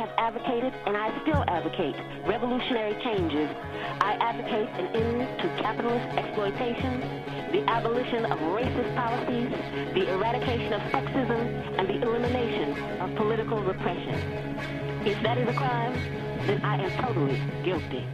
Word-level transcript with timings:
have 0.00 0.12
advocated 0.16 0.72
and 0.86 0.96
I 0.96 1.08
still 1.20 1.44
advocate 1.46 1.94
revolutionary 2.26 2.96
changes. 3.04 3.50
I 4.00 4.16
advocate 4.28 4.68
an 4.80 4.86
end 4.96 5.20
to 5.40 5.46
capitalist 5.60 6.08
exploitation, 6.16 7.00
the 7.52 7.62
abolition 7.68 8.24
of 8.24 8.38
racist 8.56 8.90
policies, 8.96 9.50
the 9.92 10.08
eradication 10.08 10.72
of 10.72 10.80
sexism, 10.94 11.40
and 11.78 11.86
the 11.86 12.00
elimination 12.00 12.68
of 13.02 13.14
political 13.16 13.62
repression. 13.62 14.16
If 15.04 15.22
that 15.22 15.36
is 15.36 15.48
a 15.48 15.52
crime, 15.52 15.92
then 16.46 16.64
I 16.64 16.76
am 16.82 16.92
totally 17.04 17.38
guilty. 17.62 18.06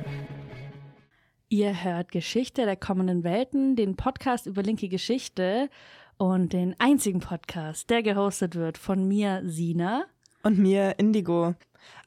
Ihr 1.49 1.85
hört 1.85 2.11
Geschichte 2.11 2.65
der 2.65 2.75
kommenden 2.75 3.23
Welten, 3.23 3.77
den 3.77 3.95
Podcast 3.95 4.47
über 4.47 4.65
linke 4.65 4.89
Geschichte 4.89 5.71
und 6.17 6.53
den 6.53 6.75
einzigen 6.81 7.21
Podcast, 7.21 7.89
der 7.91 8.03
gehostet 8.03 8.57
wird 8.57 8.77
von 8.77 9.07
mir, 9.07 9.43
Sina. 9.45 10.07
Und 10.43 10.59
mir, 10.59 10.99
Indigo. 10.99 11.55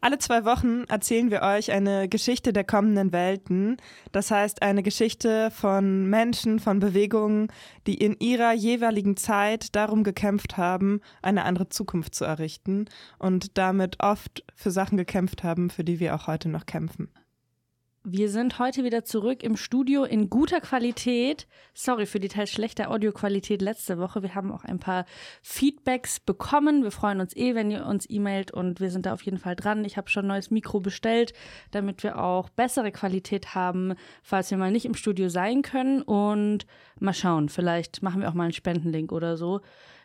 Alle 0.01 0.17
zwei 0.17 0.45
Wochen 0.45 0.85
erzählen 0.85 1.29
wir 1.29 1.41
euch 1.41 1.71
eine 1.71 2.07
Geschichte 2.07 2.53
der 2.53 2.63
kommenden 2.63 3.11
Welten. 3.11 3.77
Das 4.13 4.31
heißt, 4.31 4.61
eine 4.61 4.81
Geschichte 4.81 5.51
von 5.51 6.09
Menschen, 6.09 6.59
von 6.59 6.79
Bewegungen, 6.79 7.51
die 7.85 7.95
in 7.95 8.15
ihrer 8.19 8.53
jeweiligen 8.53 9.17
Zeit 9.17 9.75
darum 9.75 10.03
gekämpft 10.03 10.55
haben, 10.55 11.01
eine 11.21 11.43
andere 11.43 11.67
Zukunft 11.67 12.15
zu 12.15 12.23
errichten 12.23 12.85
und 13.17 13.57
damit 13.57 14.01
oft 14.01 14.45
für 14.55 14.71
Sachen 14.71 14.97
gekämpft 14.97 15.43
haben, 15.43 15.69
für 15.69 15.83
die 15.83 15.99
wir 15.99 16.15
auch 16.15 16.27
heute 16.27 16.47
noch 16.47 16.65
kämpfen. 16.65 17.09
Wir 18.05 18.29
sind 18.29 18.59
heute 18.59 18.85
wieder 18.85 19.03
zurück 19.03 19.43
im 19.43 19.57
Studio 19.57 20.05
in 20.05 20.29
guter 20.29 20.61
Qualität. 20.61 21.47
Sorry 21.73 22.05
für 22.05 22.21
die 22.21 22.29
teils 22.29 22.49
schlechte 22.49 22.89
Audioqualität 22.89 23.61
letzte 23.61 23.97
Woche. 23.97 24.23
Wir 24.23 24.35
haben 24.35 24.53
auch 24.53 24.63
ein 24.63 24.79
paar 24.79 25.05
Feedbacks 25.41 26.21
bekommen. 26.21 26.83
Wir 26.83 26.91
freuen 26.91 27.19
uns 27.19 27.35
eh, 27.35 27.55
wenn 27.55 27.69
ihr 27.69 27.85
uns 27.85 28.09
e-mailt 28.09 28.51
und 28.51 28.79
wir 28.79 28.89
sind 28.89 29.05
da 29.05 29.11
auf 29.11 29.21
jeden 29.23 29.37
Fall 29.37 29.57
dran. 29.57 29.83
Ich 29.83 29.97
habe 29.97 30.09
schon 30.09 30.23
ein 30.23 30.29
neues 30.29 30.49
Mikro 30.49 30.79
bestellt, 30.79 31.33
damit 31.71 32.01
wir 32.01 32.23
auch 32.23 32.47
bessere 32.47 32.93
Qualität 32.93 33.53
haben, 33.53 33.95
falls 34.23 34.49
wir 34.49 34.57
mal 34.57 34.71
nicht 34.71 34.85
im 34.85 34.95
Studio 34.95 35.27
sein 35.27 35.61
können. 35.61 36.01
Und 36.01 36.65
mal 37.01 37.13
schauen, 37.13 37.49
vielleicht 37.49 38.01
machen 38.01 38.21
wir 38.21 38.29
auch 38.29 38.33
mal 38.33 38.43
einen 38.43 38.53
Spendenlink 38.53 39.11
oder 39.11 39.35
so 39.35 39.59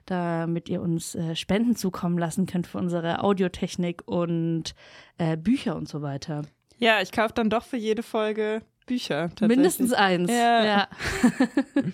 damit 0.06 0.68
ihr 0.68 0.82
uns 0.82 1.14
äh, 1.14 1.34
Spenden 1.34 1.76
zukommen 1.76 2.18
lassen 2.18 2.44
könnt 2.44 2.66
für 2.66 2.76
unsere 2.76 3.24
Audiotechnik 3.24 4.02
und 4.04 4.74
äh, 5.16 5.38
Bücher 5.38 5.76
und 5.76 5.88
so 5.88 6.02
weiter. 6.02 6.42
Ja, 6.78 7.00
ich 7.00 7.12
kaufe 7.12 7.34
dann 7.34 7.50
doch 7.50 7.64
für 7.64 7.76
jede 7.76 8.02
Folge 8.02 8.62
Bücher. 8.86 9.30
Mindestens 9.40 9.92
eins. 9.92 10.30
Ja. 10.30 10.64
ja. 10.64 10.88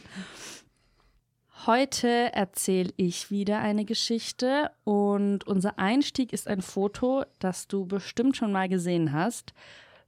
Heute 1.67 2.33
erzähle 2.33 2.91
ich 2.97 3.31
wieder 3.31 3.59
eine 3.61 3.85
Geschichte 3.85 4.71
und 4.85 5.47
unser 5.47 5.79
Einstieg 5.79 6.33
ist 6.33 6.49
ein 6.49 6.63
Foto, 6.63 7.25
das 7.39 7.69
du 7.69 7.87
bestimmt 7.87 8.37
schon 8.37 8.51
mal 8.51 8.69
gesehen 8.69 9.13
hast. 9.13 9.53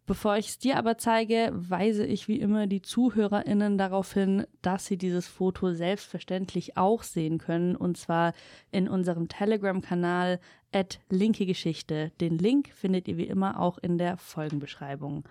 Bevor 0.04 0.36
ich 0.36 0.48
es 0.48 0.58
dir 0.58 0.78
aber 0.78 0.98
zeige, 0.98 1.50
weise 1.54 2.04
ich 2.04 2.26
wie 2.26 2.40
immer 2.40 2.66
die 2.66 2.82
ZuhörerInnen 2.82 3.78
darauf 3.78 4.12
hin, 4.12 4.44
dass 4.60 4.86
sie 4.86 4.96
dieses 4.96 5.28
Foto 5.28 5.72
selbstverständlich 5.74 6.76
auch 6.76 7.04
sehen 7.04 7.38
können 7.38 7.76
und 7.76 7.96
zwar 7.96 8.32
in 8.72 8.88
unserem 8.88 9.28
Telegram-Kanal 9.28 10.40
at 10.72 10.98
linke 11.08 11.46
Geschichte. 11.46 12.10
Den 12.20 12.36
Link 12.38 12.70
findet 12.74 13.06
ihr 13.06 13.16
wie 13.16 13.28
immer 13.28 13.60
auch 13.60 13.78
in 13.78 13.96
der 13.96 14.16
Folgenbeschreibung. 14.16 15.24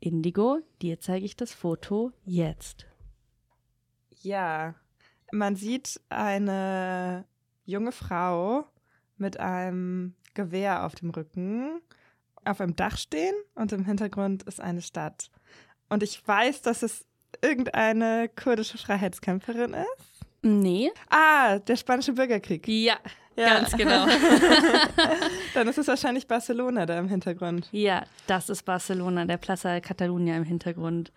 Indigo, 0.00 0.58
dir 0.80 0.98
zeige 0.98 1.24
ich 1.24 1.36
das 1.36 1.54
Foto 1.54 2.10
jetzt. 2.24 2.86
Ja, 4.22 4.74
man 5.30 5.54
sieht 5.54 6.00
eine 6.08 7.24
junge 7.64 7.92
Frau 7.92 8.64
mit 9.16 9.38
einem 9.38 10.14
Gewehr 10.34 10.84
auf 10.84 10.96
dem 10.96 11.10
Rücken 11.10 11.80
auf 12.44 12.60
einem 12.60 12.76
Dach 12.76 12.96
stehen 12.96 13.34
und 13.54 13.72
im 13.72 13.84
Hintergrund 13.84 14.42
ist 14.44 14.60
eine 14.60 14.82
Stadt. 14.82 15.30
Und 15.88 16.02
ich 16.02 16.26
weiß, 16.26 16.62
dass 16.62 16.82
es 16.82 17.04
irgendeine 17.42 18.28
kurdische 18.28 18.78
Freiheitskämpferin 18.78 19.74
ist. 19.74 20.24
Nee. 20.42 20.90
Ah, 21.08 21.58
der 21.58 21.76
spanische 21.76 22.12
Bürgerkrieg. 22.12 22.66
Ja, 22.66 22.96
ja. 23.36 23.60
ganz 23.60 23.72
genau. 23.76 24.06
Dann 25.54 25.68
ist 25.68 25.78
es 25.78 25.86
wahrscheinlich 25.86 26.26
Barcelona 26.26 26.84
da 26.84 26.98
im 26.98 27.08
Hintergrund. 27.08 27.68
Ja, 27.70 28.04
das 28.26 28.48
ist 28.48 28.64
Barcelona, 28.64 29.24
der 29.24 29.36
Plaza 29.36 29.80
Catalunya 29.80 30.36
im 30.36 30.44
Hintergrund. 30.44 31.12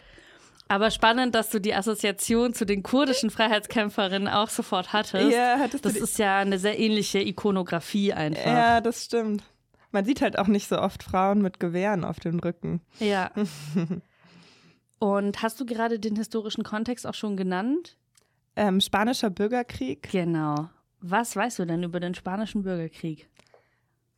Aber 0.67 0.89
spannend, 0.89 1.35
dass 1.35 1.49
du 1.49 1.59
die 1.59 1.75
Assoziation 1.75 2.53
zu 2.53 2.65
den 2.65 2.81
kurdischen 2.81 3.29
Freiheitskämpferinnen 3.29 4.27
auch 4.27 4.49
sofort 4.49 4.93
hattest. 4.93 5.31
Ja, 5.31 5.57
hattest 5.59 5.85
das 5.85 5.93
du 5.93 5.99
ist 5.99 6.17
ja 6.17 6.39
eine 6.39 6.57
sehr 6.57 6.79
ähnliche 6.79 7.19
Ikonografie 7.19 8.13
einfach. 8.13 8.45
Ja, 8.45 8.81
das 8.81 9.05
stimmt. 9.05 9.43
Man 9.95 10.03
sieht 10.03 10.21
halt 10.21 10.37
auch 10.37 10.47
nicht 10.47 10.67
so 10.67 10.77
oft 10.77 11.03
Frauen 11.03 11.41
mit 11.41 11.61
Gewehren 11.61 12.03
auf 12.03 12.19
dem 12.19 12.39
Rücken. 12.39 12.81
Ja. 12.99 13.31
Und 14.99 15.41
hast 15.41 15.57
du 15.61 15.65
gerade 15.65 15.99
den 15.99 16.17
historischen 16.17 16.65
Kontext 16.65 17.07
auch 17.07 17.13
schon 17.13 17.37
genannt? 17.37 17.95
Ähm, 18.57 18.81
Spanischer 18.81 19.29
Bürgerkrieg. 19.29 20.11
Genau. 20.11 20.69
Was 20.99 21.37
weißt 21.37 21.59
du 21.59 21.65
denn 21.65 21.83
über 21.83 22.01
den 22.01 22.13
Spanischen 22.13 22.63
Bürgerkrieg? 22.63 23.29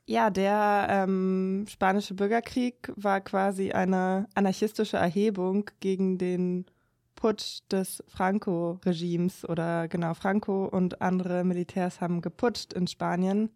Ja, 0.08 0.32
der 0.32 0.88
ähm, 0.90 1.66
Spanische 1.70 2.16
Bürgerkrieg 2.16 2.92
war 2.96 3.22
quasi 3.22 3.72
eine 3.72 4.26
anarchistische 4.34 4.98
Erhebung 4.98 5.70
gegen 5.80 6.18
den 6.18 6.66
Putsch 7.14 7.60
des 7.70 8.04
Franco-Regimes 8.08 9.48
oder 9.48 9.88
genau 9.88 10.16
Franco 10.16 10.66
und 10.66 11.04
andere 11.04 11.44
Militärs 11.44 12.02
haben 12.02 12.22
geputscht 12.22 12.74
in 12.74 12.88
Spanien 12.88 13.52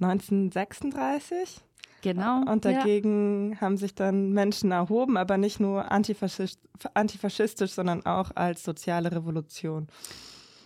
1936. 0.00 1.60
Genau. 2.02 2.42
Und 2.50 2.64
dagegen 2.64 3.52
ja. 3.52 3.60
haben 3.60 3.76
sich 3.76 3.94
dann 3.94 4.32
Menschen 4.32 4.72
erhoben, 4.72 5.16
aber 5.16 5.36
nicht 5.36 5.60
nur 5.60 5.90
antifaschist, 5.92 6.58
antifaschistisch, 6.94 7.72
sondern 7.72 8.06
auch 8.06 8.30
als 8.34 8.64
soziale 8.64 9.12
Revolution. 9.12 9.88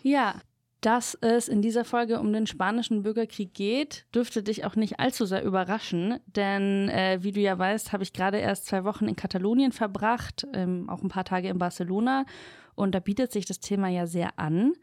Ja, 0.03 0.34
dass 0.81 1.17
es 1.22 1.49
in 1.49 1.62
dieser 1.62 1.84
Folge 1.84 2.21
um 2.21 2.33
den 2.33 2.47
spanischen 2.47 3.03
Bürgerkrieg 3.03 3.55
geht, 3.55 4.05
dürfte 4.15 4.43
dich 4.43 4.67
auch 4.67 4.77
nicht 4.77 5.00
allzu 5.00 5.25
sehr 5.25 5.43
überraschen, 5.43 6.21
denn 6.27 6.91
äh, 6.91 7.19
wie 7.22 7.33
du 7.33 7.41
ja 7.41 7.59
weißt, 7.59 7.93
habe 7.93 8.03
ich 8.03 8.12
gerade 8.12 8.37
erst 8.37 8.66
zwei 8.66 8.84
Wochen 8.84 9.09
in 9.09 9.16
Katalonien 9.16 9.72
verbracht, 9.72 10.47
ähm, 10.53 10.91
auch 10.91 11.03
ein 11.03 11.09
paar 11.09 11.25
Tage 11.25 11.49
in 11.49 11.59
Barcelona 11.59 12.27
und 12.75 12.95
da 12.95 13.01
bietet 13.01 13.33
sich 13.33 13.47
das 13.47 13.61
Thema 13.61 13.89
ja 13.89 14.06
sehr 14.06 14.39
an. 14.39 14.75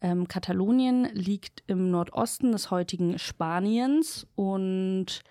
Ähm, 0.00 0.28
Katalonien 0.28 1.08
liegt 1.12 1.62
im 1.66 1.90
Nordosten 1.90 2.52
des 2.52 2.70
heutigen 2.70 3.18
Spaniens 3.18 4.26
und 4.34 5.22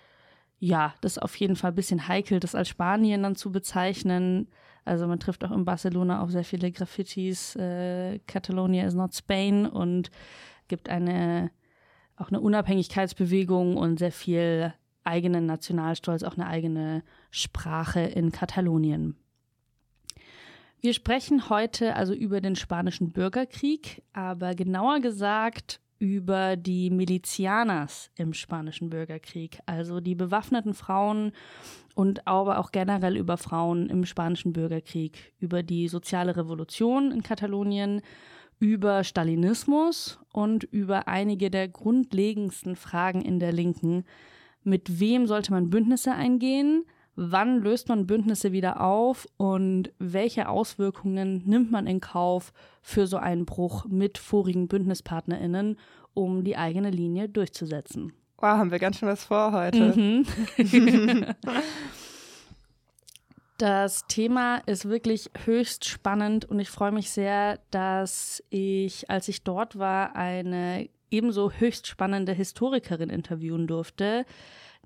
ja, 0.58 0.94
das 1.00 1.12
ist 1.16 1.22
auf 1.22 1.34
jeden 1.36 1.56
Fall 1.56 1.72
ein 1.72 1.76
bisschen 1.76 2.06
heikel, 2.06 2.38
das 2.38 2.54
als 2.54 2.68
Spanien 2.68 3.22
dann 3.22 3.34
zu 3.34 3.50
bezeichnen. 3.50 4.48
Also 4.84 5.06
man 5.06 5.18
trifft 5.18 5.44
auch 5.44 5.50
in 5.50 5.64
Barcelona 5.64 6.22
auf 6.22 6.30
sehr 6.30 6.44
viele 6.44 6.70
Graffitis. 6.70 7.56
Äh, 7.56 8.18
Catalonia 8.26 8.86
is 8.86 8.94
not 8.94 9.14
Spain 9.14 9.66
und 9.66 10.10
gibt 10.68 10.88
eine 10.88 11.50
auch 12.20 12.28
eine 12.28 12.40
Unabhängigkeitsbewegung 12.40 13.76
und 13.76 13.98
sehr 13.98 14.12
viel 14.12 14.74
eigenen 15.04 15.46
Nationalstolz, 15.46 16.22
auch 16.22 16.36
eine 16.36 16.46
eigene 16.46 17.02
Sprache 17.30 18.00
in 18.00 18.30
Katalonien. 18.30 19.16
Wir 20.82 20.94
sprechen 20.94 21.50
heute 21.50 21.94
also 21.94 22.14
über 22.14 22.40
den 22.40 22.56
spanischen 22.56 23.12
Bürgerkrieg, 23.12 24.02
aber 24.14 24.54
genauer 24.54 25.00
gesagt 25.00 25.78
über 25.98 26.56
die 26.56 26.88
Milizianas 26.88 28.10
im 28.16 28.32
spanischen 28.32 28.88
Bürgerkrieg, 28.88 29.58
also 29.66 30.00
die 30.00 30.14
bewaffneten 30.14 30.72
Frauen 30.72 31.32
und 31.94 32.26
aber 32.26 32.58
auch 32.58 32.72
generell 32.72 33.18
über 33.18 33.36
Frauen 33.36 33.90
im 33.90 34.06
spanischen 34.06 34.54
Bürgerkrieg, 34.54 35.34
über 35.38 35.62
die 35.62 35.86
soziale 35.88 36.34
Revolution 36.34 37.12
in 37.12 37.22
Katalonien, 37.22 38.00
über 38.58 39.04
Stalinismus 39.04 40.18
und 40.32 40.64
über 40.64 41.08
einige 41.08 41.50
der 41.50 41.68
grundlegendsten 41.68 42.74
Fragen 42.74 43.20
in 43.20 43.38
der 43.38 43.52
Linken. 43.52 44.04
Mit 44.64 44.98
wem 44.98 45.26
sollte 45.26 45.52
man 45.52 45.68
Bündnisse 45.68 46.12
eingehen? 46.12 46.86
Wann 47.16 47.60
löst 47.60 47.88
man 47.88 48.06
Bündnisse 48.06 48.52
wieder 48.52 48.80
auf 48.80 49.28
und 49.36 49.92
welche 49.98 50.48
Auswirkungen 50.48 51.42
nimmt 51.46 51.70
man 51.70 51.86
in 51.86 52.00
Kauf 52.00 52.52
für 52.82 53.06
so 53.06 53.16
einen 53.16 53.46
Bruch 53.46 53.84
mit 53.86 54.18
vorigen 54.18 54.68
Bündnispartnerinnen, 54.68 55.78
um 56.14 56.44
die 56.44 56.56
eigene 56.56 56.90
Linie 56.90 57.28
durchzusetzen. 57.28 58.12
Wow, 58.36 58.56
haben 58.56 58.70
wir 58.70 58.78
ganz 58.78 58.98
schön 58.98 59.08
was 59.08 59.24
vor 59.24 59.52
heute. 59.52 59.94
Mhm. 59.96 60.26
Das 63.60 64.06
Thema 64.06 64.62
ist 64.64 64.88
wirklich 64.88 65.30
höchst 65.44 65.84
spannend 65.84 66.46
und 66.46 66.60
ich 66.60 66.70
freue 66.70 66.92
mich 66.92 67.10
sehr, 67.10 67.60
dass 67.70 68.42
ich, 68.48 69.10
als 69.10 69.28
ich 69.28 69.44
dort 69.44 69.78
war, 69.78 70.16
eine 70.16 70.88
ebenso 71.10 71.50
höchst 71.50 71.86
spannende 71.86 72.32
Historikerin 72.32 73.10
interviewen 73.10 73.66
durfte, 73.66 74.24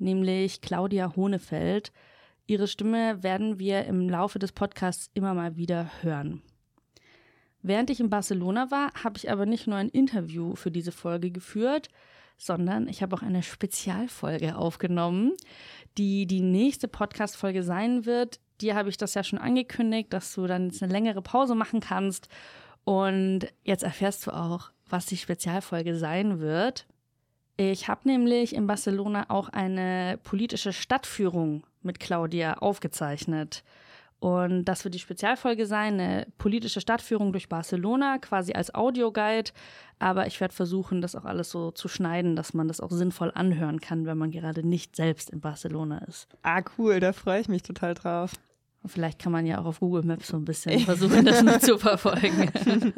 nämlich 0.01 0.61
Claudia 0.61 1.15
Hohnefeld. 1.15 1.93
Ihre 2.47 2.69
Stimme 2.69 3.23
werden 3.23 3.59
wir 3.59 3.85
im 3.87 4.09
Laufe 4.09 4.39
des 4.39 4.53
Podcasts 4.53 5.11
immer 5.15 5.33
mal 5.33 5.57
wieder 5.57 5.91
hören. 6.03 6.43
Während 7.63 7.89
ich 7.89 8.01
in 8.01 8.11
Barcelona 8.11 8.71
war, 8.71 8.93
habe 9.03 9.17
ich 9.17 9.31
aber 9.31 9.47
nicht 9.47 9.67
nur 9.67 9.79
ein 9.79 9.89
Interview 9.89 10.55
für 10.55 10.71
diese 10.71 10.93
Folge 10.93 11.31
geführt, 11.31 11.89
sondern 12.37 12.89
ich 12.89 13.03
habe 13.03 13.17
auch 13.17 13.23
eine 13.23 13.43
Spezialfolge 13.43 14.57
aufgenommen, 14.57 15.33
die 15.97 16.27
die 16.27 16.43
nächste 16.43 16.87
Podcast-Folge 16.89 17.63
sein 17.63 18.05
wird. 18.05 18.41
Dir 18.61 18.75
habe 18.75 18.91
ich 18.91 18.99
das 18.99 19.15
ja 19.15 19.25
schon 19.25 19.39
angekündigt, 19.39 20.13
dass 20.13 20.35
du 20.35 20.47
dann 20.47 20.67
jetzt 20.67 20.83
eine 20.83 20.93
längere 20.93 21.23
Pause 21.23 21.55
machen 21.55 21.81
kannst. 21.81 22.29
Und 22.85 23.47
jetzt 23.63 23.83
erfährst 23.83 24.27
du 24.27 24.33
auch, 24.33 24.71
was 24.91 25.07
die 25.07 25.17
Spezialfolge 25.17 25.97
sein 25.97 26.41
wird. 26.41 26.87
Ich 27.57 27.89
habe 27.89 28.01
nämlich 28.05 28.55
in 28.55 28.67
Barcelona 28.67 29.27
auch 29.29 29.49
eine 29.49 30.19
politische 30.23 30.73
Stadtführung 30.73 31.65
mit 31.83 32.01
Claudia 32.01 32.55
aufgezeichnet. 32.55 33.63
Und 34.19 34.65
das 34.65 34.85
wird 34.85 34.95
die 34.95 35.01
Spezialfolge 35.01 35.67
sein, 35.67 36.01
eine 36.01 36.27
politische 36.39 36.81
Stadtführung 36.81 37.33
durch 37.33 37.49
Barcelona, 37.49 38.19
quasi 38.19 38.55
als 38.55 38.75
Audioguide. 38.75 39.51
Aber 39.99 40.27
ich 40.27 40.41
werde 40.41 40.55
versuchen, 40.55 41.03
das 41.03 41.15
auch 41.15 41.27
alles 41.27 41.51
so 41.51 41.71
zu 41.71 41.89
schneiden, 41.89 42.35
dass 42.35 42.55
man 42.55 42.67
das 42.67 42.81
auch 42.81 42.91
sinnvoll 42.91 43.31
anhören 43.35 43.81
kann, 43.81 44.07
wenn 44.07 44.19
man 44.19 44.31
gerade 44.31 44.67
nicht 44.67 44.97
selbst 44.97 45.31
in 45.31 45.41
Barcelona 45.41 45.99
ist. 46.09 46.27
Ah, 46.43 46.63
cool, 46.79 47.01
da 47.01 47.13
freue 47.13 47.41
ich 47.41 47.49
mich 47.49 47.63
total 47.63 47.95
drauf. 47.95 48.33
Und 48.83 48.89
vielleicht 48.89 49.19
kann 49.19 49.33
man 49.33 49.47
ja 49.47 49.61
auch 49.61 49.67
auf 49.67 49.81
Google 49.81 50.05
Maps 50.05 50.29
so 50.29 50.37
ein 50.37 50.45
bisschen 50.45 50.81
versuchen, 50.81 51.25
das 51.25 51.43
mit 51.43 51.63
zu 51.63 51.79
verfolgen. 51.79 52.51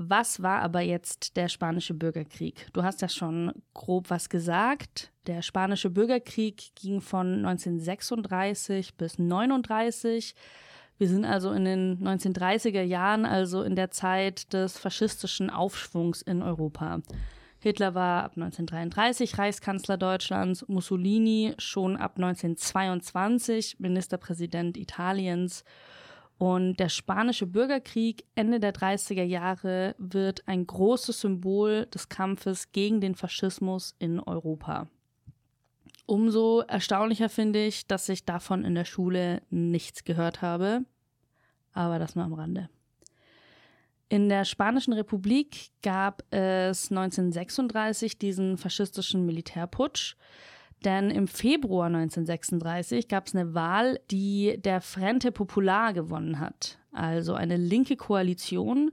Was 0.00 0.40
war 0.44 0.62
aber 0.62 0.80
jetzt 0.80 1.36
der 1.36 1.48
spanische 1.48 1.92
Bürgerkrieg? 1.92 2.68
Du 2.72 2.84
hast 2.84 3.02
ja 3.02 3.08
schon 3.08 3.52
grob 3.74 4.10
was 4.10 4.28
gesagt. 4.28 5.10
Der 5.26 5.42
spanische 5.42 5.90
Bürgerkrieg 5.90 6.70
ging 6.76 7.00
von 7.00 7.44
1936 7.44 8.94
bis 8.94 9.18
1939. 9.18 10.36
Wir 10.98 11.08
sind 11.08 11.24
also 11.24 11.50
in 11.50 11.64
den 11.64 11.98
1930er 11.98 12.82
Jahren, 12.82 13.26
also 13.26 13.64
in 13.64 13.74
der 13.74 13.90
Zeit 13.90 14.52
des 14.52 14.78
faschistischen 14.78 15.50
Aufschwungs 15.50 16.22
in 16.22 16.42
Europa. 16.42 17.00
Hitler 17.58 17.96
war 17.96 18.22
ab 18.22 18.32
1933 18.36 19.36
Reichskanzler 19.36 19.96
Deutschlands, 19.96 20.64
Mussolini 20.68 21.54
schon 21.58 21.96
ab 21.96 22.12
1922 22.18 23.80
Ministerpräsident 23.80 24.76
Italiens 24.76 25.64
und 26.38 26.76
der 26.76 26.88
spanische 26.88 27.46
Bürgerkrieg 27.46 28.24
Ende 28.36 28.60
der 28.60 28.72
30er 28.72 29.24
Jahre 29.24 29.96
wird 29.98 30.46
ein 30.46 30.66
großes 30.66 31.20
Symbol 31.20 31.86
des 31.86 32.08
Kampfes 32.08 32.70
gegen 32.70 33.00
den 33.00 33.16
Faschismus 33.16 33.96
in 33.98 34.20
Europa. 34.20 34.88
Umso 36.06 36.60
erstaunlicher 36.60 37.28
finde 37.28 37.66
ich, 37.66 37.86
dass 37.86 38.08
ich 38.08 38.24
davon 38.24 38.64
in 38.64 38.74
der 38.74 38.86
Schule 38.86 39.42
nichts 39.50 40.04
gehört 40.04 40.40
habe. 40.40 40.84
Aber 41.72 41.98
das 41.98 42.14
nur 42.14 42.24
am 42.24 42.32
Rande. 42.32 42.70
In 44.08 44.30
der 44.30 44.46
Spanischen 44.46 44.94
Republik 44.94 45.70
gab 45.82 46.22
es 46.32 46.90
1936 46.90 48.16
diesen 48.16 48.56
faschistischen 48.56 49.26
Militärputsch. 49.26 50.16
Denn 50.84 51.10
im 51.10 51.26
Februar 51.26 51.86
1936 51.86 53.08
gab 53.08 53.26
es 53.26 53.34
eine 53.34 53.54
Wahl, 53.54 54.00
die 54.10 54.60
der 54.62 54.80
Frente 54.80 55.32
Popular 55.32 55.92
gewonnen 55.92 56.38
hat, 56.38 56.78
also 56.92 57.34
eine 57.34 57.56
linke 57.56 57.96
Koalition. 57.96 58.92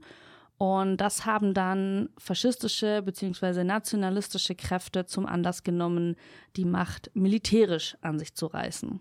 Und 0.58 0.96
das 0.96 1.26
haben 1.26 1.54
dann 1.54 2.08
faschistische 2.18 3.02
bzw. 3.02 3.62
nationalistische 3.62 4.54
Kräfte 4.54 5.06
zum 5.06 5.26
Anlass 5.26 5.62
genommen, 5.62 6.16
die 6.56 6.64
Macht 6.64 7.10
militärisch 7.14 7.96
an 8.00 8.18
sich 8.18 8.34
zu 8.34 8.46
reißen. 8.46 9.00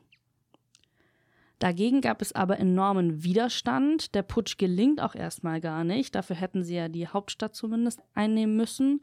Dagegen 1.58 2.02
gab 2.02 2.22
es 2.22 2.34
aber 2.34 2.60
enormen 2.60 3.24
Widerstand. 3.24 4.14
Der 4.14 4.24
Putsch 4.24 4.58
gelingt 4.58 5.02
auch 5.02 5.16
erstmal 5.16 5.62
gar 5.62 5.86
nicht. 5.86 6.14
Dafür 6.14 6.36
hätten 6.36 6.64
sie 6.64 6.76
ja 6.76 6.90
die 6.90 7.08
Hauptstadt 7.08 7.56
zumindest 7.56 8.02
einnehmen 8.14 8.58
müssen 8.58 9.00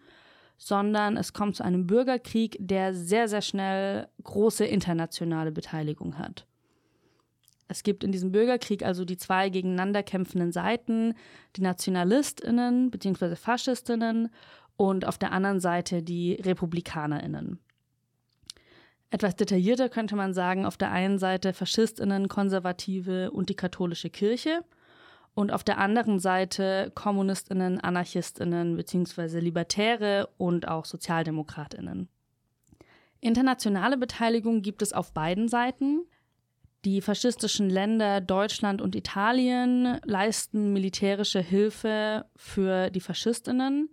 sondern 0.62 1.16
es 1.16 1.32
kommt 1.32 1.56
zu 1.56 1.64
einem 1.64 1.88
Bürgerkrieg, 1.88 2.56
der 2.60 2.94
sehr, 2.94 3.26
sehr 3.26 3.42
schnell 3.42 4.06
große 4.22 4.64
internationale 4.64 5.50
Beteiligung 5.50 6.18
hat. 6.18 6.46
Es 7.66 7.82
gibt 7.82 8.04
in 8.04 8.12
diesem 8.12 8.30
Bürgerkrieg 8.30 8.84
also 8.84 9.04
die 9.04 9.16
zwei 9.16 9.48
gegeneinander 9.48 10.04
kämpfenden 10.04 10.52
Seiten, 10.52 11.14
die 11.56 11.62
Nationalistinnen 11.62 12.92
bzw. 12.92 13.34
Faschistinnen 13.34 14.28
und 14.76 15.04
auf 15.04 15.18
der 15.18 15.32
anderen 15.32 15.58
Seite 15.58 16.00
die 16.00 16.34
Republikanerinnen. 16.34 17.58
Etwas 19.10 19.34
detaillierter 19.34 19.88
könnte 19.88 20.14
man 20.14 20.32
sagen, 20.32 20.64
auf 20.64 20.76
der 20.76 20.92
einen 20.92 21.18
Seite 21.18 21.54
Faschistinnen, 21.54 22.28
Konservative 22.28 23.32
und 23.32 23.48
die 23.48 23.56
katholische 23.56 24.10
Kirche– 24.10 24.62
und 25.34 25.52
auf 25.52 25.64
der 25.64 25.78
anderen 25.78 26.18
Seite 26.18 26.92
Kommunistinnen, 26.94 27.80
Anarchistinnen 27.80 28.76
bzw. 28.76 29.40
Libertäre 29.40 30.28
und 30.36 30.68
auch 30.68 30.84
Sozialdemokratinnen. 30.84 32.08
Internationale 33.20 33.96
Beteiligung 33.96 34.62
gibt 34.62 34.82
es 34.82 34.92
auf 34.92 35.12
beiden 35.12 35.48
Seiten. 35.48 36.04
Die 36.84 37.00
faschistischen 37.00 37.70
Länder 37.70 38.20
Deutschland 38.20 38.82
und 38.82 38.96
Italien 38.96 40.00
leisten 40.04 40.72
militärische 40.72 41.40
Hilfe 41.40 42.26
für 42.34 42.90
die 42.90 43.00
Faschistinnen, 43.00 43.90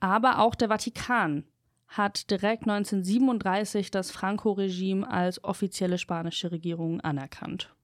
aber 0.00 0.40
auch 0.40 0.56
der 0.56 0.68
Vatikan 0.68 1.44
hat 1.86 2.30
direkt 2.30 2.64
1937 2.64 3.90
das 3.90 4.10
Franco-Regime 4.10 5.08
als 5.08 5.42
offizielle 5.42 5.96
spanische 5.96 6.50
Regierung 6.50 7.00
anerkannt. 7.00 7.74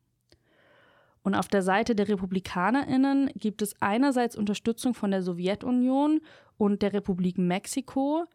Und 1.24 1.34
auf 1.34 1.48
der 1.48 1.62
Seite 1.62 1.94
der 1.94 2.06
RepublikanerInnen 2.06 3.30
gibt 3.34 3.62
es 3.62 3.80
einerseits 3.80 4.36
Unterstützung 4.36 4.92
von 4.92 5.10
der 5.10 5.22
Sowjetunion 5.22 6.20
und 6.58 6.82
der 6.82 6.92
Republik 6.92 7.38
Mexiko, 7.38 8.26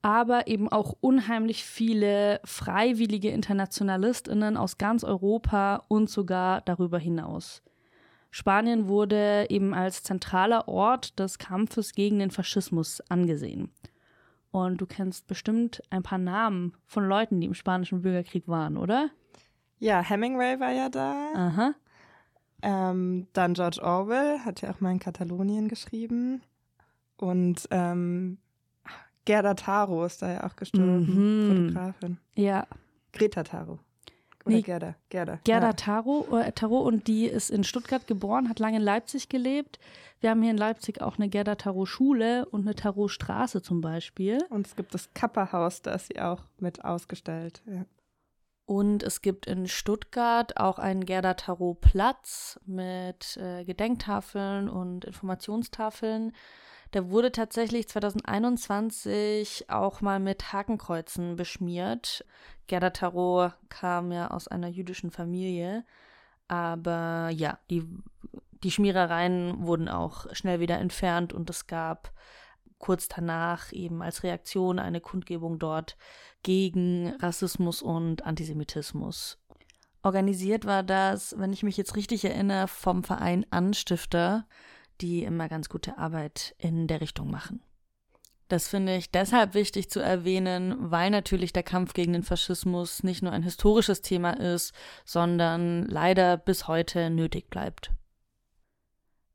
aber 0.00 0.48
eben 0.48 0.72
auch 0.72 0.94
unheimlich 1.00 1.62
viele 1.62 2.40
freiwillige 2.44 3.28
InternationalistInnen 3.28 4.56
aus 4.56 4.78
ganz 4.78 5.04
Europa 5.04 5.84
und 5.88 6.08
sogar 6.08 6.62
darüber 6.62 6.98
hinaus. 6.98 7.62
Spanien 8.30 8.88
wurde 8.88 9.46
eben 9.50 9.74
als 9.74 10.02
zentraler 10.02 10.66
Ort 10.68 11.18
des 11.18 11.38
Kampfes 11.38 11.92
gegen 11.92 12.18
den 12.18 12.30
Faschismus 12.30 13.02
angesehen. 13.10 13.70
Und 14.50 14.80
du 14.80 14.86
kennst 14.86 15.26
bestimmt 15.26 15.82
ein 15.90 16.02
paar 16.02 16.18
Namen 16.18 16.74
von 16.86 17.06
Leuten, 17.06 17.42
die 17.42 17.46
im 17.46 17.54
Spanischen 17.54 18.00
Bürgerkrieg 18.00 18.48
waren, 18.48 18.78
oder? 18.78 19.10
Ja, 19.78 20.00
Hemingway 20.00 20.58
war 20.58 20.72
ja 20.72 20.88
da. 20.88 21.32
Aha. 21.34 21.74
Ähm, 22.62 23.26
dann 23.32 23.54
George 23.54 23.80
Orwell 23.82 24.38
hat 24.40 24.62
ja 24.62 24.70
auch 24.70 24.80
mal 24.80 24.92
in 24.92 25.00
Katalonien 25.00 25.68
geschrieben. 25.68 26.42
Und 27.16 27.68
ähm, 27.70 28.38
Gerda 29.24 29.54
Taro 29.54 30.04
ist 30.04 30.22
da 30.22 30.32
ja 30.32 30.44
auch 30.44 30.56
gestorben, 30.56 31.06
mhm. 31.06 31.48
Fotografin. 31.48 32.18
Ja. 32.34 32.66
Greta 33.12 33.42
Taro. 33.42 33.78
Oder 34.44 34.56
nee, 34.56 34.62
Gerda. 34.62 34.96
Gerda, 35.08 35.38
Gerda 35.44 35.68
ja. 35.68 35.72
Taro, 35.72 36.26
äh, 36.38 36.52
Taro 36.52 36.78
und 36.78 37.06
die 37.06 37.26
ist 37.26 37.50
in 37.50 37.62
Stuttgart 37.62 38.06
geboren, 38.06 38.48
hat 38.48 38.58
lange 38.58 38.78
in 38.78 38.82
Leipzig 38.82 39.28
gelebt. 39.28 39.78
Wir 40.20 40.30
haben 40.30 40.42
hier 40.42 40.50
in 40.50 40.56
Leipzig 40.56 41.00
auch 41.00 41.18
eine 41.18 41.28
Gerda 41.28 41.54
Taro 41.56 41.86
Schule 41.86 42.46
und 42.46 42.62
eine 42.62 42.74
Taro 42.74 43.08
Straße 43.08 43.62
zum 43.62 43.80
Beispiel. 43.80 44.38
Und 44.50 44.66
es 44.66 44.76
gibt 44.76 44.94
das 44.94 45.12
Kapperhaus, 45.14 45.82
da 45.82 45.94
ist 45.94 46.08
sie 46.08 46.20
auch 46.20 46.42
mit 46.58 46.84
ausgestellt. 46.84 47.62
Ja. 47.66 47.84
Und 48.64 49.02
es 49.02 49.22
gibt 49.22 49.46
in 49.46 49.66
Stuttgart 49.66 50.56
auch 50.56 50.78
einen 50.78 51.04
Gerda 51.04 51.34
Tarot 51.34 51.80
Platz 51.80 52.60
mit 52.64 53.36
äh, 53.36 53.64
Gedenktafeln 53.64 54.68
und 54.68 55.04
Informationstafeln. 55.04 56.32
Der 56.94 57.10
wurde 57.10 57.32
tatsächlich 57.32 57.88
2021 57.88 59.70
auch 59.70 60.00
mal 60.00 60.20
mit 60.20 60.52
Hakenkreuzen 60.52 61.36
beschmiert. 61.36 62.24
Gerda 62.66 62.90
Tarot 62.90 63.52
kam 63.68 64.12
ja 64.12 64.30
aus 64.30 64.46
einer 64.46 64.68
jüdischen 64.68 65.10
Familie. 65.10 65.84
Aber 66.48 67.30
ja, 67.32 67.58
die, 67.70 67.88
die 68.62 68.70
Schmierereien 68.70 69.66
wurden 69.66 69.88
auch 69.88 70.26
schnell 70.34 70.60
wieder 70.60 70.78
entfernt 70.78 71.32
und 71.32 71.48
es 71.50 71.66
gab 71.66 72.12
kurz 72.82 73.08
danach 73.08 73.72
eben 73.72 74.02
als 74.02 74.24
Reaktion 74.24 74.78
eine 74.78 75.00
Kundgebung 75.00 75.58
dort 75.58 75.96
gegen 76.42 77.14
Rassismus 77.20 77.80
und 77.80 78.26
Antisemitismus. 78.26 79.38
Organisiert 80.02 80.66
war 80.66 80.82
das, 80.82 81.34
wenn 81.38 81.52
ich 81.52 81.62
mich 81.62 81.76
jetzt 81.76 81.94
richtig 81.94 82.24
erinnere, 82.24 82.66
vom 82.66 83.04
Verein 83.04 83.46
Anstifter, 83.50 84.46
die 85.00 85.22
immer 85.22 85.48
ganz 85.48 85.68
gute 85.68 85.96
Arbeit 85.96 86.56
in 86.58 86.88
der 86.88 87.00
Richtung 87.00 87.30
machen. 87.30 87.62
Das 88.48 88.68
finde 88.68 88.96
ich 88.96 89.12
deshalb 89.12 89.54
wichtig 89.54 89.88
zu 89.88 90.00
erwähnen, 90.00 90.74
weil 90.78 91.10
natürlich 91.10 91.52
der 91.52 91.62
Kampf 91.62 91.94
gegen 91.94 92.12
den 92.12 92.24
Faschismus 92.24 93.04
nicht 93.04 93.22
nur 93.22 93.32
ein 93.32 93.44
historisches 93.44 94.02
Thema 94.02 94.32
ist, 94.32 94.74
sondern 95.04 95.86
leider 95.86 96.36
bis 96.36 96.66
heute 96.66 97.10
nötig 97.10 97.48
bleibt. 97.48 97.92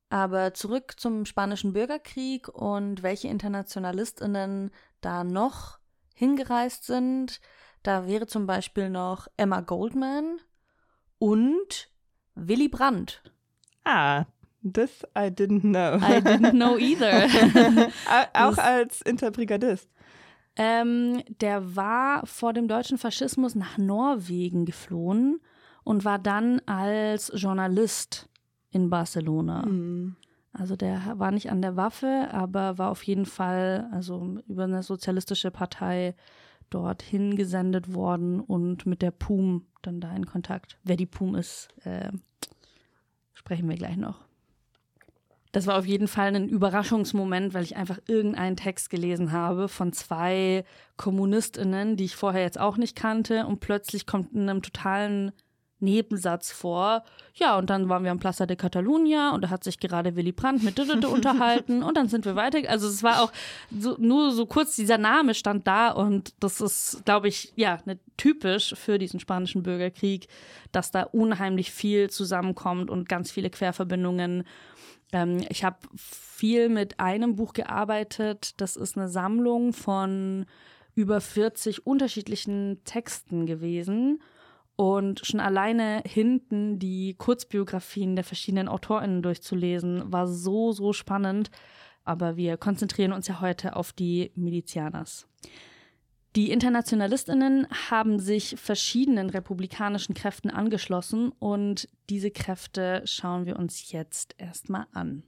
Aber 0.09 0.53
zurück 0.53 0.93
zum 0.97 1.25
Spanischen 1.25 1.73
Bürgerkrieg 1.73 2.47
und 2.47 3.03
welche 3.03 3.27
Internationalistinnen 3.27 4.71
da 5.01 5.23
noch 5.23 5.79
hingereist 6.13 6.85
sind. 6.85 7.41
Da 7.83 8.07
wäre 8.07 8.27
zum 8.27 8.47
Beispiel 8.47 8.89
noch 8.89 9.27
Emma 9.37 9.61
Goldman 9.61 10.39
und 11.19 11.89
Willy 12.35 12.69
Brandt. 12.69 13.21
Ah, 13.83 14.25
this 14.63 15.03
I 15.17 15.29
didn't 15.29 15.61
know. 15.61 15.97
I 15.97 16.19
didn't 16.21 16.51
know 16.51 16.77
either. 16.77 17.27
Auch 18.33 18.57
als 18.57 19.01
Interbrigadist. 19.01 19.89
Ähm, 20.55 21.23
der 21.39 21.75
war 21.75 22.25
vor 22.25 22.53
dem 22.53 22.67
deutschen 22.67 22.97
Faschismus 22.97 23.53
nach 23.55 23.77
Norwegen 23.77 24.65
geflohen 24.65 25.39
und 25.83 26.03
war 26.03 26.17
dann 26.17 26.61
als 26.65 27.31
Journalist 27.35 28.27
in 28.77 28.89
Barcelona. 28.89 29.65
Mhm. 29.65 30.15
Also 30.53 30.75
der 30.75 31.13
war 31.17 31.31
nicht 31.31 31.51
an 31.51 31.61
der 31.61 31.75
Waffe, 31.75 32.29
aber 32.31 32.77
war 32.77 32.89
auf 32.89 33.03
jeden 33.03 33.25
Fall 33.25 33.89
also 33.91 34.37
über 34.47 34.63
eine 34.63 34.83
sozialistische 34.83 35.51
Partei 35.51 36.15
dorthin 36.69 37.35
gesendet 37.35 37.93
worden 37.93 38.39
und 38.39 38.85
mit 38.85 39.01
der 39.01 39.11
PUM 39.11 39.65
dann 39.81 39.99
da 39.99 40.15
in 40.15 40.25
Kontakt. 40.25 40.77
Wer 40.83 40.95
die 40.95 41.05
PUM 41.05 41.35
ist, 41.35 41.69
äh, 41.85 42.11
sprechen 43.33 43.69
wir 43.69 43.77
gleich 43.77 43.97
noch. 43.97 44.25
Das 45.53 45.65
war 45.65 45.77
auf 45.79 45.85
jeden 45.85 46.07
Fall 46.07 46.35
ein 46.35 46.49
Überraschungsmoment, 46.49 47.53
weil 47.53 47.63
ich 47.63 47.77
einfach 47.77 47.99
irgendeinen 48.07 48.57
Text 48.57 48.89
gelesen 48.89 49.31
habe 49.31 49.69
von 49.69 49.93
zwei 49.93 50.65
KommunistInnen, 50.97 51.95
die 51.95 52.05
ich 52.05 52.15
vorher 52.15 52.41
jetzt 52.41 52.59
auch 52.59 52.77
nicht 52.77 52.95
kannte. 52.95 53.47
Und 53.47 53.59
plötzlich 53.59 54.05
kommt 54.05 54.33
in 54.33 54.49
einem 54.49 54.61
totalen 54.61 55.31
Nebensatz 55.79 56.51
vor. 56.51 57.03
Ja, 57.35 57.57
und 57.57 57.69
dann 57.69 57.87
waren 57.89 58.03
wir 58.03 58.11
am 58.11 58.19
Plaza 58.19 58.45
de 58.45 58.57
Catalunya 58.57 59.31
und 59.31 59.43
da 59.43 59.49
hat 59.49 59.63
sich 59.63 59.79
gerade 59.79 60.15
Willy 60.15 60.31
Brandt 60.31 60.63
mit 60.63 60.77
Didde 60.77 61.07
unterhalten 61.09 61.83
und 61.83 61.95
dann 61.97 62.07
sind 62.07 62.25
wir 62.25 62.35
weiter. 62.35 62.59
Also 62.67 62.87
es 62.87 63.03
war 63.03 63.21
auch 63.21 63.31
so, 63.77 63.95
nur 63.99 64.31
so 64.31 64.45
kurz, 64.45 64.75
dieser 64.75 64.97
Name 64.97 65.33
stand 65.35 65.67
da 65.67 65.91
und 65.91 66.33
das 66.39 66.61
ist, 66.61 67.03
glaube 67.05 67.27
ich, 67.27 67.53
ja, 67.55 67.79
ne, 67.85 67.99
typisch 68.17 68.73
für 68.75 68.97
diesen 68.97 69.19
spanischen 69.19 69.63
Bürgerkrieg, 69.63 70.27
dass 70.71 70.91
da 70.91 71.03
unheimlich 71.03 71.71
viel 71.71 72.09
zusammenkommt 72.09 72.89
und 72.89 73.07
ganz 73.07 73.31
viele 73.31 73.49
Querverbindungen. 73.49 74.43
Ähm, 75.11 75.45
ich 75.49 75.63
habe 75.63 75.77
viel 75.95 76.69
mit 76.69 76.99
einem 76.99 77.35
Buch 77.35 77.53
gearbeitet. 77.53 78.59
Das 78.59 78.75
ist 78.75 78.97
eine 78.97 79.09
Sammlung 79.09 79.73
von 79.73 80.45
über 80.95 81.21
40 81.21 81.85
unterschiedlichen 81.85 82.81
Texten 82.83 83.45
gewesen. 83.45 84.19
Und 84.77 85.25
schon 85.25 85.39
alleine 85.39 86.03
hinten 86.05 86.77
die 86.77 87.15
Kurzbiografien 87.15 88.15
der 88.15 88.23
verschiedenen 88.23 88.69
AutorInnen 88.69 89.23
durchzulesen, 89.23 90.13
war 90.13 90.27
so, 90.27 90.71
so 90.71 90.93
spannend. 90.93 91.49
Aber 92.05 92.37
wir 92.37 92.57
konzentrieren 92.57 93.11
uns 93.11 93.27
ja 93.27 93.41
heute 93.41 93.75
auf 93.75 93.91
die 93.91 94.31
Milizianers. 94.35 95.27
Die 96.35 96.51
Internationalistinnen 96.51 97.67
haben 97.89 98.19
sich 98.19 98.55
verschiedenen 98.59 99.31
republikanischen 99.31 100.13
Kräften 100.13 100.51
angeschlossen 100.51 101.31
und 101.39 101.89
diese 102.11 102.29
Kräfte 102.29 103.01
schauen 103.05 103.47
wir 103.47 103.57
uns 103.57 103.91
jetzt 103.91 104.35
erstmal 104.37 104.85
an. 104.93 105.23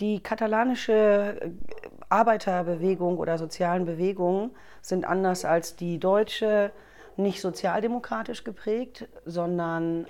Die 0.00 0.20
katalanische 0.20 1.52
Arbeiterbewegung 2.08 3.18
oder 3.18 3.38
sozialen 3.38 3.84
Bewegungen 3.84 4.50
sind 4.80 5.04
anders 5.04 5.44
als 5.44 5.76
die 5.76 6.00
deutsche 6.00 6.72
nicht 7.16 7.40
sozialdemokratisch 7.40 8.44
geprägt, 8.44 9.08
sondern 9.24 10.06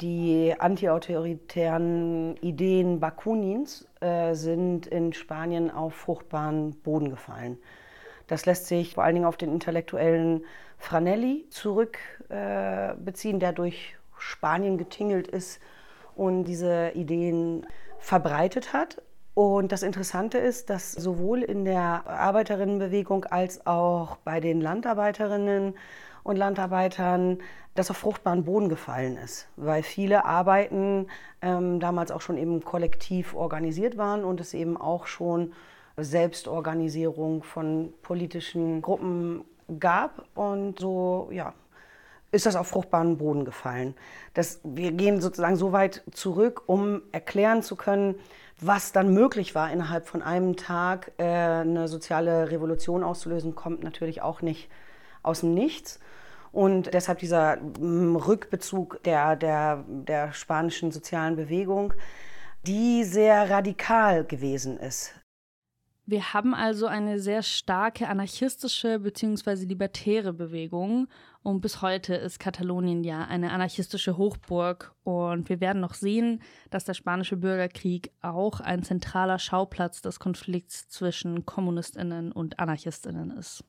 die 0.00 0.54
antiautoritären 0.58 2.36
Ideen 2.38 2.98
Bakunins 2.98 3.86
äh, 4.00 4.34
sind 4.34 4.86
in 4.86 5.12
Spanien 5.12 5.70
auf 5.70 5.94
fruchtbaren 5.94 6.74
Boden 6.80 7.10
gefallen. 7.10 7.58
Das 8.26 8.46
lässt 8.46 8.66
sich 8.66 8.94
vor 8.94 9.04
allen 9.04 9.14
Dingen 9.14 9.26
auf 9.26 9.36
den 9.36 9.52
intellektuellen 9.52 10.44
Franelli 10.78 11.46
zurückbeziehen, 11.50 13.36
äh, 13.36 13.38
der 13.38 13.52
durch 13.52 13.96
Spanien 14.18 14.78
getingelt 14.78 15.28
ist 15.28 15.60
und 16.16 16.44
diese 16.44 16.90
Ideen 16.94 17.66
verbreitet 17.98 18.72
hat. 18.72 19.00
Und 19.34 19.72
das 19.72 19.82
Interessante 19.82 20.38
ist, 20.38 20.70
dass 20.70 20.92
sowohl 20.92 21.42
in 21.42 21.64
der 21.64 22.06
Arbeiterinnenbewegung 22.06 23.24
als 23.24 23.66
auch 23.66 24.16
bei 24.18 24.40
den 24.40 24.60
Landarbeiterinnen 24.60 25.74
und 26.24 26.36
Landarbeitern 26.36 27.38
das 27.76 27.90
auf 27.90 27.98
fruchtbaren 27.98 28.44
Boden 28.44 28.68
gefallen 28.68 29.16
ist, 29.16 29.48
weil 29.56 29.82
viele 29.82 30.24
Arbeiten 30.24 31.06
ähm, 31.42 31.80
damals 31.80 32.10
auch 32.10 32.20
schon 32.20 32.36
eben 32.36 32.64
kollektiv 32.64 33.34
organisiert 33.34 33.96
waren 33.96 34.24
und 34.24 34.40
es 34.40 34.54
eben 34.54 34.76
auch 34.76 35.06
schon 35.06 35.52
Selbstorganisierung 35.96 37.44
von 37.44 37.92
politischen 38.02 38.82
Gruppen 38.82 39.44
gab 39.78 40.24
und 40.34 40.80
so 40.80 41.28
ja 41.30 41.54
ist 42.34 42.46
das 42.46 42.56
auf 42.56 42.66
fruchtbaren 42.66 43.16
Boden 43.16 43.44
gefallen. 43.44 43.94
Das, 44.34 44.60
wir 44.64 44.90
gehen 44.90 45.20
sozusagen 45.20 45.54
so 45.54 45.70
weit 45.70 46.02
zurück, 46.10 46.64
um 46.66 47.00
erklären 47.12 47.62
zu 47.62 47.76
können, 47.76 48.16
was 48.60 48.90
dann 48.90 49.14
möglich 49.14 49.54
war, 49.54 49.70
innerhalb 49.72 50.08
von 50.08 50.20
einem 50.20 50.56
Tag 50.56 51.12
äh, 51.18 51.24
eine 51.24 51.86
soziale 51.86 52.50
Revolution 52.50 53.04
auszulösen, 53.04 53.54
kommt 53.54 53.84
natürlich 53.84 54.20
auch 54.20 54.42
nicht 54.42 54.68
aus 55.24 55.40
dem 55.40 55.54
Nichts. 55.54 55.98
Und 56.52 56.94
deshalb 56.94 57.18
dieser 57.18 57.56
mm, 57.56 58.14
Rückbezug 58.16 59.02
der, 59.02 59.34
der, 59.34 59.84
der 59.88 60.32
spanischen 60.32 60.92
sozialen 60.92 61.34
Bewegung, 61.34 61.92
die 62.66 63.04
sehr 63.04 63.50
radikal 63.50 64.24
gewesen 64.24 64.78
ist. 64.78 65.14
Wir 66.06 66.34
haben 66.34 66.54
also 66.54 66.86
eine 66.86 67.18
sehr 67.18 67.42
starke 67.42 68.08
anarchistische 68.08 68.98
bzw. 68.98 69.64
libertäre 69.64 70.34
Bewegung 70.34 71.08
und 71.42 71.62
bis 71.62 71.80
heute 71.80 72.14
ist 72.14 72.38
Katalonien 72.38 73.04
ja 73.04 73.24
eine 73.24 73.52
anarchistische 73.52 74.18
Hochburg 74.18 74.94
und 75.02 75.48
wir 75.48 75.60
werden 75.60 75.80
noch 75.80 75.94
sehen, 75.94 76.42
dass 76.68 76.84
der 76.84 76.92
spanische 76.92 77.38
Bürgerkrieg 77.38 78.12
auch 78.20 78.60
ein 78.60 78.82
zentraler 78.82 79.38
Schauplatz 79.38 80.02
des 80.02 80.20
Konflikts 80.20 80.88
zwischen 80.88 81.46
Kommunistinnen 81.46 82.32
und 82.32 82.58
Anarchistinnen 82.58 83.30
ist. 83.30 83.64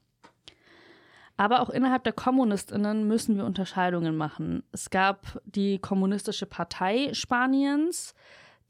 Aber 1.37 1.61
auch 1.61 1.69
innerhalb 1.69 2.03
der 2.03 2.13
Kommunistinnen 2.13 3.07
müssen 3.07 3.35
wir 3.35 3.45
Unterscheidungen 3.45 4.15
machen. 4.15 4.63
Es 4.71 4.89
gab 4.89 5.41
die 5.45 5.79
Kommunistische 5.79 6.45
Partei 6.45 7.13
Spaniens, 7.13 8.13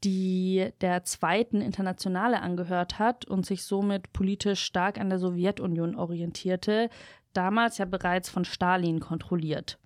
die 0.02 0.70
der 0.80 1.04
zweiten 1.04 1.60
Internationale 1.60 2.40
angehört 2.40 2.98
hat 2.98 3.24
und 3.24 3.46
sich 3.46 3.64
somit 3.64 4.12
politisch 4.12 4.62
stark 4.62 4.98
an 4.98 5.08
der 5.08 5.18
Sowjetunion 5.18 5.94
orientierte, 5.94 6.90
damals 7.32 7.78
ja 7.78 7.84
bereits 7.84 8.28
von 8.28 8.44
Stalin 8.44 9.00
kontrolliert. 9.00 9.78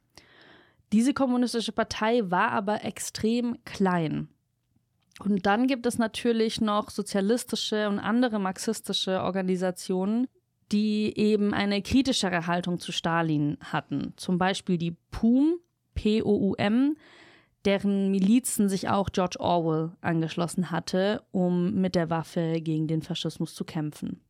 Diese 0.93 1.15
kommunistische 1.15 1.73
Partei 1.73 2.23
war 2.31 2.51
aber 2.51 2.85
extrem 2.85 3.63
klein. 3.65 4.29
Und 5.21 5.47
dann 5.47 5.67
gibt 5.67 5.87
es 5.87 5.99
natürlich 5.99 6.61
noch 6.61 6.91
sozialistische 6.91 7.89
und 7.89 7.99
andere 7.99 8.39
marxistische 8.39 9.23
Organisationen, 9.23 10.29
die 10.73 11.17
eben 11.17 11.53
eine 11.53 11.83
kritischere 11.83 12.47
Haltung 12.47 12.79
zu 12.79 12.93
Stalin 12.93 13.59
hatten. 13.61 14.13
Zum 14.17 14.39
Beispiel 14.39 14.79
die 14.79 14.97
PUM, 15.11 15.59
P-O-U-M, 15.95 16.97
deren 17.65 18.11
Milizen 18.11 18.69
sich 18.69 18.89
auch 18.89 19.11
George 19.11 19.39
Orwell 19.39 19.93
angeschlossen 20.01 20.71
hatte, 20.71 21.23
um 21.31 21.75
mit 21.75 21.95
der 21.95 22.09
Waffe 22.09 22.61
gegen 22.61 22.87
den 22.87 23.03
Faschismus 23.03 23.55
zu 23.55 23.65
kämpfen. 23.65 24.21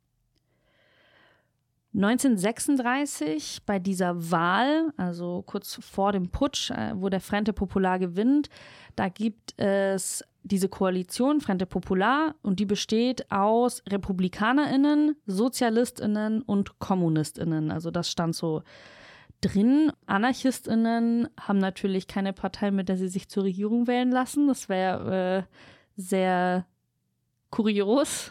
1936 1.93 3.63
bei 3.67 3.79
dieser 3.79 4.31
Wahl, 4.31 4.93
also 4.97 5.43
kurz 5.45 5.79
vor 5.83 6.13
dem 6.13 6.31
Putsch, 6.31 6.71
äh, 6.71 6.93
wo 6.95 7.09
der 7.09 7.21
Frente 7.21 7.53
Popular 7.53 7.99
gewinnt, 7.99 8.49
da 8.97 9.09
gibt 9.09 9.59
es 9.59 10.25
diese 10.43 10.69
Koalition 10.69 11.41
Frente 11.41 11.67
Popular 11.67 12.35
und 12.43 12.61
die 12.61 12.67
besteht 12.67 13.31
aus 13.31 13.83
Republikanerinnen, 13.89 15.17
Sozialistinnen 15.27 16.43
und 16.43 16.79
Kommunistinnen. 16.79 17.71
Also 17.71 17.91
das 17.91 18.11
stand 18.11 18.35
so 18.35 18.63
drin. 19.41 19.93
Anarchistinnen 20.07 21.29
haben 21.39 21.59
natürlich 21.59 22.07
keine 22.07 22.33
Partei, 22.33 22.71
mit 22.71 22.89
der 22.89 22.97
sie 22.97 23.09
sich 23.09 23.29
zur 23.29 23.45
Regierung 23.45 23.87
wählen 23.87 24.11
lassen. 24.11 24.49
Das 24.49 24.69
wäre 24.69 25.47
äh, 25.49 26.01
sehr 26.01 26.67
kurios. 27.51 28.31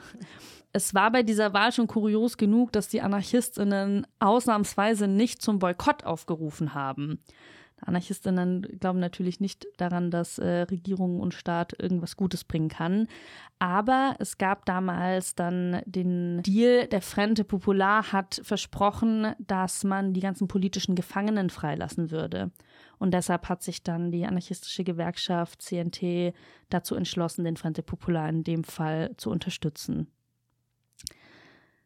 Es 0.72 0.94
war 0.94 1.12
bei 1.12 1.24
dieser 1.24 1.54
Wahl 1.54 1.72
schon 1.72 1.88
kurios 1.88 2.38
genug, 2.38 2.72
dass 2.72 2.90
die 2.90 3.02
Anarchistinnen 3.02 4.06
ausnahmsweise 4.20 5.08
nicht 5.08 5.42
zum 5.42 5.60
Boykott 5.60 6.04
aufgerufen 6.04 6.74
haben. 6.76 7.20
Anarchistinnen 7.82 8.64
glauben 8.80 9.00
natürlich 9.00 9.40
nicht 9.40 9.68
daran, 9.78 10.12
dass 10.12 10.38
äh, 10.38 10.62
Regierung 10.64 11.20
und 11.20 11.34
Staat 11.34 11.74
irgendwas 11.80 12.18
Gutes 12.18 12.44
bringen 12.44 12.70
kann. 12.70 13.08
Aber 13.58 14.16
es 14.20 14.38
gab 14.38 14.66
damals 14.66 15.36
dann 15.36 15.82
den 15.86 16.42
Deal, 16.44 16.88
der 16.88 17.02
Frente 17.02 17.44
Popular 17.44 18.12
hat 18.12 18.42
versprochen, 18.44 19.34
dass 19.40 19.84
man 19.84 20.14
die 20.14 20.22
ganzen 20.22 20.48
politischen 20.48 20.96
Gefangenen 20.96 21.50
freilassen 21.50 22.12
würde. 22.12 22.52
Und 22.98 23.14
deshalb 23.14 23.48
hat 23.48 23.64
sich 23.64 23.84
dann 23.84 24.12
die 24.12 24.26
anarchistische 24.26 24.84
Gewerkschaft 24.84 25.62
CNT 25.62 26.34
dazu 26.70 26.96
entschlossen, 26.96 27.46
den 27.46 27.58
Frente 27.58 27.82
Popular 27.82 28.28
in 28.30 28.44
dem 28.44 28.64
Fall 28.64 29.12
zu 29.18 29.30
unterstützen. 29.30 30.08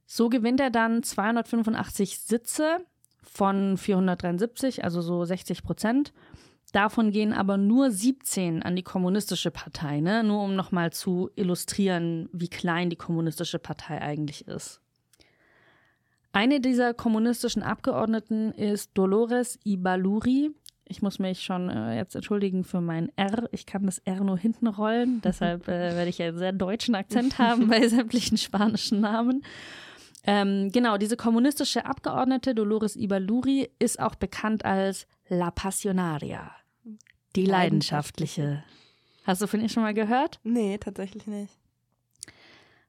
So 0.06 0.30
gewinnt 0.30 0.60
er 0.60 0.70
dann 0.70 1.04
285 1.04 2.20
Sitze 2.20 2.78
von 3.22 3.78
473, 3.78 4.84
also 4.84 5.02
so 5.02 5.26
60 5.26 5.64
Prozent. 5.64 6.14
Davon 6.72 7.12
gehen 7.12 7.34
aber 7.34 7.58
nur 7.58 7.92
17 7.92 8.64
an 8.64 8.76
die 8.76 8.84
kommunistische 8.84 9.52
Partei, 9.52 10.00
ne? 10.02 10.24
nur 10.24 10.44
um 10.44 10.56
nochmal 10.56 10.92
zu 10.92 11.30
illustrieren, 11.36 12.30
wie 12.34 12.48
klein 12.48 12.90
die 12.90 12.96
kommunistische 12.96 13.60
Partei 13.60 14.02
eigentlich 14.02 14.48
ist. 14.48 14.82
Eine 16.32 16.60
dieser 16.60 16.96
kommunistischen 16.96 17.62
Abgeordneten 17.62 18.52
ist 18.54 18.90
Dolores 18.96 19.60
Ibaluri. 19.64 20.50
Ich 20.86 21.04
muss 21.04 21.20
mich 21.20 21.42
schon 21.42 21.70
äh, 21.70 21.96
jetzt 21.96 22.16
entschuldigen 22.16 22.64
für 22.64 22.82
mein 22.82 23.12
R. 23.16 23.48
Ich 23.52 23.68
kann 23.68 23.86
das 23.86 24.00
R 24.00 24.24
nur 24.24 24.40
hinten 24.40 24.66
rollen. 24.66 25.22
Deshalb 25.24 25.68
äh, 25.68 25.96
werde 25.96 26.10
ich 26.10 26.20
einen 26.24 26.40
sehr 26.40 26.52
deutschen 26.52 26.96
Akzent 26.96 27.38
haben 27.38 27.68
bei 27.68 27.88
sämtlichen 27.88 28.40
spanischen 28.40 29.02
Namen. 29.02 29.44
Ähm, 30.26 30.72
genau, 30.72 30.98
diese 30.98 31.18
kommunistische 31.18 31.86
Abgeordnete 31.86 32.56
Dolores 32.56 32.96
Ibaluri 32.96 33.70
ist 33.80 34.00
auch 34.00 34.16
bekannt 34.16 34.64
als 34.64 35.06
La 35.28 35.52
Passionaria, 35.52 36.52
die 37.36 37.46
Leidenschaftliche. 37.46 38.64
Hast 39.26 39.42
du 39.42 39.48
von 39.48 39.62
ihr 39.62 39.70
schon 39.70 39.84
mal 39.84 39.94
gehört? 39.94 40.40
Nee, 40.44 40.78
tatsächlich 40.78 41.28
nicht. 41.28 41.58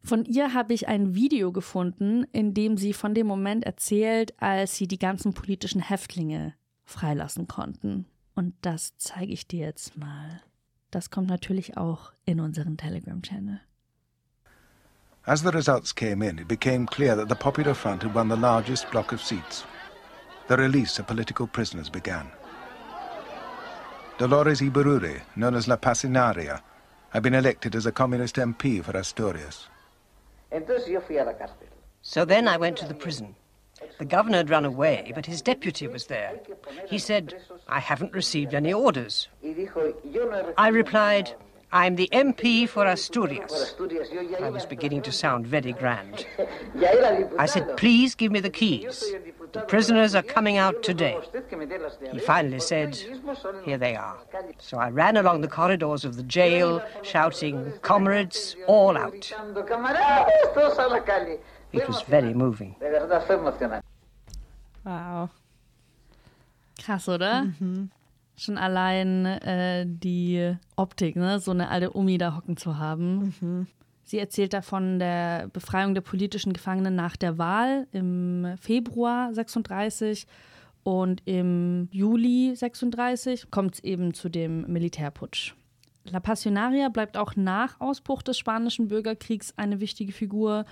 Von 0.03 0.27
ihr 0.27 0.53
habe 0.53 0.75
ich 0.75 0.87
ein 0.87 1.15
Video 1.15 1.51
gefunden, 1.51 2.25
in 2.33 2.53
dem 2.53 2.77
sie 2.77 2.93
von 2.93 3.15
dem 3.15 3.27
Moment 3.27 3.65
erzählt, 3.65 4.35
als 4.41 4.77
sie 4.77 4.87
die 4.87 4.99
ganzen 4.99 5.33
politischen 5.33 5.81
Häftlinge 5.81 6.55
freilassen 6.85 7.49
konnten. 7.49 8.07
Und 8.35 8.55
das 8.61 8.97
zeige 8.99 9.33
ich 9.33 9.49
dir 9.49 9.61
jetzt 9.61 9.97
mal. 9.97 10.43
Das 10.91 11.11
kommt 11.11 11.29
natürlich 11.29 11.79
auch 11.79 12.13
in 12.27 12.41
unseren 12.41 12.77
Telegram-Channel. 12.77 13.61
As 15.27 15.43
the 15.43 15.53
results 15.53 15.93
came 15.93 16.23
in, 16.23 16.39
it 16.39 16.49
became 16.49 16.87
clear 16.87 17.17
that 17.17 17.29
the 17.29 17.35
Popular 17.35 17.73
Front 17.73 18.03
had 18.03 18.15
won 18.15 18.29
the 18.29 18.37
largest 18.37 18.91
block 18.91 19.11
of 19.11 19.23
seats. 19.23 19.65
The 20.49 20.57
release 20.59 20.99
of 20.99 21.07
political 21.07 21.47
prisoners 21.47 21.89
began. 21.89 22.31
Dolores 24.19 24.61
Ibarure, 24.61 25.23
known 25.35 25.55
as 25.55 25.67
La 25.67 25.77
Pasinaria, 25.77 26.61
had 27.11 27.23
been 27.23 27.35
elected 27.35 27.75
as 27.75 27.87
a 27.87 27.93
communist 27.93 28.37
MP 28.37 28.85
for 28.85 28.97
Asturias. 28.97 29.67
So 32.03 32.25
then 32.27 32.47
I 32.47 32.57
went 32.59 32.77
to 32.77 32.87
the 32.87 32.95
prison. 32.95 33.35
The 33.99 34.05
governor 34.05 34.37
had 34.39 34.51
run 34.51 34.65
away, 34.67 35.11
but 35.15 35.25
his 35.25 35.41
deputy 35.41 35.89
was 35.89 36.07
there. 36.07 36.39
He 36.87 36.99
said, 36.99 37.35
I 37.67 37.81
haven't 37.81 38.13
received 38.13 38.55
any 38.55 38.73
orders. 38.73 39.29
I 40.59 40.69
replied, 40.69 41.35
I'm 41.73 41.97
the 41.97 42.09
MP 42.13 42.69
for 42.69 42.87
Asturias. 42.87 43.75
I 44.41 44.51
was 44.51 44.65
beginning 44.67 45.03
to 45.03 45.13
sound 45.13 45.47
very 45.47 45.73
grand. 45.73 46.27
I 47.39 47.47
said, 47.47 47.77
Please 47.77 48.15
give 48.15 48.31
me 48.33 48.41
the 48.41 48.51
keys. 48.51 49.05
The 49.53 49.61
prisoners 49.61 50.15
are 50.15 50.23
coming 50.23 50.57
out 50.57 50.83
today. 50.83 51.19
He 52.13 52.19
finally 52.19 52.61
said, 52.61 52.97
Here 53.65 53.79
they 53.79 53.97
are. 53.97 54.19
So 54.59 54.79
I 54.79 54.91
ran 54.91 55.17
along 55.17 55.41
the 55.41 55.49
corridors 55.49 56.05
of 56.05 56.17
the 56.17 56.23
jail, 56.23 56.83
shouting, 57.03 57.73
Comrades, 57.83 58.57
all 58.67 58.97
out. 58.97 59.33
It 61.73 61.89
was 61.89 62.03
very 62.03 62.35
moving. 62.35 62.77
Wow. 64.85 65.31
Krass, 66.83 67.09
oder? 67.09 67.55
Schon 68.37 68.59
allein 68.59 69.27
äh, 69.27 69.87
die 69.87 70.57
Optik, 70.77 71.17
ne? 71.17 71.39
so 71.39 71.53
eine 71.53 71.69
alte 71.69 71.97
Omi 71.97 72.19
da 72.19 72.37
hocken 72.37 72.57
zu 72.57 72.79
haben. 72.79 73.69
Sie 74.03 74.19
erzählt 74.19 74.53
davon 74.53 74.99
der 74.99 75.49
Befreiung 75.49 75.95
der 75.95 76.03
politischen 76.03 76.53
Gefangenen 76.53 76.95
nach 76.95 77.17
der 77.17 77.39
Wahl 77.39 77.87
im 77.93 78.55
Februar 78.61 79.33
36 79.33 80.27
und 80.83 81.23
im 81.25 81.89
Juli 81.91 82.55
36 82.55 83.51
kommt 83.51 83.77
es 83.77 83.85
eben 83.85 84.13
zu 84.13 84.29
dem 84.29 84.71
Militärputsch. 84.71 85.55
La 86.05 86.21
Passionaria 86.21 86.91
bleibt 86.91 87.17
auch 87.17 87.35
nach 87.35 87.81
Ausbruch 87.81 88.21
des 88.21 88.37
Spanischen 88.37 88.89
Bürgerkriegs 88.89 89.55
eine 89.57 89.81
wichtige 89.81 90.13
Figur 90.13 90.67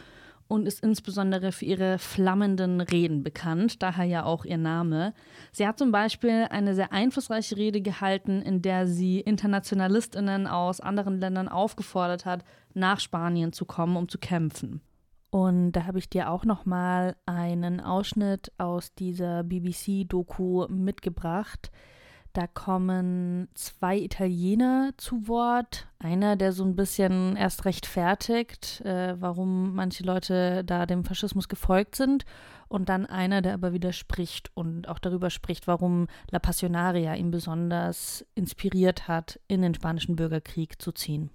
und 0.53 0.67
ist 0.67 0.85
insbesondere 0.85 1.51
für 1.51 1.65
ihre 1.65 1.99
flammenden 1.99 2.83
Reden 2.83 3.23
bekannt, 3.23 3.83
daher 3.83 4.05
ja 4.05 4.25
auch 4.25 4.45
ihr 4.45 4.59
Name. 4.59 5.15
Sie 5.51 5.67
hat 5.67 5.79
zum 5.79 5.93
Beispiel 5.93 6.47
eine 6.51 6.75
sehr 6.75 6.93
einflussreiche 6.93 7.57
Rede 7.57 7.81
gehalten, 7.81 8.43
in 8.43 8.61
der 8.61 8.87
sie 8.87 9.21
Internationalistinnen 9.21 10.47
aus 10.47 10.83
anderen 10.83 11.19
Ländern 11.19 11.49
aufgefordert 11.49 12.27
hat, 12.27 12.45
nach 12.75 13.01
Spanien 13.01 13.55
zu 13.55 13.65
kommen, 13.65 13.97
um 13.97 14.11
zu 14.11 14.19
kämpfen. 14.19 14.83
Und 15.31 15.73
da 15.73 15.87
habe 15.87 15.99
ich 15.99 16.11
dir 16.11 16.29
auch 16.29 16.45
noch 16.45 16.67
mal 16.67 17.17
einen 17.25 17.81
Ausschnitt 17.81 18.53
aus 18.59 18.95
dieser 18.95 19.45
BBC-Doku 19.45 20.67
mitgebracht. 20.69 21.71
Da 22.33 22.47
kommen 22.47 23.49
zwei 23.53 23.99
Italiener 23.99 24.93
zu 24.97 25.29
Wort. 25.29 25.87
Einer, 25.99 26.37
der 26.37 26.53
so 26.53 26.65
ein 26.65 26.77
bisschen 26.77 27.37
erst 27.37 27.67
rechtfertigt, 27.67 28.81
äh, 28.87 29.21
warum 29.21 29.75
manche 29.75 30.03
Leute 30.03 30.65
da 30.65 30.87
dem 30.87 31.05
Faschismus 31.05 31.49
gefolgt 31.49 31.95
sind. 31.95 32.25
Und 32.69 32.89
dann 32.89 33.05
einer, 33.05 33.43
der 33.43 33.53
aber 33.53 33.75
widerspricht 33.75 34.51
und 34.55 34.89
auch 34.89 34.99
darüber 34.99 35.29
spricht, 35.29 35.67
warum 35.67 36.07
La 36.31 36.39
Passionaria 36.39 37.15
ihn 37.15 37.31
besonders 37.31 38.25
inspiriert 38.35 39.09
hat, 39.09 39.39
in 39.47 39.61
den 39.61 39.75
Spanischen 39.75 40.17
Bürgerkrieg 40.17 40.81
zu 40.81 40.93
ziehen. 40.93 41.29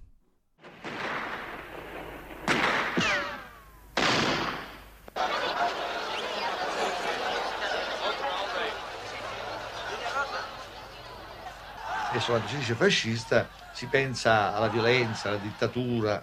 Adesso 12.10 12.32
quando 12.32 12.48
si 12.48 12.58
dice 12.58 12.74
fascista 12.74 13.50
si 13.74 13.86
pensa 13.88 14.56
alla 14.56 14.70
violenza, 14.70 15.30
alla 15.30 15.38
dittatura. 15.38 16.22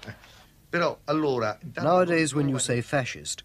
Però 0.68 0.98
allora... 1.04 1.56
intanto- 1.62 1.88
Nowadays, 1.88 2.32
when 2.32 2.48
you 2.48 2.58
say 2.58 2.80
fascist, 2.80 3.44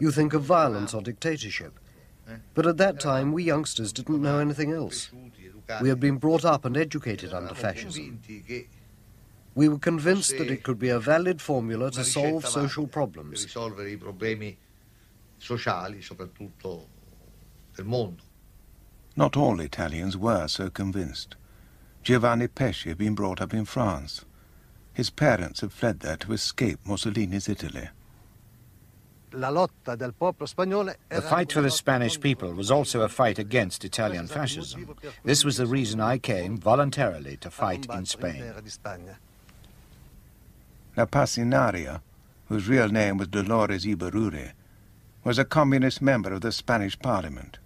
you 0.00 0.10
think 0.10 0.34
of 0.34 0.42
violence 0.42 0.94
or 0.94 1.02
dictatorship. 1.02 1.78
Eh? 2.28 2.38
But 2.54 2.66
at 2.66 2.76
that 2.76 2.98
time, 2.98 3.32
we 3.32 3.44
youngsters 3.44 3.92
didn't 3.92 4.20
know 4.20 4.38
anything 4.40 4.72
else. 4.72 5.10
We 5.80 5.88
had 5.88 5.98
been 5.98 6.18
brought 6.18 6.44
up 6.44 6.64
and 6.64 6.76
educated 6.76 7.32
under 7.32 7.54
fascism. 7.54 8.20
We 9.54 9.68
were 9.68 9.78
convinced 9.78 10.36
that 10.36 10.50
it 10.50 10.62
could 10.62 10.78
be 10.78 10.90
a 10.90 10.98
valid 10.98 11.40
formula 11.40 11.90
to 11.92 12.04
solve 12.04 12.46
social 12.46 12.86
problems. 12.86 13.44
risolvere 13.44 13.90
i 13.90 13.96
problemi 13.96 14.54
sociali, 15.38 16.02
soprattutto 16.02 16.88
del 17.74 17.86
mondo. 17.86 18.22
Not 19.14 19.34
all 19.36 19.60
Italians 19.60 20.14
were 20.14 20.46
so 20.46 20.70
convinced. 20.70 21.36
Giovanni 22.06 22.46
Pesci 22.46 22.88
had 22.90 22.98
been 22.98 23.16
brought 23.16 23.40
up 23.40 23.52
in 23.52 23.64
France. 23.64 24.24
His 24.92 25.10
parents 25.10 25.60
had 25.60 25.72
fled 25.72 25.98
there 25.98 26.16
to 26.18 26.32
escape 26.34 26.78
Mussolini's 26.86 27.48
Italy. 27.48 27.88
The 29.32 31.26
fight 31.28 31.52
for 31.52 31.62
the 31.62 31.70
Spanish 31.72 32.20
people 32.20 32.52
was 32.52 32.70
also 32.70 33.00
a 33.00 33.08
fight 33.08 33.40
against 33.40 33.84
Italian 33.84 34.28
fascism. 34.28 34.94
This 35.24 35.44
was 35.44 35.56
the 35.56 35.66
reason 35.66 36.00
I 36.00 36.18
came 36.18 36.56
voluntarily 36.58 37.38
to 37.38 37.50
fight 37.50 37.88
in 37.92 38.06
Spain. 38.06 38.52
La 40.96 41.06
Pasinaria, 41.06 42.02
whose 42.48 42.68
real 42.68 42.88
name 42.88 43.16
was 43.16 43.26
Dolores 43.26 43.84
Ibarure, 43.84 44.52
was 45.24 45.40
a 45.40 45.44
communist 45.44 46.00
member 46.00 46.32
of 46.32 46.42
the 46.42 46.52
Spanish 46.52 46.96
parliament. 46.96 47.58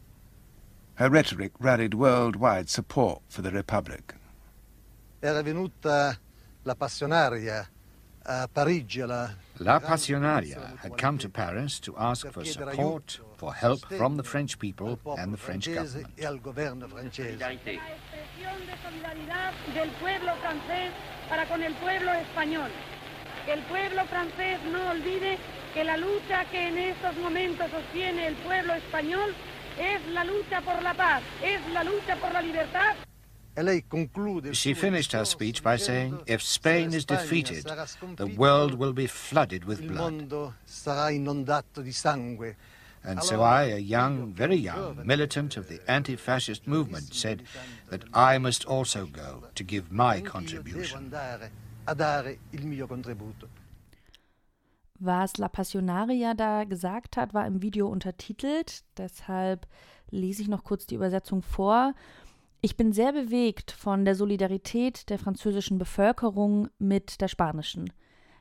Her 0.94 1.10
rhetoric 1.10 1.52
rallied 1.58 1.92
worldwide 1.92 2.70
support 2.70 3.20
for 3.28 3.42
the 3.42 3.50
Republic. 3.50 4.14
Era 5.20 5.42
venuta 5.42 6.18
la 6.64 6.74
passionaria 6.74 7.68
a 8.24 8.48
Parigi 8.48 9.00
La 9.00 9.78
Passionaria 9.80 10.78
had 10.78 10.96
come 10.96 11.18
to 11.18 11.28
Paris 11.28 11.80
to 11.80 11.94
ask 11.96 12.26
for 12.30 12.44
support, 12.44 13.20
for 13.36 13.52
help 13.52 13.80
from 13.96 14.16
the 14.16 14.22
French 14.22 14.58
people 14.58 14.98
and 15.18 15.32
the 15.32 15.36
French 15.36 15.68
government. 15.68 16.08
e 16.16 16.22
del 19.74 19.90
pueblo 20.00 20.34
francés 20.36 20.92
para 21.28 21.46
con 21.46 21.62
el 21.62 21.74
pueblo 21.74 22.12
español. 22.12 22.70
Que 23.44 23.52
el 23.52 23.62
pueblo 23.64 24.04
francés 24.06 24.58
no 24.70 24.90
olvide 24.90 25.38
que 25.74 25.84
la 25.84 25.96
lucha 25.96 26.44
que 26.50 26.68
en 26.68 26.78
estos 26.78 27.16
momentos 27.16 27.70
sostiene 27.70 28.28
el 28.28 28.34
pueblo 28.36 28.74
español 28.74 29.34
es 29.78 30.06
la 30.08 30.24
lucha 30.24 30.60
por 30.62 30.82
la 30.82 30.94
paz, 30.94 31.22
es 31.42 31.60
la 31.72 31.84
lucha 31.84 32.16
por 32.16 32.32
la 32.32 32.42
libertad. 32.42 32.96
She 34.52 34.74
finished 34.74 35.12
her 35.12 35.24
speech 35.24 35.62
by 35.62 35.76
saying, 35.76 36.20
if 36.26 36.42
Spain 36.42 36.90
"Se 36.90 36.96
is 36.98 37.04
defeated, 37.04 37.64
the 38.16 38.26
world 38.26 38.74
will 38.74 38.92
be 38.92 39.06
flooded 39.06 39.64
with 39.64 39.86
blood. 39.86 40.32
And 43.02 43.22
so 43.22 43.40
I, 43.40 43.62
a 43.64 43.78
young, 43.78 44.34
very 44.34 44.56
young, 44.56 45.00
militant 45.06 45.56
of 45.56 45.68
the 45.68 45.80
anti-fascist 45.88 46.66
movement, 46.66 47.14
said 47.14 47.44
that 47.88 48.04
I 48.12 48.38
must 48.38 48.66
also 48.66 49.06
go 49.06 49.44
to 49.54 49.64
give 49.64 49.90
my 49.90 50.20
contribution. 50.20 51.10
Was 55.02 55.38
La 55.38 55.48
Passionaria 55.48 56.34
da 56.34 56.64
gesagt 56.64 57.16
hat, 57.16 57.32
war 57.32 57.46
im 57.46 57.62
Video 57.62 57.88
untertitelt. 57.88 58.84
Deshalb 58.98 59.66
lese 60.10 60.42
ich 60.42 60.48
noch 60.48 60.62
kurz 60.62 60.84
die 60.86 60.96
Übersetzung 60.96 61.40
vor. 61.40 61.94
Ich 62.62 62.76
bin 62.76 62.92
sehr 62.92 63.12
bewegt 63.12 63.70
von 63.70 64.04
der 64.04 64.14
Solidarität 64.14 65.08
der 65.08 65.18
französischen 65.18 65.78
Bevölkerung 65.78 66.68
mit 66.78 67.22
der 67.22 67.28
spanischen. 67.28 67.90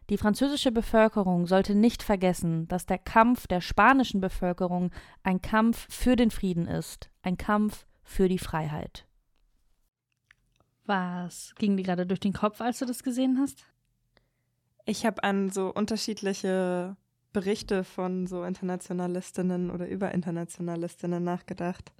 Die 0.10 0.18
französische 0.18 0.74
Bevölkerung 0.74 1.46
sollte 1.46 1.74
nicht 1.74 2.04
vergessen, 2.04 2.68
dass 2.68 2.86
der 2.86 2.98
Kampf 2.98 3.48
der 3.48 3.62
spanischen 3.62 4.20
Bevölkerung 4.20 4.92
ein 5.24 5.42
Kampf 5.42 5.88
für 5.90 6.18
den 6.18 6.32
Frieden 6.32 6.68
ist, 6.68 7.10
ein 7.22 7.38
Kampf 7.38 7.86
für 8.04 8.28
die 8.28 8.40
Freiheit. 8.40 9.06
Was 10.86 11.54
ging 11.56 11.78
dir 11.78 11.84
gerade 11.84 12.06
durch 12.06 12.20
den 12.20 12.34
Kopf, 12.34 12.60
als 12.60 12.80
du 12.80 12.86
das 12.86 13.04
gesehen 13.04 13.38
hast? 13.40 13.64
Ich 14.86 15.06
habe 15.06 15.24
an 15.24 15.50
so 15.50 15.72
unterschiedliche 15.72 16.98
Berichte 17.32 17.84
von 17.84 18.26
so 18.26 18.44
Internationalistinnen 18.44 19.70
oder 19.70 19.88
über 19.88 20.12
Internationalistinnen 20.12 21.24
nachgedacht, 21.24 21.94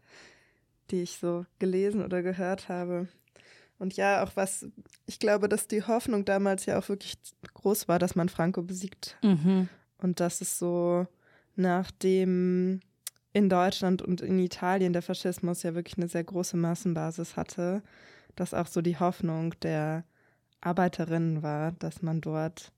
die 0.92 1.02
ich 1.02 1.18
so 1.18 1.46
gelesen 1.60 2.04
oder 2.04 2.22
gehört 2.22 2.70
habe. 2.70 3.08
Und 3.78 3.96
ja, 3.96 4.24
auch 4.24 4.36
was, 4.36 4.68
ich 5.06 5.20
glaube, 5.20 5.48
dass 5.48 5.68
die 5.68 5.84
Hoffnung 5.84 6.26
damals 6.26 6.66
ja 6.66 6.78
auch 6.78 6.90
wirklich 6.90 7.14
groß 7.54 7.88
war, 7.88 7.98
dass 7.98 8.16
man 8.16 8.30
Franco 8.30 8.62
besiegt. 8.62 9.18
Mhm. 9.24 9.70
Und 9.98 10.20
dass 10.20 10.42
es 10.42 10.60
so, 10.60 11.08
nachdem 11.56 12.82
in 13.32 13.50
Deutschland 13.50 14.02
und 14.02 14.22
in 14.22 14.40
Italien 14.40 14.92
der 14.92 15.02
Faschismus 15.02 15.64
ja 15.64 15.76
wirklich 15.76 15.98
eine 15.98 16.08
sehr 16.08 16.24
große 16.24 16.58
Massenbasis 16.58 17.38
hatte, 17.38 17.84
dass 18.36 18.54
auch 18.54 18.68
so 18.68 18.82
die 18.82 19.00
Hoffnung 19.00 19.54
der 19.62 20.04
Arbeiterinnen 20.62 21.42
war, 21.42 21.72
dass 21.74 22.02
man 22.02 22.22
dort 22.22 22.72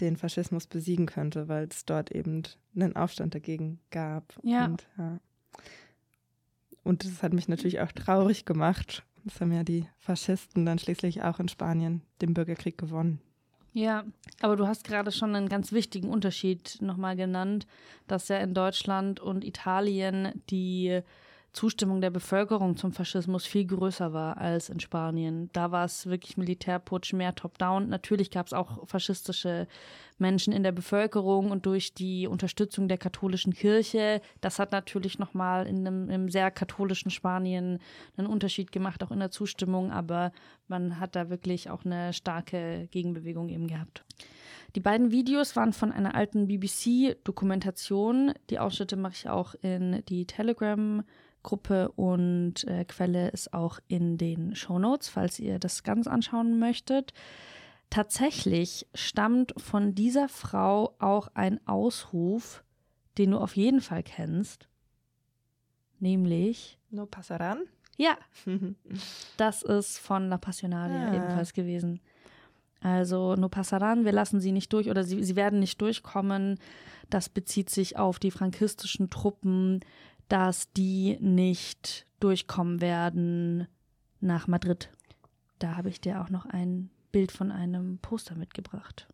den 0.00 0.16
Faschismus 0.16 0.66
besiegen 0.66 1.06
könnte, 1.06 1.48
weil 1.48 1.68
es 1.70 1.84
dort 1.84 2.10
eben 2.12 2.42
einen 2.74 2.96
Aufstand 2.96 3.34
dagegen 3.34 3.80
gab. 3.90 4.34
Ja. 4.42 4.66
Und, 4.66 4.86
ja. 4.96 5.18
Und 6.88 7.04
das 7.04 7.22
hat 7.22 7.34
mich 7.34 7.48
natürlich 7.48 7.80
auch 7.80 7.92
traurig 7.92 8.46
gemacht. 8.46 9.04
Das 9.24 9.40
haben 9.40 9.52
ja 9.52 9.62
die 9.62 9.86
Faschisten 9.98 10.64
dann 10.64 10.78
schließlich 10.78 11.22
auch 11.22 11.38
in 11.38 11.48
Spanien 11.48 12.02
den 12.22 12.32
Bürgerkrieg 12.32 12.78
gewonnen. 12.78 13.20
Ja, 13.74 14.04
aber 14.40 14.56
du 14.56 14.66
hast 14.66 14.84
gerade 14.84 15.12
schon 15.12 15.36
einen 15.36 15.50
ganz 15.50 15.70
wichtigen 15.72 16.08
Unterschied 16.08 16.78
nochmal 16.80 17.14
genannt, 17.14 17.66
dass 18.06 18.28
ja 18.28 18.38
in 18.38 18.54
Deutschland 18.54 19.20
und 19.20 19.44
Italien 19.44 20.42
die 20.48 21.02
Zustimmung 21.52 22.00
der 22.00 22.10
Bevölkerung 22.10 22.76
zum 22.76 22.92
Faschismus 22.92 23.46
viel 23.46 23.66
größer 23.66 24.12
war 24.12 24.36
als 24.36 24.68
in 24.68 24.80
Spanien. 24.80 25.50
Da 25.52 25.70
war 25.70 25.84
es 25.84 26.06
wirklich 26.06 26.36
Militärputsch, 26.36 27.14
mehr 27.14 27.34
Top-Down. 27.34 27.88
Natürlich 27.88 28.30
gab 28.30 28.46
es 28.46 28.52
auch 28.52 28.86
faschistische 28.86 29.66
Menschen 30.18 30.52
in 30.52 30.62
der 30.62 30.72
Bevölkerung 30.72 31.50
und 31.50 31.64
durch 31.66 31.94
die 31.94 32.26
Unterstützung 32.26 32.86
der 32.88 32.98
katholischen 32.98 33.54
Kirche, 33.54 34.20
das 34.40 34.58
hat 34.58 34.72
natürlich 34.72 35.18
nochmal 35.18 35.66
in 35.66 35.86
einem, 35.86 36.08
einem 36.10 36.28
sehr 36.28 36.50
katholischen 36.50 37.10
Spanien 37.10 37.78
einen 38.16 38.26
Unterschied 38.26 38.70
gemacht, 38.70 39.02
auch 39.02 39.10
in 39.10 39.20
der 39.20 39.30
Zustimmung, 39.30 39.90
aber 39.90 40.32
man 40.66 41.00
hat 41.00 41.16
da 41.16 41.30
wirklich 41.30 41.70
auch 41.70 41.84
eine 41.84 42.12
starke 42.12 42.88
Gegenbewegung 42.90 43.48
eben 43.48 43.68
gehabt. 43.68 44.04
Die 44.76 44.80
beiden 44.80 45.12
Videos 45.12 45.56
waren 45.56 45.72
von 45.72 45.92
einer 45.92 46.14
alten 46.14 46.46
BBC-Dokumentation. 46.46 48.34
Die 48.50 48.58
Ausschnitte 48.58 48.96
mache 48.96 49.14
ich 49.14 49.28
auch 49.28 49.54
in 49.62 50.04
die 50.08 50.26
Telegram- 50.26 51.04
Gruppe 51.42 51.90
und 51.92 52.64
äh, 52.66 52.84
Quelle 52.84 53.28
ist 53.28 53.52
auch 53.54 53.78
in 53.88 54.18
den 54.18 54.54
Show 54.54 54.78
Notes, 54.78 55.08
falls 55.08 55.38
ihr 55.38 55.58
das 55.58 55.82
ganz 55.82 56.06
anschauen 56.06 56.58
möchtet. 56.58 57.12
Tatsächlich 57.90 58.86
stammt 58.94 59.54
von 59.56 59.94
dieser 59.94 60.28
Frau 60.28 60.94
auch 60.98 61.28
ein 61.34 61.58
Ausruf, 61.66 62.62
den 63.16 63.30
du 63.30 63.38
auf 63.38 63.56
jeden 63.56 63.80
Fall 63.80 64.02
kennst, 64.02 64.68
nämlich 66.00 66.78
No 66.90 67.04
pasarán? 67.04 67.58
Ja, 67.96 68.16
das 69.36 69.62
ist 69.62 69.98
von 69.98 70.28
La 70.28 70.38
Passionaria 70.38 71.08
Ah. 71.10 71.14
ebenfalls 71.16 71.52
gewesen. 71.52 72.00
Also 72.80 73.34
no 73.34 73.48
pasarán, 73.48 74.04
wir 74.04 74.12
lassen 74.12 74.40
sie 74.40 74.52
nicht 74.52 74.72
durch 74.72 74.88
oder 74.88 75.02
sie, 75.02 75.24
sie 75.24 75.34
werden 75.34 75.58
nicht 75.58 75.80
durchkommen. 75.80 76.60
Das 77.10 77.28
bezieht 77.28 77.70
sich 77.70 77.96
auf 77.98 78.18
die 78.20 78.30
frankistischen 78.30 79.10
Truppen, 79.10 79.80
dass 80.28 80.72
die 80.72 81.16
nicht 81.20 82.06
durchkommen 82.20 82.80
werden 82.80 83.66
nach 84.20 84.46
Madrid. 84.46 84.90
Da 85.58 85.76
habe 85.76 85.88
ich 85.88 86.00
dir 86.00 86.20
auch 86.20 86.30
noch 86.30 86.46
ein 86.46 86.90
Bild 87.12 87.32
von 87.32 87.50
einem 87.50 87.98
Poster 87.98 88.34
mitgebracht. 88.34 89.08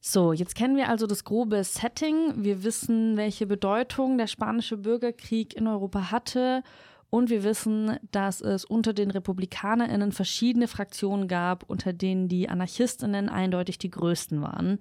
So, 0.00 0.32
jetzt 0.32 0.54
kennen 0.54 0.76
wir 0.76 0.88
also 0.88 1.06
das 1.06 1.24
grobe 1.24 1.62
Setting. 1.62 2.42
Wir 2.42 2.64
wissen, 2.64 3.18
welche 3.18 3.46
Bedeutung 3.46 4.16
der 4.16 4.28
spanische 4.28 4.78
Bürgerkrieg 4.78 5.54
in 5.54 5.66
Europa 5.66 6.10
hatte. 6.10 6.62
Und 7.10 7.28
wir 7.28 7.42
wissen, 7.42 7.98
dass 8.12 8.40
es 8.40 8.64
unter 8.64 8.92
den 8.92 9.10
RepublikanerInnen 9.10 10.12
verschiedene 10.12 10.68
Fraktionen 10.68 11.28
gab, 11.28 11.68
unter 11.68 11.92
denen 11.92 12.28
die 12.28 12.48
AnarchistInnen 12.48 13.28
eindeutig 13.28 13.78
die 13.78 13.90
größten 13.90 14.40
waren. 14.40 14.78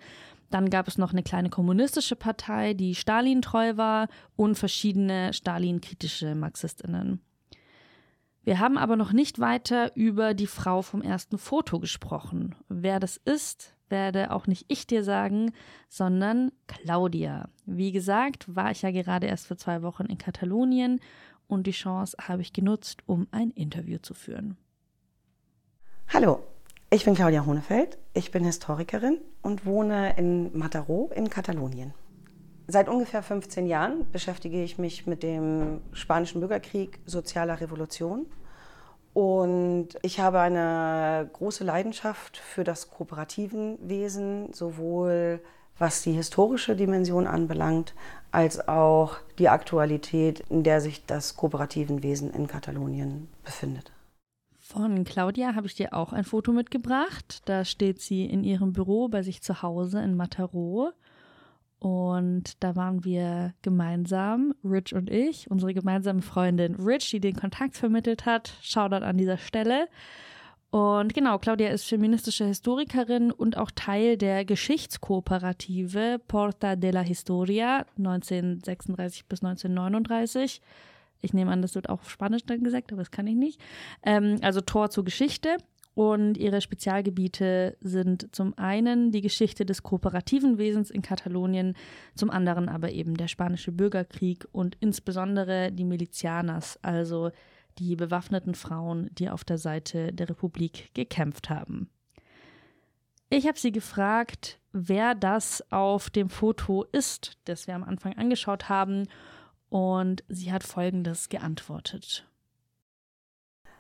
Dann 0.50 0.70
gab 0.70 0.88
es 0.88 0.98
noch 0.98 1.12
eine 1.12 1.24
kleine 1.24 1.50
kommunistische 1.50 2.16
Partei, 2.16 2.74
die 2.74 2.96
Stalin 2.96 3.42
treu 3.42 3.78
war 3.78 4.08
und 4.36 4.56
verschiedene 4.56 5.34
Stalin-kritische 5.34 6.36
MarxistInnen. 6.36 7.22
Wir 8.44 8.60
haben 8.60 8.78
aber 8.78 8.96
noch 8.96 9.12
nicht 9.12 9.40
weiter 9.40 9.96
über 9.96 10.34
die 10.34 10.48
Frau 10.48 10.82
vom 10.82 11.02
ersten 11.02 11.38
Foto 11.38 11.80
gesprochen. 11.80 12.56
Wer 12.68 13.00
das 13.00 13.18
ist, 13.18 13.76
werde 13.90 14.32
auch 14.32 14.48
nicht 14.48 14.66
ich 14.70 14.88
dir 14.88 15.04
sagen, 15.04 15.52
sondern 15.88 16.52
Claudia. 16.68 17.50
Wie 17.66 17.92
gesagt, 17.92 18.56
war 18.56 18.72
ich 18.72 18.82
ja 18.82 18.92
gerade 18.92 19.28
erst 19.28 19.48
für 19.48 19.58
zwei 19.58 19.82
Wochen 19.84 20.06
in 20.06 20.18
Katalonien 20.18 21.00
und 21.48 21.68
die 21.68 21.72
Chance 21.72 22.18
habe 22.22 22.42
ich 22.42 22.54
genutzt, 22.54 23.02
um 23.06 23.28
ein 23.32 23.52
Interview 23.52 24.00
zu 24.00 24.14
führen. 24.14 24.58
Hallo, 26.08 26.42
ich 26.92 27.06
bin 27.06 27.14
Claudia 27.14 27.46
Hohnefeld, 27.46 27.98
ich 28.14 28.32
bin 28.32 28.44
Historikerin 28.44 29.20
und 29.42 29.66
wohne 29.66 30.18
in 30.18 30.52
Mataró 30.58 31.12
in 31.12 31.30
Katalonien. 31.30 31.94
Seit 32.68 32.90
ungefähr 32.90 33.22
15 33.22 33.68
Jahren 33.68 34.10
beschäftige 34.12 34.64
ich 34.64 34.78
mich 34.78 35.06
mit 35.06 35.24
dem 35.24 35.82
spanischen 35.94 36.40
Bürgerkrieg, 36.40 37.00
sozialer 37.06 37.62
Revolution. 37.62 38.26
Und 39.14 39.90
ich 40.02 40.20
habe 40.20 40.40
eine 40.40 41.30
große 41.34 41.64
Leidenschaft 41.64 42.38
für 42.38 42.64
das 42.64 42.90
kooperativen 42.90 43.78
Wesen, 43.82 44.54
sowohl 44.54 45.42
was 45.78 46.02
die 46.04 46.12
historische 46.12 46.76
Dimension 46.76 47.26
anbelangt, 47.26 47.96
als 48.32 48.68
auch 48.68 49.18
die 49.40 49.50
Aktualität, 49.50 50.44
in 50.50 50.64
der 50.64 50.82
sich 50.82 51.06
das 51.06 51.36
kooperativen 51.36 52.04
Wesen 52.04 52.34
in 52.34 52.48
Katalonien 52.48 53.30
befindet. 53.44 53.92
Von 54.72 55.04
Claudia 55.04 55.56
habe 55.56 55.66
ich 55.66 55.74
dir 55.74 55.96
auch 55.96 56.14
ein 56.14 56.24
Foto 56.24 56.52
mitgebracht. 56.52 57.42
Da 57.46 57.66
steht 57.66 58.00
sie 58.02 58.26
in 58.26 58.44
ihrem 58.44 58.72
Büro 58.72 59.08
bei 59.08 59.24
sich 59.24 59.42
zu 59.42 59.64
Hause 59.64 60.00
in 60.00 60.16
Mataró. 60.16 60.92
Und 61.80 62.64
da 62.64 62.76
waren 62.76 63.04
wir 63.04 63.56
gemeinsam, 63.64 64.54
Rich 64.64 64.94
und 64.94 65.10
ich, 65.10 65.50
unsere 65.50 65.74
gemeinsame 65.74 66.22
Freundin 66.22 66.76
Rich, 66.76 67.10
die 67.10 67.20
den 67.20 67.36
Kontakt 67.36 67.78
vermittelt 67.78 68.28
hat. 68.28 68.54
Shoutout 68.62 69.04
an 69.04 69.18
dieser 69.18 69.40
Stelle. 69.40 69.88
Und 70.70 71.16
genau, 71.16 71.40
Claudia 71.40 71.70
ist 71.70 71.86
feministische 71.86 72.46
Historikerin 72.46 73.32
und 73.32 73.58
auch 73.58 73.72
Teil 73.72 74.18
der 74.18 74.46
Geschichtskooperative 74.46 76.22
Porta 76.28 76.76
de 76.76 76.92
la 76.92 77.02
Historia 77.02 77.88
1936 77.98 79.26
bis 79.26 79.44
1939. 79.44 80.62
Ich 81.22 81.34
nehme 81.34 81.52
an, 81.52 81.62
das 81.62 81.76
wird 81.76 81.90
auch 81.90 82.02
auf 82.02 82.10
Spanisch 82.10 82.46
dann 82.46 82.64
gesagt, 82.64 82.92
aber 82.92 83.02
das 83.02 83.12
kann 83.12 83.28
ich 83.28 83.36
nicht. 83.36 83.62
Ähm, 84.04 84.38
also 84.42 84.62
Tor 84.62 84.90
zur 84.90 85.04
Geschichte. 85.04 85.58
Und 85.96 86.38
ihre 86.38 86.62
Spezialgebiete 86.62 87.76
sind 87.82 88.34
zum 88.34 88.58
einen 88.58 89.12
die 89.12 89.20
Geschichte 89.20 89.66
des 89.66 89.84
kooperativen 89.84 90.58
Wesens 90.58 90.92
in 90.92 91.02
Katalonien, 91.02 91.76
zum 92.16 92.30
anderen 92.30 92.70
aber 92.70 92.92
eben 92.92 93.18
der 93.18 93.28
spanische 93.28 93.74
Bürgerkrieg 93.74 94.48
und 94.54 94.78
insbesondere 94.80 95.74
die 95.74 95.84
Milizianas, 95.84 96.80
also 96.84 97.32
die 97.80 97.98
bewaffneten 97.98 98.56
Frauen, 98.56 99.10
die 99.12 99.30
auf 99.30 99.44
der 99.44 99.58
Seite 99.58 100.14
der 100.14 100.30
Republik 100.30 100.94
gekämpft 100.94 101.50
haben. 101.50 101.90
Ich 103.30 103.46
habe 103.46 103.60
sie 103.60 103.72
gefragt, 103.72 104.60
wer 104.72 105.16
das 105.16 105.64
auf 105.72 106.10
dem 106.10 106.30
Foto 106.30 106.84
ist, 106.92 107.38
das 107.46 107.68
wir 107.68 107.76
am 107.76 107.84
Anfang 107.84 108.14
angeschaut 108.18 108.70
haben, 108.70 109.08
und 109.70 110.24
sie 110.28 110.52
hat 110.52 110.64
Folgendes 110.64 111.30
geantwortet. 111.30 112.26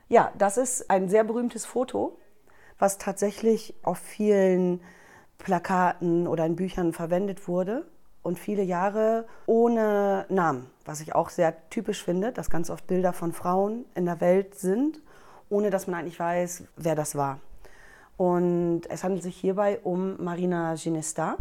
Ja, 0.07 0.31
das 0.37 0.57
ist 0.57 0.89
ein 0.89 1.09
sehr 1.09 1.23
berühmtes 1.23 1.65
Foto, 1.65 2.17
was 2.79 2.97
tatsächlich 2.97 3.75
auf 3.83 3.99
vielen 3.99 4.81
Plakaten 5.37 6.27
oder 6.27 6.45
in 6.45 6.55
Büchern 6.55 6.93
verwendet 6.93 7.47
wurde 7.47 7.85
und 8.23 8.39
viele 8.39 8.63
Jahre 8.63 9.25
ohne 9.45 10.25
Namen, 10.29 10.69
was 10.85 11.01
ich 11.01 11.15
auch 11.15 11.29
sehr 11.29 11.69
typisch 11.69 12.03
finde, 12.03 12.31
dass 12.31 12.49
ganz 12.49 12.69
oft 12.69 12.87
Bilder 12.87 13.13
von 13.13 13.33
Frauen 13.33 13.85
in 13.95 14.05
der 14.05 14.19
Welt 14.21 14.55
sind, 14.55 15.01
ohne 15.49 15.69
dass 15.69 15.87
man 15.87 15.99
eigentlich 15.99 16.19
weiß, 16.19 16.63
wer 16.75 16.95
das 16.95 17.15
war. 17.15 17.39
Und 18.17 18.81
es 18.89 19.03
handelt 19.03 19.23
sich 19.23 19.37
hierbei 19.37 19.79
um 19.83 20.21
Marina 20.21 20.75
Ginesta, 20.75 21.37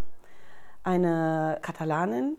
eine 0.84 1.58
Katalanin 1.60 2.36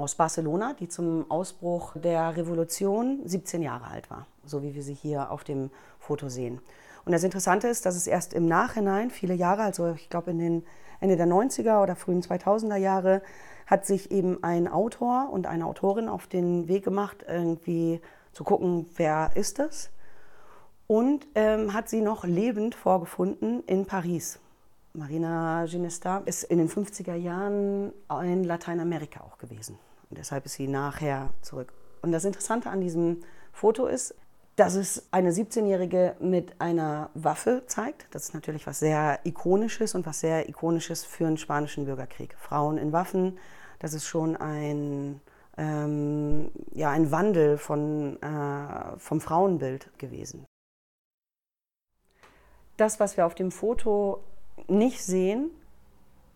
aus 0.00 0.14
Barcelona, 0.14 0.74
die 0.74 0.88
zum 0.88 1.30
Ausbruch 1.30 1.92
der 1.94 2.36
Revolution 2.36 3.20
17 3.24 3.62
Jahre 3.62 3.86
alt 3.86 4.10
war, 4.10 4.26
so 4.44 4.62
wie 4.62 4.74
wir 4.74 4.82
sie 4.82 4.94
hier 4.94 5.30
auf 5.30 5.44
dem 5.44 5.70
Foto 5.98 6.28
sehen. 6.28 6.60
Und 7.04 7.12
das 7.12 7.24
Interessante 7.24 7.68
ist, 7.68 7.86
dass 7.86 7.96
es 7.96 8.06
erst 8.06 8.34
im 8.34 8.46
Nachhinein, 8.46 9.10
viele 9.10 9.34
Jahre, 9.34 9.62
also 9.62 9.92
ich 9.92 10.08
glaube 10.10 10.30
in 10.32 10.38
den 10.38 10.66
Ende 11.00 11.16
der 11.16 11.26
90er 11.26 11.82
oder 11.82 11.96
frühen 11.96 12.22
2000er 12.22 12.76
Jahre, 12.76 13.22
hat 13.66 13.86
sich 13.86 14.10
eben 14.10 14.42
ein 14.42 14.68
Autor 14.68 15.30
und 15.32 15.46
eine 15.46 15.66
Autorin 15.66 16.08
auf 16.08 16.26
den 16.26 16.68
Weg 16.68 16.84
gemacht, 16.84 17.24
irgendwie 17.26 18.00
zu 18.32 18.44
gucken, 18.44 18.86
wer 18.96 19.30
ist 19.34 19.58
das? 19.58 19.90
Und 20.86 21.26
ähm, 21.36 21.72
hat 21.72 21.88
sie 21.88 22.00
noch 22.00 22.24
lebend 22.24 22.74
vorgefunden 22.74 23.62
in 23.66 23.86
Paris. 23.86 24.40
Marina 24.92 25.66
Ginesta 25.66 26.18
ist 26.18 26.42
in 26.42 26.58
den 26.58 26.68
50er 26.68 27.14
Jahren 27.14 27.92
in 28.22 28.42
Lateinamerika 28.42 29.20
auch 29.20 29.38
gewesen. 29.38 29.78
Und 30.10 30.18
deshalb 30.18 30.44
ist 30.46 30.54
sie 30.54 30.68
nachher 30.68 31.30
zurück. 31.40 31.72
Und 32.02 32.12
das 32.12 32.24
Interessante 32.24 32.70
an 32.70 32.80
diesem 32.80 33.22
Foto 33.52 33.86
ist, 33.86 34.14
dass 34.56 34.74
es 34.74 35.06
eine 35.10 35.30
17-Jährige 35.30 36.16
mit 36.20 36.60
einer 36.60 37.10
Waffe 37.14 37.62
zeigt. 37.66 38.06
Das 38.10 38.24
ist 38.24 38.34
natürlich 38.34 38.66
was 38.66 38.80
sehr 38.80 39.20
Ikonisches 39.24 39.94
und 39.94 40.04
was 40.04 40.20
sehr 40.20 40.48
Ikonisches 40.48 41.04
für 41.04 41.26
einen 41.26 41.38
spanischen 41.38 41.86
Bürgerkrieg. 41.86 42.34
Frauen 42.38 42.76
in 42.76 42.92
Waffen, 42.92 43.38
das 43.78 43.94
ist 43.94 44.06
schon 44.06 44.36
ein, 44.36 45.20
ähm, 45.56 46.50
ja, 46.72 46.90
ein 46.90 47.10
Wandel 47.10 47.56
von, 47.56 48.20
äh, 48.22 48.98
vom 48.98 49.20
Frauenbild 49.20 49.96
gewesen. 49.98 50.44
Das, 52.76 53.00
was 53.00 53.16
wir 53.16 53.26
auf 53.26 53.34
dem 53.34 53.50
Foto 53.50 54.22
nicht 54.68 55.02
sehen, 55.02 55.50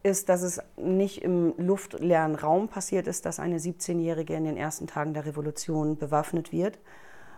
ist, 0.04 0.28
dass 0.28 0.42
es 0.42 0.60
nicht 0.76 1.22
im 1.22 1.54
luftleeren 1.56 2.34
Raum 2.34 2.68
passiert 2.68 3.08
ist, 3.08 3.24
dass 3.24 3.40
eine 3.40 3.58
17-Jährige 3.58 4.34
in 4.34 4.44
den 4.44 4.56
ersten 4.56 4.86
Tagen 4.86 5.14
der 5.14 5.24
Revolution 5.24 5.96
bewaffnet 5.96 6.52
wird, 6.52 6.78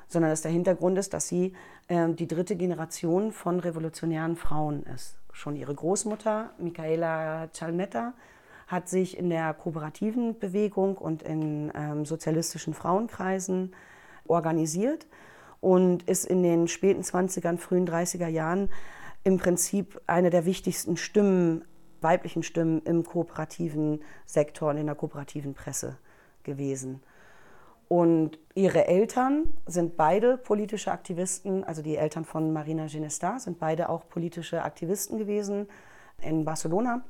sondern 0.08 0.32
dass 0.32 0.42
der 0.42 0.50
Hintergrund 0.50 0.98
ist, 0.98 1.14
dass 1.14 1.28
sie 1.28 1.54
äh, 1.88 2.08
die 2.10 2.26
dritte 2.26 2.56
Generation 2.56 3.30
von 3.32 3.60
revolutionären 3.60 4.36
Frauen 4.36 4.82
ist. 4.94 5.16
Schon 5.32 5.54
ihre 5.54 5.74
Großmutter, 5.74 6.50
Michaela 6.58 7.48
Chalmetta, 7.52 8.14
hat 8.66 8.88
sich 8.88 9.16
in 9.16 9.30
der 9.30 9.54
kooperativen 9.54 10.38
Bewegung 10.38 10.98
und 10.98 11.22
in 11.22 11.70
ähm, 11.74 12.04
sozialistischen 12.04 12.74
Frauenkreisen 12.74 13.76
organisiert 14.26 15.06
und 15.60 16.02
ist 16.08 16.24
in 16.24 16.42
den 16.42 16.66
späten 16.66 17.02
20er, 17.02 17.58
frühen 17.58 17.86
30er 17.86 18.26
Jahren 18.26 18.70
im 19.22 19.38
Prinzip 19.38 20.00
eine 20.08 20.30
der 20.30 20.46
wichtigsten 20.46 20.96
Stimmen, 20.96 21.64
weiblichen 22.02 22.42
Stimmen 22.42 22.82
im 22.82 23.04
kooperativen 23.04 24.02
Sektor 24.26 24.70
und 24.70 24.76
in 24.76 24.86
der 24.86 24.94
kooperativen 24.94 25.54
Presse 25.54 25.98
gewesen. 26.42 27.02
Und 27.88 28.38
ihre 28.54 28.86
Eltern 28.88 29.54
sind 29.66 29.96
beide 29.96 30.38
politische 30.38 30.90
Aktivisten, 30.90 31.62
also 31.62 31.82
die 31.82 31.96
Eltern 31.96 32.24
von 32.24 32.52
Marina 32.52 32.86
Ginesta 32.86 33.38
sind 33.38 33.60
beide 33.60 33.88
auch 33.88 34.08
politische 34.08 34.62
Aktivisten 34.62 35.18
gewesen 35.18 35.68
in 36.20 36.44
Barcelona. 36.44 37.02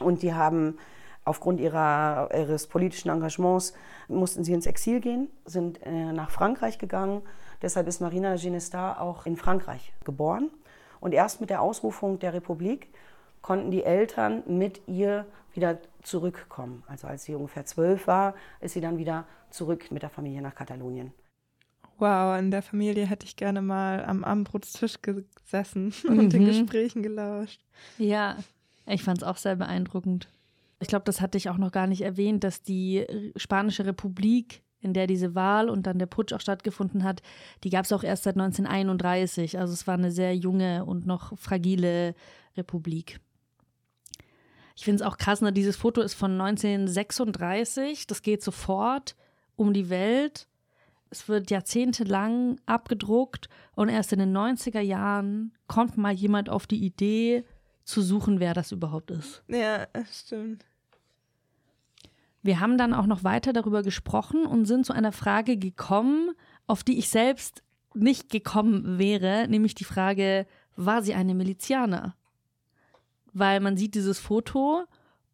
Und 0.00 0.22
die 0.22 0.32
haben 0.32 0.78
aufgrund 1.24 1.60
ihrer, 1.60 2.30
ihres 2.34 2.66
politischen 2.66 3.10
Engagements, 3.10 3.74
mussten 4.08 4.44
sie 4.44 4.54
ins 4.54 4.66
Exil 4.66 5.00
gehen, 5.00 5.28
sind 5.44 5.84
äh, 5.84 6.12
nach 6.12 6.30
Frankreich 6.30 6.78
gegangen. 6.78 7.20
Deshalb 7.60 7.86
ist 7.86 8.00
Marina 8.00 8.36
Ginesta 8.36 8.98
auch 8.98 9.26
in 9.26 9.36
Frankreich 9.36 9.92
geboren. 10.04 10.50
Und 11.00 11.12
erst 11.12 11.40
mit 11.40 11.50
der 11.50 11.60
Ausrufung 11.60 12.18
der 12.18 12.32
Republik 12.32 12.88
konnten 13.48 13.70
die 13.70 13.82
Eltern 13.82 14.42
mit 14.46 14.82
ihr 14.86 15.24
wieder 15.54 15.78
zurückkommen. 16.02 16.82
Also 16.86 17.06
als 17.06 17.24
sie 17.24 17.34
ungefähr 17.34 17.64
zwölf 17.64 18.06
war, 18.06 18.34
ist 18.60 18.74
sie 18.74 18.82
dann 18.82 18.98
wieder 18.98 19.24
zurück 19.48 19.90
mit 19.90 20.02
der 20.02 20.10
Familie 20.10 20.42
nach 20.42 20.54
Katalonien. 20.54 21.14
Wow, 21.96 22.38
in 22.38 22.50
der 22.50 22.60
Familie 22.60 23.06
hätte 23.06 23.24
ich 23.24 23.36
gerne 23.36 23.62
mal 23.62 24.04
am 24.04 24.22
Abendbrotstisch 24.22 25.00
gesessen 25.00 25.94
mhm. 26.06 26.18
und 26.18 26.32
den 26.34 26.44
Gesprächen 26.44 27.02
gelauscht. 27.02 27.62
Ja, 27.96 28.36
ich 28.84 29.02
fand 29.02 29.22
es 29.22 29.26
auch 29.26 29.38
sehr 29.38 29.56
beeindruckend. 29.56 30.28
Ich 30.78 30.88
glaube, 30.88 31.06
das 31.06 31.22
hatte 31.22 31.38
ich 31.38 31.48
auch 31.48 31.56
noch 31.56 31.72
gar 31.72 31.86
nicht 31.86 32.02
erwähnt, 32.02 32.44
dass 32.44 32.62
die 32.62 33.06
Spanische 33.34 33.86
Republik 33.86 34.62
in 34.82 34.92
der 34.92 35.06
diese 35.06 35.34
Wahl 35.34 35.70
und 35.70 35.86
dann 35.86 35.98
der 35.98 36.04
Putsch 36.04 36.34
auch 36.34 36.40
stattgefunden 36.42 37.02
hat, 37.02 37.22
die 37.64 37.70
gab 37.70 37.86
es 37.86 37.92
auch 37.92 38.04
erst 38.04 38.24
seit 38.24 38.36
1931. 38.36 39.58
Also 39.58 39.72
es 39.72 39.86
war 39.86 39.94
eine 39.94 40.10
sehr 40.10 40.36
junge 40.36 40.84
und 40.84 41.06
noch 41.06 41.38
fragile 41.38 42.14
Republik. 42.54 43.20
Ich 44.78 44.84
finde 44.84 45.02
es 45.02 45.10
auch 45.10 45.18
krass, 45.18 45.40
ne? 45.40 45.52
dieses 45.52 45.74
Foto 45.74 46.00
ist 46.02 46.14
von 46.14 46.40
1936. 46.40 48.06
Das 48.06 48.22
geht 48.22 48.44
sofort 48.44 49.16
um 49.56 49.72
die 49.72 49.90
Welt. 49.90 50.46
Es 51.10 51.28
wird 51.28 51.50
jahrzehntelang 51.50 52.60
abgedruckt 52.64 53.48
und 53.74 53.88
erst 53.88 54.12
in 54.12 54.20
den 54.20 54.36
90er 54.36 54.78
Jahren 54.78 55.52
kommt 55.66 55.96
mal 55.96 56.12
jemand 56.12 56.48
auf 56.48 56.68
die 56.68 56.84
Idee 56.84 57.44
zu 57.82 58.02
suchen, 58.02 58.38
wer 58.38 58.54
das 58.54 58.70
überhaupt 58.70 59.10
ist. 59.10 59.42
Ja, 59.48 59.88
stimmt. 60.12 60.64
Wir 62.42 62.60
haben 62.60 62.78
dann 62.78 62.94
auch 62.94 63.06
noch 63.06 63.24
weiter 63.24 63.52
darüber 63.52 63.82
gesprochen 63.82 64.46
und 64.46 64.66
sind 64.66 64.86
zu 64.86 64.92
einer 64.92 65.10
Frage 65.10 65.56
gekommen, 65.56 66.30
auf 66.68 66.84
die 66.84 66.98
ich 66.98 67.08
selbst 67.08 67.64
nicht 67.94 68.30
gekommen 68.30 69.00
wäre, 69.00 69.48
nämlich 69.48 69.74
die 69.74 69.82
Frage, 69.82 70.46
war 70.76 71.02
sie 71.02 71.14
eine 71.14 71.34
Milizianer? 71.34 72.14
Weil 73.38 73.60
man 73.60 73.76
sieht 73.76 73.94
dieses 73.94 74.18
Foto 74.18 74.84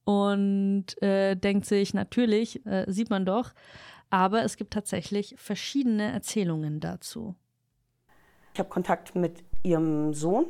und 0.05 1.01
äh, 1.03 1.35
denkt 1.35 1.67
sich, 1.67 1.95
natürlich, 1.95 2.65
äh, 2.67 2.85
sieht 2.89 3.11
man 3.11 3.25
doch, 3.25 3.53
aber 4.11 4.45
es 4.45 4.57
gibt 4.57 4.73
tatsächlich 4.73 5.35
verschiedene 5.39 6.13
Erzählungen 6.13 6.81
dazu. 6.81 7.35
Ich 8.53 8.61
habe 8.61 8.69
Kontakt 8.69 9.15
mit 9.15 9.43
ihrem 9.63 10.15
Sohn, 10.15 10.47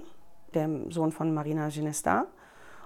dem 0.55 0.91
Sohn 0.91 1.13
von 1.13 1.33
Marina 1.33 1.69
Ginesta, 1.69 2.27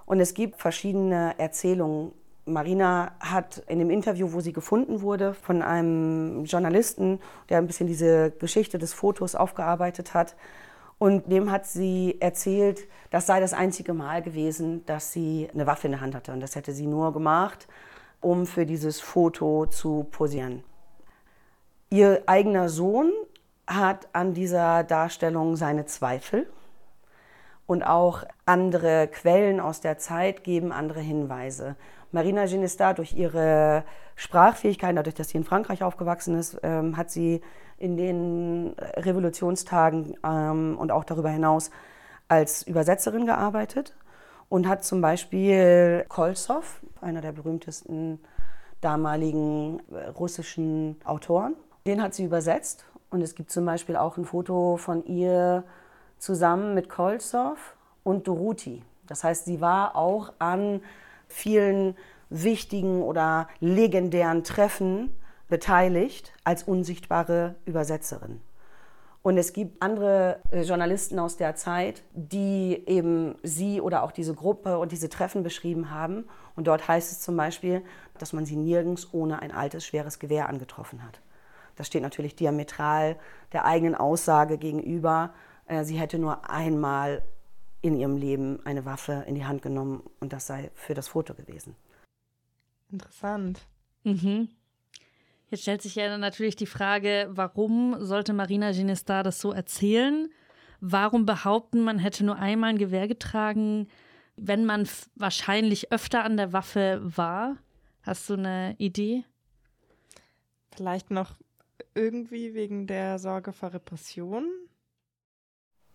und 0.06 0.20
es 0.20 0.32
gibt 0.34 0.60
verschiedene 0.60 1.38
Erzählungen. 1.38 2.12
Marina 2.46 3.12
hat 3.20 3.58
in 3.66 3.78
dem 3.78 3.90
Interview, 3.90 4.32
wo 4.32 4.40
sie 4.40 4.52
gefunden 4.54 5.02
wurde, 5.02 5.34
von 5.34 5.60
einem 5.60 6.44
Journalisten, 6.44 7.20
der 7.48 7.58
ein 7.58 7.66
bisschen 7.66 7.86
diese 7.86 8.30
Geschichte 8.30 8.78
des 8.78 8.94
Fotos 8.94 9.34
aufgearbeitet 9.34 10.14
hat, 10.14 10.34
und 10.98 11.30
dem 11.30 11.50
hat 11.50 11.66
sie 11.66 12.16
erzählt, 12.20 12.88
das 13.10 13.26
sei 13.26 13.40
das 13.40 13.54
einzige 13.54 13.94
Mal 13.94 14.20
gewesen, 14.22 14.84
dass 14.86 15.12
sie 15.12 15.48
eine 15.52 15.66
Waffe 15.66 15.86
in 15.86 15.92
der 15.92 16.00
Hand 16.00 16.14
hatte. 16.14 16.32
Und 16.32 16.40
das 16.40 16.56
hätte 16.56 16.72
sie 16.72 16.86
nur 16.86 17.12
gemacht, 17.12 17.68
um 18.20 18.46
für 18.46 18.66
dieses 18.66 19.00
Foto 19.00 19.66
zu 19.66 20.06
posieren. 20.10 20.64
Ihr 21.90 22.22
eigener 22.26 22.68
Sohn 22.68 23.12
hat 23.66 24.08
an 24.12 24.34
dieser 24.34 24.82
Darstellung 24.82 25.56
seine 25.56 25.86
Zweifel. 25.86 26.48
Und 27.66 27.82
auch 27.82 28.24
andere 28.46 29.08
Quellen 29.08 29.60
aus 29.60 29.80
der 29.80 29.98
Zeit 29.98 30.42
geben 30.42 30.72
andere 30.72 31.00
Hinweise. 31.00 31.76
Marina 32.12 32.46
Ginesta 32.46 32.94
durch 32.94 33.12
ihre 33.12 33.84
Sprachfähigkeiten, 34.16 34.96
dadurch, 34.96 35.14
dass 35.14 35.28
sie 35.28 35.36
in 35.36 35.44
Frankreich 35.44 35.82
aufgewachsen 35.82 36.38
ist, 36.38 36.58
ähm, 36.62 36.96
hat 36.96 37.10
sie 37.10 37.42
in 37.78 37.96
den 37.96 38.74
Revolutionstagen 38.96 40.16
ähm, 40.24 40.76
und 40.78 40.92
auch 40.92 41.04
darüber 41.04 41.30
hinaus 41.30 41.70
als 42.28 42.62
Übersetzerin 42.62 43.26
gearbeitet 43.26 43.94
und 44.48 44.68
hat 44.68 44.84
zum 44.84 45.00
Beispiel 45.00 46.04
Kolzow, 46.08 46.80
einer 47.00 47.20
der 47.20 47.32
berühmtesten 47.32 48.20
damaligen 48.80 49.80
äh, 49.92 50.08
russischen 50.08 50.96
Autoren, 51.04 51.54
den 51.86 52.02
hat 52.02 52.14
sie 52.14 52.24
übersetzt. 52.24 52.84
Und 53.10 53.22
es 53.22 53.34
gibt 53.34 53.50
zum 53.50 53.64
Beispiel 53.64 53.96
auch 53.96 54.18
ein 54.18 54.24
Foto 54.24 54.76
von 54.76 55.04
ihr 55.06 55.64
zusammen 56.18 56.74
mit 56.74 56.88
Kolzow 56.88 57.56
und 58.04 58.28
Doruti. 58.28 58.82
Das 59.06 59.24
heißt, 59.24 59.46
sie 59.46 59.60
war 59.60 59.96
auch 59.96 60.32
an 60.38 60.82
vielen 61.26 61.96
wichtigen 62.28 63.02
oder 63.02 63.48
legendären 63.60 64.44
Treffen 64.44 65.10
beteiligt 65.48 66.32
als 66.44 66.62
unsichtbare 66.62 67.56
Übersetzerin. 67.64 68.40
Und 69.22 69.36
es 69.36 69.52
gibt 69.52 69.82
andere 69.82 70.40
äh, 70.50 70.62
Journalisten 70.62 71.18
aus 71.18 71.36
der 71.36 71.54
Zeit, 71.54 72.02
die 72.14 72.82
eben 72.86 73.34
sie 73.42 73.80
oder 73.80 74.02
auch 74.02 74.12
diese 74.12 74.34
Gruppe 74.34 74.78
und 74.78 74.92
diese 74.92 75.08
Treffen 75.08 75.42
beschrieben 75.42 75.90
haben. 75.90 76.24
Und 76.56 76.66
dort 76.66 76.86
heißt 76.86 77.12
es 77.12 77.20
zum 77.20 77.36
Beispiel, 77.36 77.82
dass 78.18 78.32
man 78.32 78.46
sie 78.46 78.56
nirgends 78.56 79.12
ohne 79.12 79.42
ein 79.42 79.52
altes, 79.52 79.84
schweres 79.84 80.18
Gewehr 80.18 80.48
angetroffen 80.48 81.02
hat. 81.04 81.20
Das 81.76 81.86
steht 81.86 82.02
natürlich 82.02 82.36
diametral 82.36 83.16
der 83.52 83.64
eigenen 83.64 83.94
Aussage 83.94 84.56
gegenüber. 84.56 85.34
Äh, 85.66 85.84
sie 85.84 85.98
hätte 85.98 86.18
nur 86.18 86.48
einmal 86.48 87.22
in 87.82 87.96
ihrem 87.96 88.16
Leben 88.16 88.60
eine 88.64 88.84
Waffe 88.84 89.24
in 89.26 89.34
die 89.34 89.44
Hand 89.44 89.62
genommen 89.62 90.02
und 90.20 90.32
das 90.32 90.46
sei 90.46 90.70
für 90.74 90.94
das 90.94 91.08
Foto 91.08 91.34
gewesen. 91.34 91.76
Interessant. 92.90 93.66
Mhm. 94.04 94.48
Jetzt 95.50 95.62
stellt 95.62 95.82
sich 95.82 95.94
ja 95.94 96.16
natürlich 96.18 96.56
die 96.56 96.66
Frage, 96.66 97.28
warum 97.30 97.96
sollte 98.00 98.32
Marina 98.34 98.72
Ginesta 98.72 99.22
das 99.22 99.40
so 99.40 99.52
erzählen? 99.52 100.30
Warum 100.80 101.24
behaupten, 101.26 101.82
man 101.82 101.98
hätte 101.98 102.24
nur 102.24 102.36
einmal 102.36 102.70
ein 102.70 102.78
Gewehr 102.78 103.08
getragen, 103.08 103.88
wenn 104.36 104.64
man 104.64 104.88
wahrscheinlich 105.16 105.90
öfter 105.90 106.22
an 106.22 106.36
der 106.36 106.52
Waffe 106.52 107.00
war? 107.02 107.56
Hast 108.02 108.28
du 108.28 108.34
eine 108.34 108.74
Idee? 108.78 109.24
Vielleicht 110.74 111.10
noch 111.10 111.32
irgendwie 111.94 112.54
wegen 112.54 112.86
der 112.86 113.18
Sorge 113.18 113.52
vor 113.52 113.72
Repression? 113.72 114.48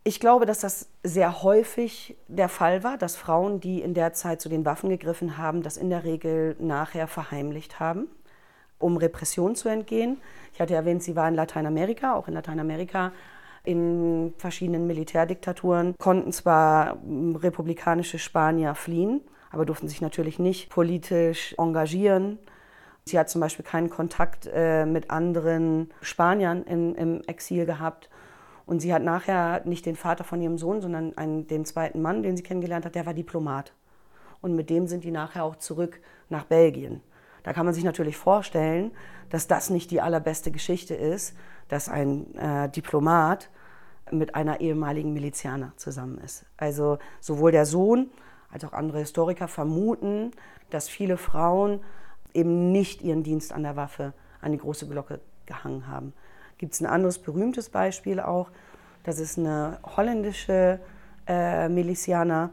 Ich 0.04 0.20
glaube, 0.20 0.46
dass 0.46 0.60
das 0.60 0.89
sehr 1.04 1.44
häufig 1.44 2.18
der 2.28 2.50
Fall 2.50 2.84
war, 2.84 2.98
dass 2.98 3.16
Frauen, 3.16 3.62
die 3.62 3.82
in 3.82 3.94
der 3.94 4.12
Zeit 4.12 4.42
zu 4.42 4.50
den 4.50 4.66
Waffen 4.66 4.89
gegriffen 4.89 5.38
haben, 5.38 5.62
das 5.62 5.78
in 5.78 5.89
der 5.89 6.04
Regel 6.04 6.58
nachher 6.60 7.08
verheimlicht 7.08 7.80
haben, 7.80 8.10
um 8.84 8.98
Repression 8.98 9.56
zu 9.56 9.69
entgehen. 9.69 10.17
Ich 10.54 10.62
hatte 10.62 10.76
erwähnt, 10.76 11.02
sie 11.02 11.15
war 11.15 11.28
in 11.28 11.36
Lateinamerika. 11.36 12.15
Auch 12.15 12.28
in 12.28 12.34
Lateinamerika 12.34 13.12
in 13.63 14.34
verschiedenen 14.38 14.88
Militärdiktaturen 14.88 15.96
konnten 15.98 16.32
zwar 16.34 16.98
republikanische 17.36 18.19
Spanier 18.19 18.76
fliehen, 18.76 19.22
aber 19.52 19.65
durften 19.65 19.88
sich 19.88 20.02
natürlich 20.02 20.38
nicht 20.38 20.69
politisch 20.69 21.56
engagieren. 21.58 22.39
Sie 23.06 23.17
hat 23.17 23.30
zum 23.30 23.41
Beispiel 23.41 23.65
keinen 23.65 23.89
Kontakt 23.89 24.50
äh, 24.54 24.86
mit 24.86 25.12
anderen 25.12 25.91
Spaniern 26.02 26.63
in, 26.63 26.96
im 26.96 27.22
Exil 27.22 27.65
gehabt. 27.65 28.10
Und 28.65 28.80
sie 28.80 28.93
hat 28.93 29.04
nachher 29.04 29.62
nicht 29.65 29.86
den 29.86 29.98
Vater 29.98 30.24
von 30.24 30.41
ihrem 30.41 30.58
Sohn, 30.58 30.82
sondern 30.82 31.17
einen, 31.17 31.48
den 31.48 31.65
zweiten 31.65 32.02
Mann, 32.02 32.24
den 32.24 32.38
sie 32.38 32.43
kennengelernt 32.43 32.86
hat, 32.86 32.96
der 32.96 33.06
war 33.06 33.13
Diplomat. 33.13 33.74
Und 34.41 34.56
mit 34.56 34.69
dem 34.69 34.88
sind 34.88 35.04
die 35.04 35.12
nachher 35.12 35.43
auch 35.43 35.58
zurück 35.58 36.00
nach 36.30 36.46
Belgien. 36.46 37.02
Da 37.43 37.53
kann 37.53 37.65
man 37.65 37.73
sich 37.73 37.84
natürlich 37.84 38.17
vorstellen, 38.17 38.91
dass 39.29 39.47
das 39.47 39.69
nicht 39.69 39.91
die 39.91 40.01
allerbeste 40.01 40.51
Geschichte 40.51 40.95
ist, 40.95 41.36
dass 41.67 41.89
ein 41.89 42.34
äh, 42.36 42.69
Diplomat 42.69 43.49
mit 44.12 44.36
einer 44.36 44.60
ehemaligen 44.60 45.13
Milizianer 45.13 45.73
zusammen 45.75 46.17
ist. 46.19 46.45
Also 46.58 46.99
sowohl 47.19 47.51
der 47.51 47.65
Sohn 47.65 48.10
als 48.51 48.63
auch 48.63 48.73
andere 48.73 48.99
Historiker 48.99 49.47
vermuten, 49.47 50.32
dass 50.69 50.88
viele 50.88 51.17
Frauen 51.17 51.79
eben 52.34 52.71
nicht 52.71 53.01
ihren 53.01 53.23
Dienst 53.23 53.53
an 53.53 53.63
der 53.63 53.75
Waffe 53.75 54.13
an 54.41 54.51
die 54.51 54.58
große 54.58 54.88
Glocke 54.88 55.19
gehangen 55.45 55.88
haben. 55.88 56.13
Gibt 56.58 56.73
es 56.73 56.82
ein 56.82 56.86
anderes 56.86 57.19
berühmtes 57.19 57.69
Beispiel 57.69 58.19
auch, 58.19 58.51
das 59.03 59.19
ist 59.19 59.38
eine 59.38 59.79
holländische 59.84 60.79
äh, 61.27 61.67
Milizianer, 61.69 62.51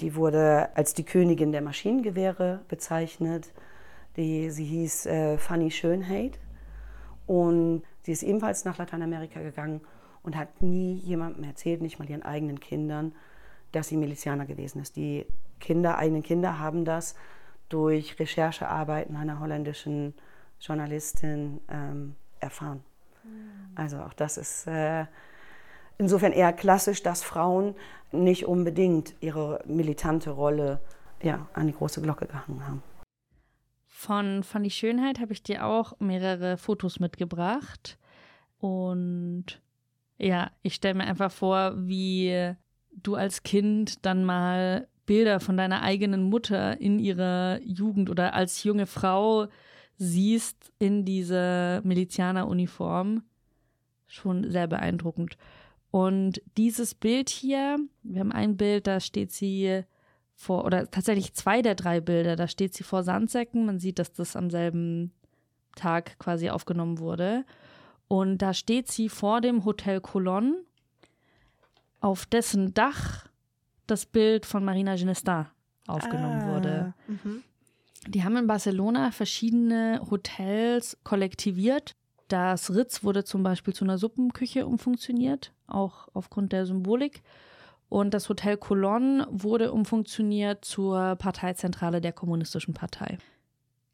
die 0.00 0.14
wurde 0.14 0.68
als 0.74 0.94
die 0.94 1.04
Königin 1.04 1.52
der 1.52 1.62
Maschinengewehre 1.62 2.60
bezeichnet. 2.68 3.52
Die, 4.18 4.50
sie 4.50 4.64
hieß 4.64 5.06
äh, 5.06 5.38
Fanny 5.38 5.70
Schönheit 5.70 6.38
und 7.26 7.84
sie 8.02 8.12
ist 8.12 8.24
ebenfalls 8.24 8.64
nach 8.64 8.76
Lateinamerika 8.76 9.40
gegangen 9.40 9.80
und 10.24 10.36
hat 10.36 10.60
nie 10.60 10.94
jemandem 10.94 11.44
erzählt, 11.44 11.80
nicht 11.80 12.00
mal 12.00 12.10
ihren 12.10 12.24
eigenen 12.24 12.58
Kindern, 12.58 13.14
dass 13.70 13.88
sie 13.88 13.96
Milizianer 13.96 14.44
gewesen 14.44 14.82
ist. 14.82 14.96
Die 14.96 15.24
Kinder, 15.60 15.98
eigenen 15.98 16.24
Kinder 16.24 16.58
haben 16.58 16.84
das 16.84 17.14
durch 17.68 18.18
Recherchearbeiten 18.18 19.16
einer 19.16 19.38
holländischen 19.38 20.14
Journalistin 20.60 21.60
ähm, 21.70 22.16
erfahren. 22.40 22.82
Mhm. 23.22 23.76
Also 23.76 23.98
auch 23.98 24.14
das 24.14 24.36
ist 24.36 24.66
äh, 24.66 25.06
insofern 25.96 26.32
eher 26.32 26.52
klassisch, 26.52 27.04
dass 27.04 27.22
Frauen 27.22 27.76
nicht 28.10 28.46
unbedingt 28.46 29.14
ihre 29.20 29.62
militante 29.64 30.30
Rolle 30.30 30.80
ja, 31.22 31.46
an 31.52 31.68
die 31.68 31.72
große 31.72 32.00
Glocke 32.00 32.26
gehangen 32.26 32.66
haben. 32.66 32.82
Von 34.00 34.44
Fanny 34.44 34.70
Schönheit 34.70 35.18
habe 35.18 35.32
ich 35.32 35.42
dir 35.42 35.66
auch 35.66 35.98
mehrere 35.98 36.56
Fotos 36.56 37.00
mitgebracht. 37.00 37.98
Und 38.60 39.60
ja, 40.18 40.52
ich 40.62 40.76
stelle 40.76 40.94
mir 40.94 41.04
einfach 41.04 41.32
vor, 41.32 41.72
wie 41.76 42.54
du 42.92 43.16
als 43.16 43.42
Kind 43.42 44.06
dann 44.06 44.24
mal 44.24 44.86
Bilder 45.04 45.40
von 45.40 45.56
deiner 45.56 45.82
eigenen 45.82 46.22
Mutter 46.22 46.80
in 46.80 47.00
ihrer 47.00 47.58
Jugend 47.64 48.08
oder 48.08 48.34
als 48.34 48.62
junge 48.62 48.86
Frau 48.86 49.48
siehst 49.96 50.72
in 50.78 51.04
dieser 51.04 51.82
Milizianeruniform. 51.82 53.24
Schon 54.06 54.48
sehr 54.48 54.68
beeindruckend. 54.68 55.36
Und 55.90 56.40
dieses 56.56 56.94
Bild 56.94 57.30
hier, 57.30 57.78
wir 58.04 58.20
haben 58.20 58.30
ein 58.30 58.56
Bild, 58.56 58.86
da 58.86 59.00
steht 59.00 59.32
sie 59.32 59.82
vor, 60.38 60.64
oder 60.64 60.88
tatsächlich 60.88 61.34
zwei 61.34 61.62
der 61.62 61.74
drei 61.74 62.00
Bilder, 62.00 62.36
da 62.36 62.46
steht 62.46 62.72
sie 62.72 62.84
vor 62.84 63.02
Sandsäcken. 63.02 63.66
Man 63.66 63.80
sieht, 63.80 63.98
dass 63.98 64.12
das 64.12 64.36
am 64.36 64.50
selben 64.50 65.12
Tag 65.74 66.16
quasi 66.20 66.48
aufgenommen 66.48 67.00
wurde. 67.00 67.44
Und 68.06 68.38
da 68.38 68.54
steht 68.54 68.86
sie 68.88 69.08
vor 69.08 69.40
dem 69.40 69.64
Hotel 69.64 70.00
Colonne, 70.00 70.54
auf 72.00 72.24
dessen 72.24 72.72
Dach 72.72 73.26
das 73.88 74.06
Bild 74.06 74.46
von 74.46 74.64
Marina 74.64 74.94
Genesta 74.94 75.50
aufgenommen 75.88 76.42
ah, 76.42 76.54
wurde. 76.54 76.94
Mhm. 77.08 77.42
Die 78.06 78.22
haben 78.22 78.36
in 78.36 78.46
Barcelona 78.46 79.10
verschiedene 79.10 80.00
Hotels 80.08 80.96
kollektiviert. 81.02 81.96
Das 82.28 82.72
Ritz 82.72 83.02
wurde 83.02 83.24
zum 83.24 83.42
Beispiel 83.42 83.74
zu 83.74 83.84
einer 83.84 83.98
Suppenküche 83.98 84.68
umfunktioniert, 84.68 85.52
auch 85.66 86.06
aufgrund 86.14 86.52
der 86.52 86.64
Symbolik. 86.64 87.22
Und 87.88 88.12
das 88.14 88.28
Hotel 88.28 88.56
Colonne 88.56 89.26
wurde 89.30 89.72
umfunktioniert 89.72 90.64
zur 90.64 91.16
Parteizentrale 91.16 92.00
der 92.00 92.12
Kommunistischen 92.12 92.74
Partei. 92.74 93.18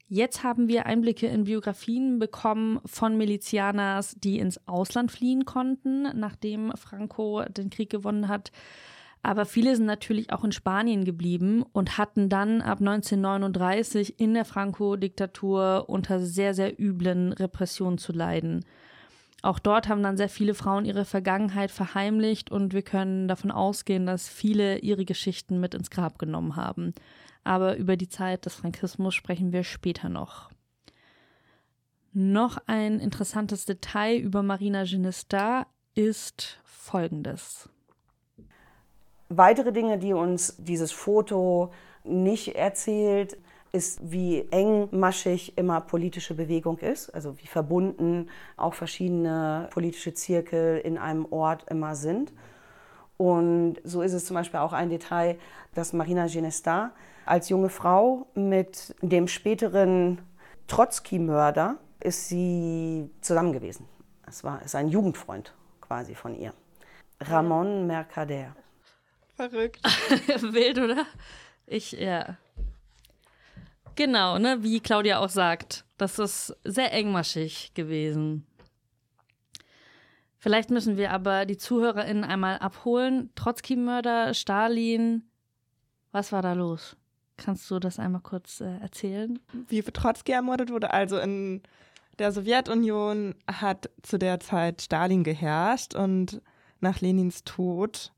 Jetzt 0.09 0.45
haben 0.45 0.69
wir 0.69 0.87
Einblicke 0.87 1.27
in 1.27 1.45
Biografien 1.45 2.19
bekommen 2.19 2.81
von 2.85 3.17
Milizianers, 3.17 4.17
die 4.19 4.39
ins 4.39 4.61
Ausland 4.69 5.11
fliehen 5.11 5.45
konnten, 5.45 6.03
nachdem 6.19 6.73
Franco 6.77 7.43
den 7.45 7.71
Krieg 7.71 7.91
gewonnen 7.91 8.29
hat. 8.29 8.53
Aber 9.23 9.47
viele 9.47 9.75
sind 9.75 9.87
natürlich 9.87 10.31
auch 10.33 10.45
in 10.45 10.53
Spanien 10.53 11.05
geblieben 11.07 11.65
und 11.73 11.97
hatten 11.97 12.29
dann 12.29 12.61
ab 12.61 12.81
1939 12.81 14.21
in 14.21 14.35
der 14.35 14.45
Franco-Diktatur 14.45 15.87
unter 15.89 16.21
sehr, 16.21 16.53
sehr 16.53 16.79
üblen 16.79 17.33
Repressionen 17.33 17.97
zu 17.97 18.13
leiden. 18.13 18.67
Auch 19.45 19.59
dort 19.59 19.89
haben 19.89 20.03
dann 20.03 20.17
sehr 20.17 20.29
viele 20.29 20.55
Frauen 20.55 20.85
ihre 20.85 21.05
Vergangenheit 21.05 21.71
verheimlicht 21.71 22.51
und 22.51 22.73
wir 22.73 22.83
können 22.83 23.29
davon 23.29 23.51
ausgehen, 23.51 24.07
dass 24.07 24.29
viele 24.29 24.79
ihre 24.79 25.05
Geschichten 25.05 25.61
mit 25.61 25.75
ins 25.75 25.91
Grab 25.91 26.19
genommen 26.19 26.57
haben 26.57 26.95
aber 27.45 27.77
über 27.77 27.97
die 27.97 28.09
Zeit 28.09 28.47
des 28.47 28.55
Frankismus 28.55 29.15
sprechen 29.15 29.53
wir 29.53 29.63
später 29.63 30.09
noch. 30.09 30.51
Noch 32.13 32.59
ein 32.67 33.01
interessantes 33.01 33.67
Detail 33.67 34.17
über 34.17 34.43
Marina 34.43 34.85
Genista 34.85 35.67
ist 35.95 36.61
folgendes. 36.65 37.69
Weitere 39.29 39.73
Dinge, 39.73 39.99
die 39.99 40.13
uns 40.13 40.57
dieses 40.59 40.93
Foto 40.93 41.73
nicht 42.05 42.55
erzählt, 42.55 43.37
ist, 43.75 43.99
wie 44.03 44.47
engmaschig 44.51 45.59
immer 45.59 45.81
politische 45.81 46.35
Bewegung 46.35 46.79
ist, 46.79 47.11
also 47.11 47.39
wie 47.41 47.47
verbunden 47.47 48.31
auch 48.57 48.75
verschiedene 48.75 49.69
politische 49.73 50.15
Zirkel 50.15 50.79
in 50.79 50.97
einem 50.97 51.27
Ort 51.31 51.65
immer 51.69 51.97
sind. 51.97 52.33
Und 53.17 53.77
so 53.85 54.03
ist 54.03 54.13
es 54.13 54.25
zum 54.27 54.35
Beispiel 54.35 54.61
auch 54.61 54.73
ein 54.73 54.91
Detail, 54.91 55.39
dass 55.75 55.93
Marina 55.93 56.27
Genesta 56.27 56.93
als 57.27 57.49
junge 57.49 57.69
Frau 57.69 58.27
mit 58.35 58.95
dem 59.03 59.29
späteren 59.29 60.21
Trotzki-Mörder 60.69 61.77
ist 62.01 62.29
sie 62.29 63.11
zusammen 63.21 63.53
gewesen. 63.53 63.87
Es 64.27 64.45
war 64.45 64.63
ist 64.63 64.75
ein 64.75 64.89
Jugendfreund 64.89 65.55
quasi 65.81 66.15
von 66.15 66.35
ihr. 66.35 66.53
Ramon 67.21 67.87
Mercader. 67.87 68.55
Verrückt. 69.35 69.81
Wild, 70.53 70.79
oder? 70.79 71.07
Ich, 71.67 71.93
ja. 71.93 72.37
Genau, 73.97 74.39
ne, 74.39 74.63
wie 74.63 74.81
Claudia 74.81 75.19
auch 75.19 75.29
sagt. 75.29 75.85
Das 75.97 76.19
ist 76.19 76.57
sehr 76.65 76.93
engmaschig 76.93 77.73
gewesen. 77.75 78.47
Vielleicht 80.39 80.71
müssen 80.71 80.97
wir 80.97 81.11
aber 81.11 81.47
die 81.47 81.57
ZuhörerInnen 81.57 82.25
einmal 82.25 82.59
abholen. 82.59 83.31
Trotzki-Mörder, 83.35 84.35
Stalin, 84.35 85.25
was 86.13 86.33
war 86.33 86.43
da 86.43 86.53
los? 86.53 86.97
Kannst 87.37 87.71
du 87.71 87.79
das 87.79 87.99
einmal 87.99 88.21
kurz 88.21 88.61
äh, 88.61 88.79
erzählen? 88.79 89.39
Wie 89.69 89.83
Trotzki 89.83 90.33
ermordet 90.33 90.71
wurde? 90.71 90.93
Also 90.93 91.19
in 91.19 91.63
der 92.19 92.31
Sowjetunion 92.31 93.35
hat 93.51 93.91
zu 94.03 94.19
der 94.19 94.39
Zeit 94.39 94.83
Stalin 94.83 95.25
geherrscht 95.25 95.95
und 95.95 96.41
nach 96.81 97.01
Lenins 97.01 97.43
Tod 97.45 98.13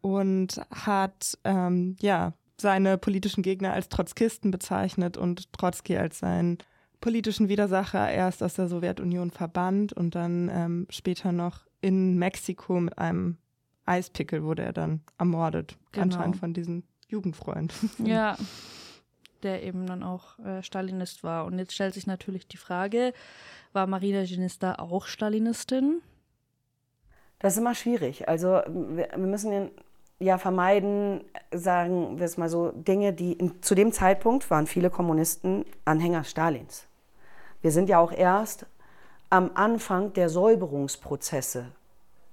und 0.00 0.60
hat 0.70 1.38
ähm, 1.44 1.96
ja 2.00 2.34
seine 2.60 2.98
politischen 2.98 3.42
Gegner 3.42 3.72
als 3.72 3.88
Trotzkisten 3.88 4.50
bezeichnet 4.50 5.16
und 5.16 5.52
Trotzki 5.52 5.96
als 5.96 6.18
seinen 6.18 6.58
politischen 7.00 7.48
Widersacher 7.48 8.10
erst 8.10 8.42
aus 8.42 8.54
der 8.54 8.68
Sowjetunion 8.68 9.30
verbannt 9.30 9.92
und 9.92 10.14
dann 10.14 10.48
ähm, 10.52 10.86
später 10.88 11.32
noch 11.32 11.66
in 11.80 12.16
Mexiko 12.16 12.80
mit 12.80 12.96
einem 12.96 13.36
Eispickel 13.84 14.42
wurde 14.42 14.62
er 14.62 14.72
dann 14.72 15.02
ermordet, 15.18 15.76
genau. 15.92 16.04
anscheinend 16.04 16.36
von 16.36 16.54
diesen 16.54 16.84
Jugendfreund. 17.08 17.74
Ja, 17.98 18.36
der 19.42 19.62
eben 19.62 19.86
dann 19.86 20.02
auch 20.02 20.38
äh, 20.38 20.62
Stalinist 20.62 21.22
war. 21.22 21.44
Und 21.44 21.58
jetzt 21.58 21.74
stellt 21.74 21.92
sich 21.92 22.06
natürlich 22.06 22.48
die 22.48 22.56
Frage, 22.56 23.12
war 23.74 23.86
Marina 23.86 24.24
Genista 24.24 24.76
auch 24.76 25.06
Stalinistin? 25.06 26.00
Das 27.38 27.52
ist 27.52 27.58
immer 27.58 27.74
schwierig. 27.74 28.26
Also 28.26 28.62
wir, 28.66 29.10
wir 29.10 29.18
müssen 29.18 29.70
ja 30.18 30.38
vermeiden, 30.38 31.24
sagen 31.52 32.18
wir 32.18 32.26
es 32.26 32.36
mal 32.36 32.48
so, 32.48 32.70
Dinge, 32.72 33.12
die 33.12 33.32
in, 33.32 33.62
zu 33.62 33.74
dem 33.74 33.92
Zeitpunkt 33.92 34.50
waren 34.50 34.66
viele 34.66 34.90
Kommunisten 34.90 35.64
Anhänger 35.84 36.24
Stalins. 36.24 36.86
Wir 37.62 37.70
sind 37.70 37.88
ja 37.88 37.98
auch 37.98 38.12
erst 38.12 38.66
am 39.30 39.50
Anfang 39.54 40.12
der 40.12 40.28
Säuberungsprozesse 40.28 41.66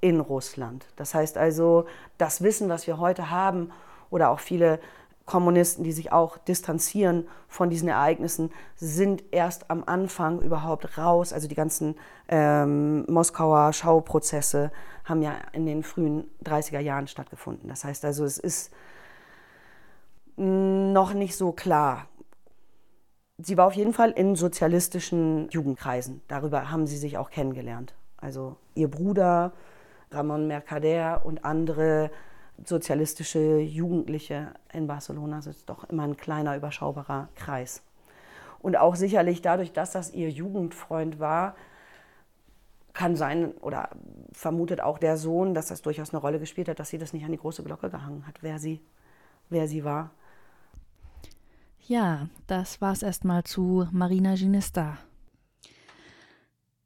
in 0.01 0.19
Russland. 0.19 0.85
Das 0.95 1.13
heißt 1.13 1.37
also, 1.37 1.85
das 2.17 2.41
Wissen, 2.41 2.69
was 2.69 2.87
wir 2.87 2.97
heute 2.97 3.29
haben, 3.29 3.71
oder 4.11 4.29
auch 4.29 4.39
viele 4.39 4.79
Kommunisten, 5.25 5.83
die 5.83 5.91
sich 5.91 6.11
auch 6.11 6.37
distanzieren 6.37 7.27
von 7.47 7.69
diesen 7.69 7.87
Ereignissen, 7.87 8.51
sind 8.75 9.23
erst 9.31 9.69
am 9.69 9.83
Anfang 9.85 10.41
überhaupt 10.41 10.97
raus. 10.97 11.31
Also 11.31 11.47
die 11.47 11.55
ganzen 11.55 11.95
ähm, 12.27 13.05
Moskauer 13.07 13.71
Schauprozesse 13.73 14.71
haben 15.05 15.21
ja 15.21 15.35
in 15.53 15.65
den 15.65 15.83
frühen 15.83 16.29
30er 16.43 16.79
Jahren 16.79 17.07
stattgefunden. 17.07 17.69
Das 17.69 17.83
heißt 17.83 18.03
also, 18.05 18.25
es 18.25 18.37
ist 18.37 18.73
noch 20.35 21.13
nicht 21.13 21.35
so 21.35 21.51
klar. 21.51 22.07
Sie 23.37 23.57
war 23.57 23.67
auf 23.67 23.73
jeden 23.73 23.93
Fall 23.93 24.11
in 24.11 24.35
sozialistischen 24.35 25.49
Jugendkreisen. 25.49 26.21
Darüber 26.27 26.71
haben 26.71 26.87
sie 26.87 26.97
sich 26.97 27.17
auch 27.17 27.29
kennengelernt. 27.29 27.93
Also 28.17 28.55
ihr 28.75 28.89
Bruder 28.89 29.53
Ramon 30.11 30.47
Mercader 30.47 31.25
und 31.25 31.45
andere 31.45 32.11
sozialistische 32.65 33.59
Jugendliche 33.59 34.53
in 34.73 34.87
Barcelona. 34.87 35.39
Ist 35.39 35.69
doch 35.69 35.83
immer 35.85 36.03
ein 36.03 36.17
kleiner, 36.17 36.55
überschaubarer 36.55 37.29
Kreis. 37.35 37.81
Und 38.59 38.77
auch 38.77 38.95
sicherlich 38.95 39.41
dadurch, 39.41 39.73
dass 39.73 39.91
das 39.91 40.13
ihr 40.13 40.29
Jugendfreund 40.29 41.19
war, 41.19 41.55
kann 42.93 43.15
sein 43.15 43.51
oder 43.61 43.89
vermutet 44.33 44.81
auch 44.81 44.99
der 44.99 45.17
Sohn, 45.17 45.53
dass 45.53 45.67
das 45.67 45.81
durchaus 45.81 46.13
eine 46.13 46.21
Rolle 46.21 46.39
gespielt 46.39 46.67
hat, 46.67 46.79
dass 46.79 46.89
sie 46.89 46.97
das 46.97 47.13
nicht 47.13 47.25
an 47.25 47.31
die 47.31 47.37
große 47.37 47.63
Glocke 47.63 47.89
gehangen 47.89 48.27
hat, 48.27 48.43
wer 48.43 48.59
sie, 48.59 48.81
wer 49.49 49.67
sie 49.67 49.83
war. 49.83 50.11
Ja, 51.87 52.27
das 52.47 52.81
war 52.81 52.93
es 52.93 53.01
erstmal 53.01 53.43
zu 53.43 53.87
Marina 53.91 54.35
Ginesta. 54.35 54.97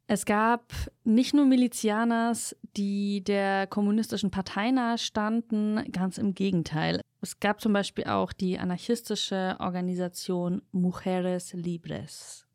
Es 0.07 0.25
gab 0.25 0.71
nicht 1.03 1.33
nur 1.33 1.45
Milizianers, 1.45 2.55
die 2.77 3.23
der 3.23 3.65
kommunistischen 3.65 4.29
Partei 4.29 4.69
nahe 4.69 4.99
standen, 4.99 5.91
ganz 5.91 6.19
im 6.19 6.35
Gegenteil. 6.35 7.01
Es 7.21 7.39
gab 7.39 7.59
zum 7.59 7.73
Beispiel 7.73 8.03
auch 8.03 8.31
die 8.31 8.59
anarchistische 8.59 9.55
Organisation 9.59 10.61
Mujeres 10.71 11.53
Libres. 11.53 12.45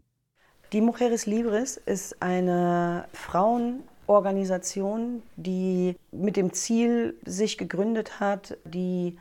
Die 0.73 0.81
Mujeres 0.81 1.27
Libres 1.27 1.77
ist 1.77 2.23
eine 2.23 3.09
Frauenorganisation, 3.13 5.25
die 5.35 5.97
mit 6.13 6.37
dem 6.37 6.53
Ziel 6.53 7.19
sich 7.25 7.59
gegründet 7.59 8.21
hat, 8.21 8.57
die 8.65 9.19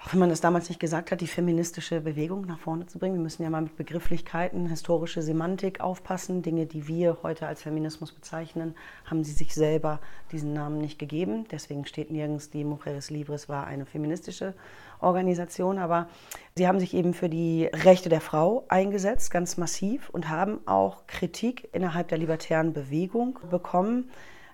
auch 0.00 0.12
wenn 0.12 0.20
man 0.20 0.28
das 0.28 0.40
damals 0.40 0.68
nicht 0.68 0.78
gesagt 0.78 1.10
hat, 1.10 1.20
die 1.20 1.26
feministische 1.26 2.00
Bewegung 2.00 2.46
nach 2.46 2.60
vorne 2.60 2.86
zu 2.86 3.00
bringen. 3.00 3.16
Wir 3.16 3.22
müssen 3.22 3.42
ja 3.42 3.50
mal 3.50 3.62
mit 3.62 3.76
Begrifflichkeiten, 3.76 4.68
historische 4.68 5.22
Semantik 5.22 5.80
aufpassen. 5.80 6.42
Dinge, 6.42 6.66
die 6.66 6.86
wir 6.86 7.18
heute 7.24 7.48
als 7.48 7.62
Feminismus 7.62 8.12
bezeichnen, 8.12 8.76
haben 9.06 9.24
sie 9.24 9.32
sich 9.32 9.54
selber 9.54 9.98
diesen 10.30 10.52
Namen 10.52 10.78
nicht 10.78 11.00
gegeben. 11.00 11.46
Deswegen 11.50 11.84
steht 11.84 12.12
nirgends, 12.12 12.48
die 12.48 12.62
Mujeres 12.62 13.10
Libres 13.10 13.48
war 13.48 13.66
eine 13.66 13.86
feministische 13.86 14.54
Organisation. 15.00 15.78
Aber 15.78 16.08
sie 16.54 16.68
haben 16.68 16.78
sich 16.78 16.94
eben 16.94 17.12
für 17.12 17.28
die 17.28 17.64
Rechte 17.64 18.08
der 18.08 18.20
Frau 18.20 18.64
eingesetzt, 18.68 19.32
ganz 19.32 19.56
massiv, 19.56 20.10
und 20.10 20.28
haben 20.28 20.60
auch 20.66 21.08
Kritik 21.08 21.70
innerhalb 21.72 22.06
der 22.06 22.18
libertären 22.18 22.72
Bewegung 22.72 23.40
bekommen 23.50 24.10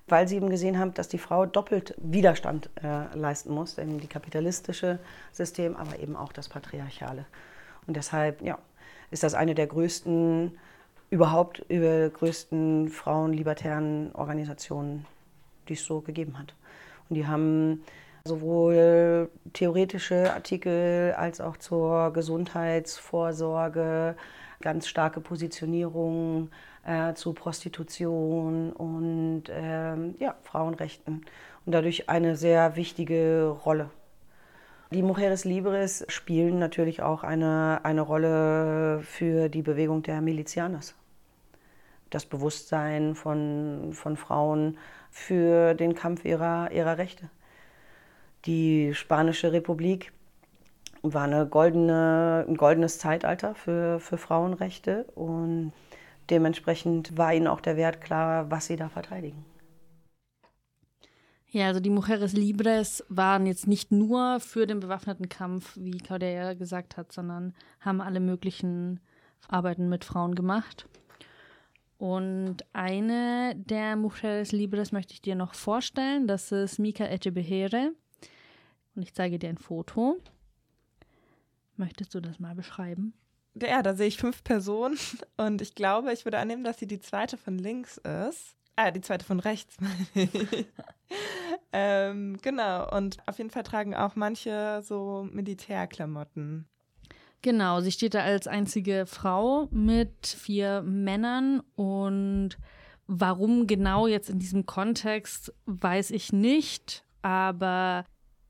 weil 0.07 0.29
sie 0.29 0.37
eben 0.37 0.51
gesehen 0.51 0.79
haben, 0.79 0.95
dass 0.95 1.09
die 1.09 1.19
Frau 1.19 1.47
doppelt 1.47 1.95
Widerstand 1.99 2.69
äh, 2.83 3.17
leisten 3.17 3.53
muss, 3.53 3.77
denn 3.77 3.99
die 3.99 4.07
kapitalistische 4.07 4.99
System, 5.33 5.77
aber 5.77 5.99
eben 5.99 6.17
auch 6.17 6.33
das 6.33 6.49
patriarchale. 6.49 7.25
Und 7.87 7.97
deshalb, 7.97 8.43
ja, 8.43 8.59
ist 9.11 9.23
das 9.23 9.35
eine 9.35 9.55
der 9.55 9.67
größten, 9.67 10.59
überhaupt 11.11 11.65
über 11.69 12.09
größten 12.11 12.89
frauenlibertären 12.89 14.15
Organisationen, 14.15 15.07
die 15.69 15.75
es 15.75 15.85
so 15.85 16.01
gegeben 16.01 16.39
hat. 16.39 16.55
Und 17.09 17.17
die 17.17 17.27
haben 17.27 17.85
sowohl 18.25 19.31
theoretische 19.53 20.33
Artikel 20.33 21.15
als 21.17 21.41
auch 21.41 21.59
zur 21.59 22.13
Gesundheitsvorsorge, 22.13 24.17
ganz 24.61 24.89
starke 24.89 25.21
Positionierung 25.21 26.51
äh, 26.87 27.15
zu 27.15 27.33
Prostitution 27.33 28.73
und 28.73 29.45
ähm, 29.51 30.15
ja, 30.19 30.35
Frauenrechten 30.43 31.25
und 31.65 31.73
dadurch 31.73 32.09
eine 32.09 32.37
sehr 32.37 32.77
wichtige 32.77 33.49
Rolle. 33.65 33.91
Die 34.91 35.03
Mujeres 35.03 35.45
Libres 35.45 36.05
spielen 36.09 36.59
natürlich 36.59 37.03
auch 37.03 37.25
eine, 37.25 37.81
eine 37.85 38.03
Rolle 38.03 39.01
für 39.03 39.49
die 39.49 39.63
Bewegung 39.63 40.03
der 40.03 40.21
Milizianas. 40.21 40.95
Das 42.11 42.27
Bewusstsein 42.27 43.15
von, 43.15 43.91
von 43.93 44.17
Frauen 44.17 44.79
für 45.11 45.75
den 45.75 45.95
Kampf 45.95 46.25
ihrer, 46.25 46.71
ihrer 46.71 46.99
Rechte. 46.99 47.29
Die 48.47 48.95
Spanische 48.95 49.53
Republik 49.53 50.13
war 51.03 51.25
eine 51.25 51.47
goldene, 51.47 52.45
ein 52.47 52.57
goldenes 52.57 52.99
Zeitalter 52.99 53.55
für, 53.55 53.99
für 54.01 54.19
Frauenrechte 54.19 55.05
und 55.15 55.73
dementsprechend 56.31 57.17
war 57.17 57.35
ihnen 57.35 57.47
auch 57.47 57.61
der 57.61 57.77
Wert 57.77 58.01
klar, 58.01 58.51
was 58.51 58.67
sie 58.67 58.77
da 58.77 58.89
verteidigen. 58.89 59.45
Ja, 61.55 61.69
also 61.69 61.79
die 61.79 61.91
Mujeres 61.91 62.33
Libres 62.33 63.05
waren 63.09 63.47
jetzt 63.47 63.69
nicht 63.69 63.93
nur 63.93 64.41
für 64.41 64.67
den 64.67 64.81
bewaffneten 64.81 65.29
Kampf, 65.29 65.77
wie 65.77 65.99
Claudia 65.99 66.55
gesagt 66.55 66.97
hat, 66.97 67.13
sondern 67.13 67.55
haben 67.79 68.01
alle 68.01 68.19
möglichen 68.19 68.99
Arbeiten 69.47 69.89
mit 69.89 70.05
Frauen 70.05 70.35
gemacht. 70.35 70.89
Und 71.97 72.65
eine 72.73 73.55
der 73.55 73.95
Mujeres 73.95 74.51
Libres 74.51 74.91
möchte 74.91 75.15
ich 75.15 75.23
dir 75.23 75.37
noch 75.37 75.55
vorstellen. 75.55 76.27
Das 76.27 76.51
ist 76.51 76.79
Mika 76.79 77.05
Echebehere. 77.05 77.93
Und 78.97 79.03
ich 79.03 79.15
zeige 79.15 79.39
dir 79.39 79.49
ein 79.49 79.59
Foto. 79.59 80.17
Möchtest 81.77 82.15
du 82.15 82.21
das 82.21 82.41
mal 82.41 82.55
beschreiben? 82.55 83.15
Ja, 83.61 83.83
da 83.83 83.95
sehe 83.95 84.09
ich 84.09 84.17
fünf 84.17 84.43
Personen 84.43 84.99
und 85.37 85.63
ich 85.63 85.75
glaube, 85.75 86.13
ich 86.13 86.25
würde 86.25 86.39
annehmen, 86.39 86.65
dass 86.65 86.79
sie 86.79 86.87
die 86.87 87.01
zweite 87.01 87.37
von 87.37 87.59
links 87.59 87.99
ist. 87.99 88.55
Ah, 88.77 88.91
die 88.91 89.01
zweite 89.01 89.25
von 89.25 89.39
rechts. 89.39 89.77
ähm, 91.73 92.39
genau, 92.43 92.91
und 92.97 93.19
auf 93.27 93.39
jeden 93.39 93.51
Fall 93.51 93.63
tragen 93.63 93.95
auch 93.95 94.17
manche 94.17 94.83
so 94.83 95.29
Militärklamotten. 95.31 96.67
Genau, 97.43 97.81
sie 97.81 97.93
steht 97.93 98.15
da 98.15 98.23
als 98.23 98.49
einzige 98.49 99.05
Frau 99.07 99.69
mit 99.71 100.27
vier 100.27 100.83
Männern 100.83 101.63
und 101.77 102.57
warum 103.07 103.67
genau 103.67 104.07
jetzt 104.07 104.31
in 104.31 104.39
diesem 104.39 104.67
Kontext, 104.67 105.53
weiß 105.67 106.11
ich 106.11 106.33
nicht, 106.33 107.05
aber 107.23 108.07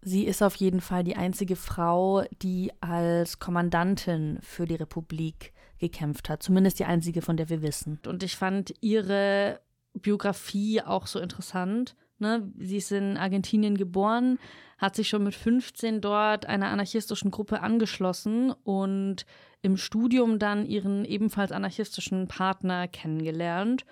Sie 0.07 0.25
ist 0.25 0.43
auf 0.43 0.55
jeden 0.57 0.83
Fall 0.83 1.03
die 1.03 1.17
einzige 1.17 1.57
Frau, 1.57 2.25
die 2.43 2.71
als 2.81 3.39
Kommandantin 3.39 4.39
für 4.43 4.67
die 4.67 4.75
Republik 4.75 5.55
gekämpft 5.79 6.29
hat. 6.29 6.43
Zumindest 6.43 6.79
die 6.79 6.85
einzige, 6.85 7.23
von 7.23 7.39
der 7.39 7.49
wir 7.49 7.63
wissen. 7.63 7.99
Und 8.07 8.23
ich 8.23 8.37
fand 8.37 8.75
ihre 8.83 9.61
Biografie 9.95 10.83
auch 10.83 11.07
so 11.07 11.21
interessant. 11.21 11.97
Ne? 12.19 12.53
Sie 12.59 12.77
ist 12.77 12.93
in 12.93 13.17
Argentinien 13.17 13.79
geboren, 13.79 14.39
hat 14.77 14.95
sich 14.95 15.09
schon 15.09 15.25
mit 15.25 15.35
15 15.35 16.03
dort 16.03 16.47
einer 16.47 16.69
anarchistischen 16.69 17.31
Gruppe 17.31 17.61
angeschlossen 17.61 18.53
und 18.65 19.25
im 19.63 19.79
Studium 19.79 20.39
dann 20.39 20.67
ihren 20.67 21.07
ebenfalls 21.07 21.51
anarchistischen 21.51 22.29
Partner 22.29 22.89
kennengelernt. 22.89 23.87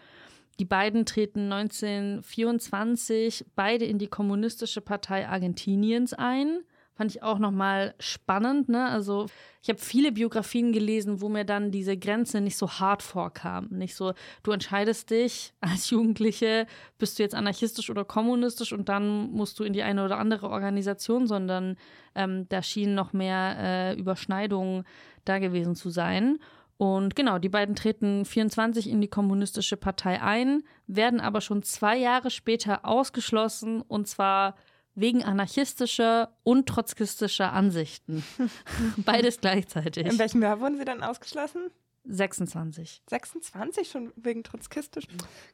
Die 0.58 0.64
beiden 0.64 1.06
treten 1.06 1.52
1924 1.52 3.46
beide 3.54 3.84
in 3.84 3.98
die 3.98 4.08
Kommunistische 4.08 4.80
Partei 4.80 5.28
Argentiniens 5.28 6.12
ein. 6.14 6.60
Fand 6.94 7.10
ich 7.10 7.22
auch 7.22 7.38
nochmal 7.38 7.94
spannend. 7.98 8.68
Ne? 8.68 8.86
Also, 8.86 9.26
ich 9.62 9.70
habe 9.70 9.78
viele 9.78 10.12
Biografien 10.12 10.72
gelesen, 10.72 11.22
wo 11.22 11.30
mir 11.30 11.46
dann 11.46 11.70
diese 11.70 11.96
Grenze 11.96 12.42
nicht 12.42 12.58
so 12.58 12.68
hart 12.68 13.02
vorkam. 13.02 13.68
Nicht 13.70 13.94
so, 13.94 14.12
du 14.42 14.50
entscheidest 14.50 15.10
dich 15.10 15.54
als 15.60 15.88
Jugendliche, 15.88 16.66
bist 16.98 17.18
du 17.18 17.22
jetzt 17.22 17.34
anarchistisch 17.34 17.88
oder 17.88 18.04
kommunistisch 18.04 18.74
und 18.74 18.90
dann 18.90 19.30
musst 19.30 19.58
du 19.58 19.64
in 19.64 19.72
die 19.72 19.82
eine 19.82 20.04
oder 20.04 20.18
andere 20.18 20.50
Organisation, 20.50 21.26
sondern 21.26 21.76
ähm, 22.14 22.46
da 22.50 22.62
schienen 22.62 22.94
noch 22.94 23.14
mehr 23.14 23.56
äh, 23.58 23.94
Überschneidungen 23.98 24.84
da 25.24 25.38
gewesen 25.38 25.74
zu 25.74 25.88
sein. 25.88 26.38
Und 26.76 27.14
genau, 27.14 27.38
die 27.38 27.48
beiden 27.48 27.76
treten 27.76 28.24
24 28.24 28.88
in 28.88 29.00
die 29.00 29.08
Kommunistische 29.08 29.76
Partei 29.76 30.20
ein, 30.20 30.64
werden 30.86 31.20
aber 31.20 31.40
schon 31.40 31.62
zwei 31.62 31.96
Jahre 31.96 32.30
später 32.30 32.84
ausgeschlossen 32.84 33.82
und 33.82 34.08
zwar 34.08 34.56
wegen 34.94 35.24
anarchistischer 35.24 36.36
und 36.42 36.68
trotzkistischer 36.68 37.52
Ansichten. 37.52 38.24
Beides 38.98 39.40
gleichzeitig. 39.40 40.06
In 40.06 40.18
welchem 40.18 40.42
Jahr 40.42 40.60
wurden 40.60 40.76
sie 40.76 40.84
dann 40.84 41.02
ausgeschlossen? 41.02 41.70
26. 42.04 43.02
26 43.08 43.88
schon 43.88 44.12
wegen 44.16 44.42
trotzkistisch? 44.42 45.06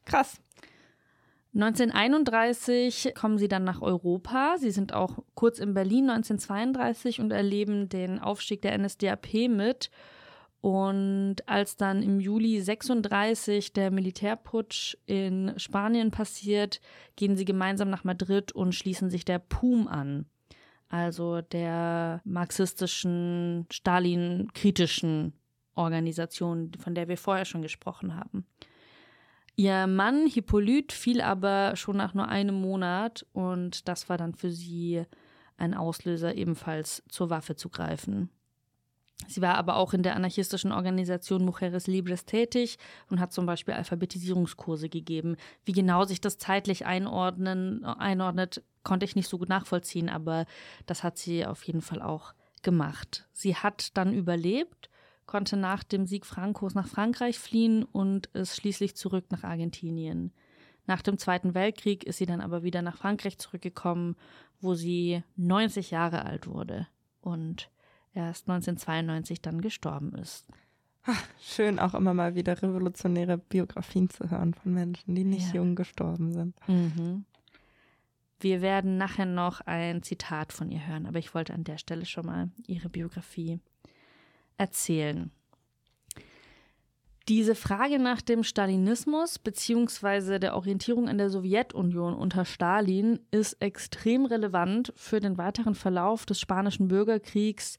Krass. 0.05 0.41
1931 1.55 3.12
kommen 3.14 3.39
sie 3.39 3.49
dann 3.49 3.64
nach 3.64 3.81
Europa. 3.81 4.57
Sie 4.59 4.71
sind 4.71 4.93
auch 4.93 5.19
kurz 5.35 5.59
in 5.59 5.75
Berlin 5.75 6.11
1932 6.11 7.21
und 7.21 7.31
erleben 7.33 7.89
den 7.89 8.19
Aufstieg 8.19 8.62
der 8.62 8.77
NSDAP 8.79 9.49
mit 9.49 9.91
Und 10.61 11.37
als 11.47 11.77
dann 11.77 12.03
im 12.03 12.19
Juli 12.19 12.61
36 12.61 13.73
der 13.73 13.91
Militärputsch 13.91 14.97
in 15.07 15.55
Spanien 15.57 16.11
passiert, 16.11 16.81
gehen 17.15 17.37
sie 17.37 17.45
gemeinsam 17.45 17.91
nach 17.91 18.03
Madrid 18.03 18.51
und 18.53 18.75
schließen 18.75 19.09
sich 19.09 19.25
der 19.25 19.39
PUM 19.39 19.87
an, 19.87 20.27
also 20.89 21.43
der 21.43 22.21
marxistischen, 22.25 23.67
Stalin-kritischen 23.71 25.33
Organisation, 25.77 26.73
von 26.77 26.95
der 26.95 27.07
wir 27.07 27.17
vorher 27.17 27.45
schon 27.45 27.63
gesprochen 27.63 28.17
haben. 28.17 28.45
Ihr 29.55 29.87
Mann 29.87 30.27
Hippolyt 30.27 30.93
fiel 30.93 31.21
aber 31.21 31.77
schon 31.77 31.97
nach 31.97 32.15
nur 32.15 32.29
einem 32.29 32.61
Monat 32.61 33.27
und 33.33 33.89
das 33.89 34.09
war 34.09 34.17
dann 34.17 34.35
für 34.35 34.51
sie 34.51 35.05
ein 35.57 35.75
Auslöser, 35.75 36.35
ebenfalls 36.35 37.03
zur 37.09 37.31
Waffe 37.31 37.57
zu 37.57 37.69
greifen. 37.69 38.31
Sie 39.27 39.43
war 39.43 39.57
aber 39.57 39.77
auch 39.77 39.93
in 39.95 40.03
der 40.03 40.14
anarchistischen 40.14 40.71
Organisation 40.73 41.45
Mujeres 41.45 41.87
Libres 41.87 42.25
tätig 42.25 42.79
und 43.11 43.19
hat 43.21 43.33
zum 43.33 43.47
Beispiel 43.47 43.75
Alphabetisierungskurse 43.75 44.89
gegeben. 44.89 45.37
Wie 45.64 45.73
genau 45.73 46.05
sich 46.05 46.21
das 46.21 46.39
zeitlich 46.39 46.87
einordnen, 46.87 47.85
einordnet, 47.85 48.62
konnte 48.85 49.05
ich 49.05 49.16
nicht 49.16 49.29
so 49.29 49.39
gut 49.39 49.49
nachvollziehen, 49.49 50.09
aber 50.09 50.47
das 50.87 51.03
hat 51.03 51.19
sie 51.19 51.45
auf 51.45 51.62
jeden 51.64 51.83
Fall 51.83 52.01
auch 52.01 52.33
gemacht. 52.62 53.27
Sie 53.33 53.57
hat 53.57 53.97
dann 53.97 54.12
überlebt, 54.12 54.89
konnte 55.27 55.57
nach 55.57 55.83
dem 55.83 56.07
Sieg 56.07 56.25
Frankos 56.25 56.75
nach 56.75 56.89
Frankreich 56.89 57.39
fliehen 57.39 57.85
und 57.85 58.27
ist 58.29 58.57
schließlich 58.57 58.97
zurück 58.97 59.27
nach 59.31 59.43
Argentinien. 59.43 60.33
Nach 60.87 61.03
dem 61.03 61.19
Zweiten 61.19 61.55
Weltkrieg 61.55 62.05
ist 62.05 62.16
sie 62.16 62.25
dann 62.25 62.41
aber 62.41 62.62
wieder 62.62 62.83
nach 62.83 62.97
Frankreich 62.97 63.37
zurückgekommen, 63.39 64.16
wo 64.61 64.75
sie 64.75 65.23
90 65.37 65.91
Jahre 65.91 66.25
alt 66.25 66.47
wurde 66.47 66.87
und 67.21 67.69
erst 68.27 68.49
1992 68.49 69.41
dann 69.41 69.61
gestorben 69.61 70.12
ist. 70.14 70.47
Ach, 71.05 71.25
schön 71.41 71.79
auch 71.79 71.95
immer 71.95 72.12
mal 72.12 72.35
wieder 72.35 72.61
revolutionäre 72.61 73.39
Biografien 73.39 74.11
zu 74.11 74.31
hören 74.31 74.55
von 74.55 74.75
Menschen, 74.75 75.14
die 75.14 75.25
nicht 75.25 75.49
ja. 75.49 75.55
jung 75.57 75.75
gestorben 75.75 76.33
sind. 76.33 76.55
Mhm. 76.69 77.25
Wir 78.41 78.61
werden 78.61 78.99
nachher 78.99 79.27
noch 79.27 79.61
ein 79.62 80.03
Zitat 80.03 80.53
von 80.53 80.71
ihr 80.71 80.87
hören, 80.87 81.07
aber 81.07 81.19
ich 81.19 81.35
wollte 81.35 81.55
an 81.55 81.64
der 81.64 81.79
Stelle 81.79 82.05
schon 82.05 82.27
mal 82.27 82.51
ihre 82.66 82.89
Biografie 82.89 83.59
erzählen. 84.59 85.31
Diese 87.29 87.55
Frage 87.55 87.99
nach 87.99 88.23
dem 88.23 88.43
Stalinismus 88.43 89.39
bzw. 89.39 90.39
der 90.39 90.57
Orientierung 90.57 91.09
an 91.11 91.19
der 91.19 91.29
Sowjetunion 91.29 92.14
unter 92.14 92.47
Stalin 92.47 93.21
ist 93.31 93.61
extrem 93.61 94.25
relevant 94.25 94.95
für 94.97 95.21
den 95.21 95.37
weiteren 95.37 95.75
Verlauf 95.75 96.25
des 96.25 96.41
spanischen 96.41 96.89
Bürgerkriegs 96.89 97.79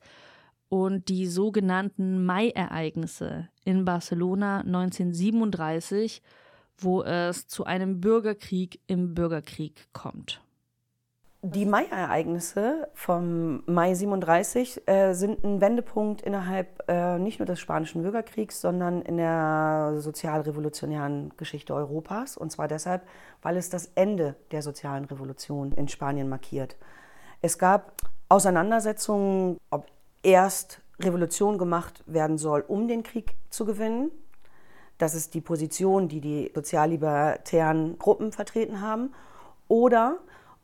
und 0.69 1.09
die 1.09 1.25
sogenannten 1.25 2.25
Mai-Ereignisse 2.25 3.49
in 3.65 3.85
Barcelona 3.85 4.59
1937, 4.59 6.21
wo 6.77 7.03
es 7.03 7.47
zu 7.47 7.65
einem 7.65 7.99
Bürgerkrieg 7.99 8.79
im 8.87 9.13
Bürgerkrieg 9.13 9.87
kommt. 9.91 10.41
Die 11.41 11.65
Mai-Ereignisse 11.65 12.89
vom 12.93 13.63
Mai 13.65 13.93
37 13.93 14.89
äh, 14.89 15.13
sind 15.13 15.41
ein 15.45 15.61
Wendepunkt 15.61 16.21
innerhalb 16.21 16.83
äh, 16.89 17.17
nicht 17.17 17.39
nur 17.39 17.45
des 17.45 17.61
Spanischen 17.61 18.01
Bürgerkriegs, 18.01 18.59
sondern 18.59 19.01
in 19.01 19.15
der 19.15 19.93
sozialrevolutionären 19.99 21.31
Geschichte 21.37 21.73
Europas. 21.73 22.35
Und 22.35 22.51
zwar 22.51 22.67
deshalb, 22.67 23.03
weil 23.41 23.55
es 23.55 23.69
das 23.69 23.89
Ende 23.95 24.35
der 24.51 24.61
sozialen 24.61 25.05
Revolution 25.05 25.71
in 25.71 25.87
Spanien 25.87 26.27
markiert. 26.27 26.75
Es 27.41 27.57
gab 27.57 27.93
Auseinandersetzungen, 28.27 29.57
ob 29.69 29.87
erst 30.23 30.81
Revolution 30.99 31.57
gemacht 31.57 32.03
werden 32.05 32.37
soll, 32.37 32.61
um 32.67 32.87
den 32.87 33.03
Krieg 33.03 33.35
zu 33.49 33.65
gewinnen. 33.65 34.11
Das 34.97 35.15
ist 35.15 35.33
die 35.33 35.41
Position, 35.41 36.09
die 36.09 36.19
die 36.19 36.51
soziallibertären 36.53 37.97
Gruppen 37.97 38.31
vertreten 38.31 38.81
haben. 38.81 39.13
Oder 39.67 40.19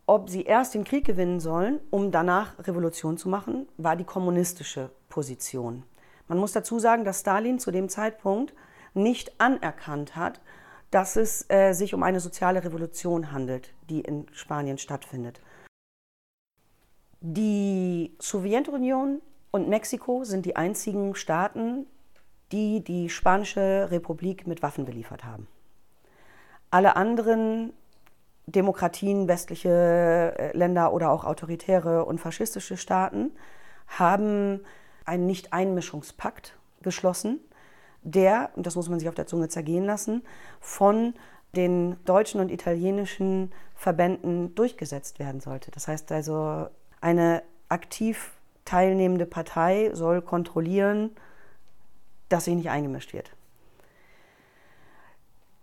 ob 0.08 0.30
sie 0.30 0.44
erst 0.44 0.74
den 0.74 0.84
Krieg 0.84 1.06
gewinnen 1.06 1.40
sollen, 1.40 1.80
um 1.90 2.12
danach 2.12 2.60
Revolution 2.60 3.18
zu 3.18 3.30
machen, 3.30 3.68
war 3.78 3.96
die 3.96 4.04
kommunistische 4.04 4.92
Position. 5.10 5.84
Man 6.28 6.38
muss 6.38 6.52
dazu 6.52 6.80
sagen, 6.80 7.06
dass 7.06 7.22
Stalin 7.22 7.60
zu 7.60 7.72
dem 7.72 7.88
Zeitpunkt 7.88 8.54
nicht 8.94 9.40
anerkannt 9.40 10.16
hat, 10.16 10.42
dass 10.92 11.16
es 11.16 11.46
äh, 11.50 11.74
sich 11.74 11.94
um 11.94 12.04
eine 12.04 12.20
soziale 12.20 12.64
Revolution 12.64 13.32
handelt, 13.32 13.74
die 13.90 14.02
in 14.02 14.28
Spanien 14.32 14.78
stattfindet. 14.78 15.42
Die 17.22 18.16
Sowjetunion 18.20 19.22
und 19.56 19.70
Mexiko 19.70 20.26
sind 20.26 20.46
die 20.46 20.58
einzigen 20.58 21.16
Staaten, 21.16 21.88
die 22.52 22.84
die 22.84 23.08
Spanische 23.08 23.88
Republik 23.90 24.48
mit 24.48 24.62
Waffen 24.62 24.84
beliefert 24.84 25.24
haben. 25.24 25.48
Alle 26.72 26.98
anderen 26.98 27.72
Demokratien, 28.48 29.30
westliche 29.30 30.34
äh, 30.38 30.58
Länder 30.58 30.92
oder 30.92 31.10
auch 31.10 31.24
autoritäre 31.24 32.04
und 32.04 32.20
faschistische 32.20 32.76
Staaten 32.76 33.32
haben 33.88 34.60
einen 35.06 35.26
Nicht-Einmischungspakt 35.26 36.58
geschlossen, 36.82 37.40
der, 38.02 38.50
und 38.58 38.68
das 38.68 38.76
muss 38.76 38.90
man 38.90 39.00
sich 39.00 39.08
auf 39.08 39.16
der 39.16 39.26
Zunge 39.26 39.48
zergehen 39.48 39.86
lassen, 39.86 40.24
von 40.60 41.14
den 41.56 41.96
deutschen 42.04 42.42
und 42.42 42.52
italienischen 42.52 43.54
Verbänden 43.74 44.54
durchgesetzt 44.54 45.18
werden 45.18 45.40
sollte. 45.40 45.72
Das 45.72 45.88
heißt 45.88 46.12
also, 46.12 46.68
eine 47.00 47.42
aktiv 47.70 48.35
teilnehmende 48.66 49.26
Partei 49.26 49.92
soll 49.94 50.22
kontrollieren, 50.22 51.16
dass 52.30 52.46
sie 52.46 52.56
nicht 52.56 52.70
eingemischt 52.70 53.14
wird. 53.14 53.32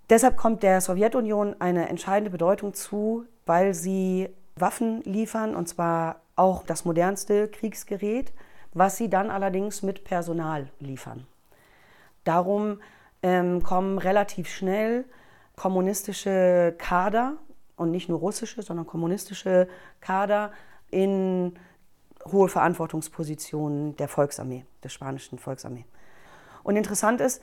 Deshalb 0.09 0.37
kommt 0.37 0.63
der 0.63 0.81
Sowjetunion 0.81 1.57
eine 1.61 1.89
entscheidende 1.89 2.31
Bedeutung 2.31 2.75
zu, 2.75 3.25
weil 3.47 3.75
sie 3.75 4.29
Waffen 4.57 5.03
liefern, 5.03 5.55
und 5.57 5.69
zwar 5.69 6.21
auch 6.37 6.65
das 6.65 6.85
modernste 6.85 7.49
Kriegsgerät, 7.49 8.33
was 8.75 8.97
sie 8.97 9.09
dann 9.09 9.31
allerdings 9.31 9.83
mit 9.83 10.05
Personal 10.05 10.69
liefern. 10.79 11.27
Darum 12.25 12.81
ähm, 13.23 13.63
kommen 13.63 13.99
relativ 13.99 14.49
schnell 14.49 15.05
kommunistische 15.57 16.75
Kader 16.79 17.37
und 17.77 17.91
nicht 17.91 18.09
nur 18.09 18.19
russische, 18.19 18.63
sondern 18.63 18.87
kommunistische 18.87 19.69
Kader 20.01 20.53
in 20.91 21.55
hohe 22.31 22.49
Verantwortungspositionen 22.49 23.97
der 23.97 24.09
Volksarmee, 24.09 24.64
der 24.83 24.89
spanischen 24.89 25.39
Volksarmee. 25.39 25.85
Und 26.62 26.77
interessant 26.77 27.20
ist, 27.20 27.43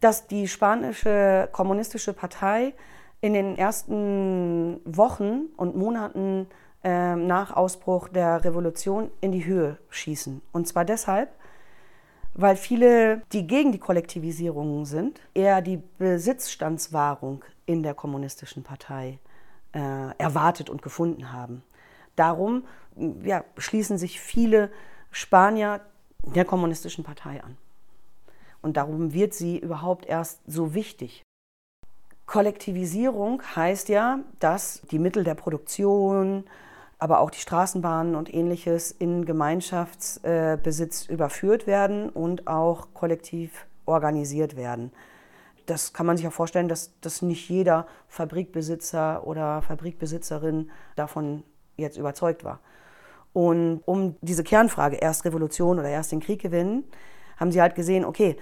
dass 0.00 0.26
die 0.26 0.48
spanische 0.48 1.48
kommunistische 1.52 2.12
Partei 2.12 2.74
in 3.20 3.32
den 3.32 3.56
ersten 3.56 4.80
Wochen 4.84 5.46
und 5.56 5.76
Monaten 5.76 6.46
äh, 6.82 7.16
nach 7.16 7.56
Ausbruch 7.56 8.08
der 8.08 8.44
Revolution 8.44 9.10
in 9.22 9.32
die 9.32 9.46
Höhe 9.46 9.78
schießen. 9.88 10.42
Und 10.52 10.68
zwar 10.68 10.84
deshalb, 10.84 11.30
weil 12.34 12.56
viele, 12.56 13.22
die 13.32 13.46
gegen 13.46 13.72
die 13.72 13.78
Kollektivisierung 13.78 14.84
sind, 14.84 15.20
eher 15.32 15.62
die 15.62 15.78
Besitzstandswahrung 15.98 17.44
in 17.64 17.82
der 17.82 17.94
kommunistischen 17.94 18.62
Partei 18.62 19.18
äh, 19.72 19.78
erwartet 20.18 20.68
und 20.68 20.82
gefunden 20.82 21.32
haben. 21.32 21.62
Darum 22.16 22.64
ja, 23.22 23.44
schließen 23.58 23.98
sich 23.98 24.20
viele 24.20 24.70
Spanier 25.10 25.80
der 26.24 26.44
kommunistischen 26.44 27.04
Partei 27.04 27.42
an. 27.42 27.56
Und 28.62 28.76
darum 28.76 29.12
wird 29.12 29.34
sie 29.34 29.58
überhaupt 29.58 30.06
erst 30.06 30.40
so 30.46 30.74
wichtig. 30.74 31.22
Kollektivisierung 32.26 33.42
heißt 33.54 33.90
ja, 33.90 34.20
dass 34.38 34.80
die 34.90 34.98
Mittel 34.98 35.24
der 35.24 35.34
Produktion, 35.34 36.44
aber 36.98 37.20
auch 37.20 37.30
die 37.30 37.40
Straßenbahnen 37.40 38.14
und 38.14 38.32
ähnliches 38.32 38.90
in 38.90 39.26
Gemeinschaftsbesitz 39.26 41.06
überführt 41.06 41.66
werden 41.66 42.08
und 42.08 42.46
auch 42.46 42.88
kollektiv 42.94 43.66
organisiert 43.84 44.56
werden. 44.56 44.90
Das 45.66 45.92
kann 45.92 46.06
man 46.06 46.16
sich 46.16 46.26
auch 46.26 46.32
vorstellen, 46.32 46.68
dass, 46.68 46.98
dass 47.00 47.22
nicht 47.22 47.48
jeder 47.48 47.86
Fabrikbesitzer 48.08 49.26
oder 49.26 49.62
Fabrikbesitzerin 49.62 50.70
davon 50.96 51.42
jetzt 51.76 51.96
überzeugt 51.96 52.44
war. 52.44 52.60
Und 53.32 53.82
um 53.84 54.16
diese 54.20 54.44
Kernfrage, 54.44 54.96
erst 54.96 55.24
Revolution 55.24 55.78
oder 55.78 55.88
erst 55.88 56.12
den 56.12 56.20
Krieg 56.20 56.40
gewinnen, 56.40 56.84
haben 57.36 57.50
sie 57.50 57.60
halt 57.60 57.74
gesehen, 57.74 58.04
okay, 58.04 58.36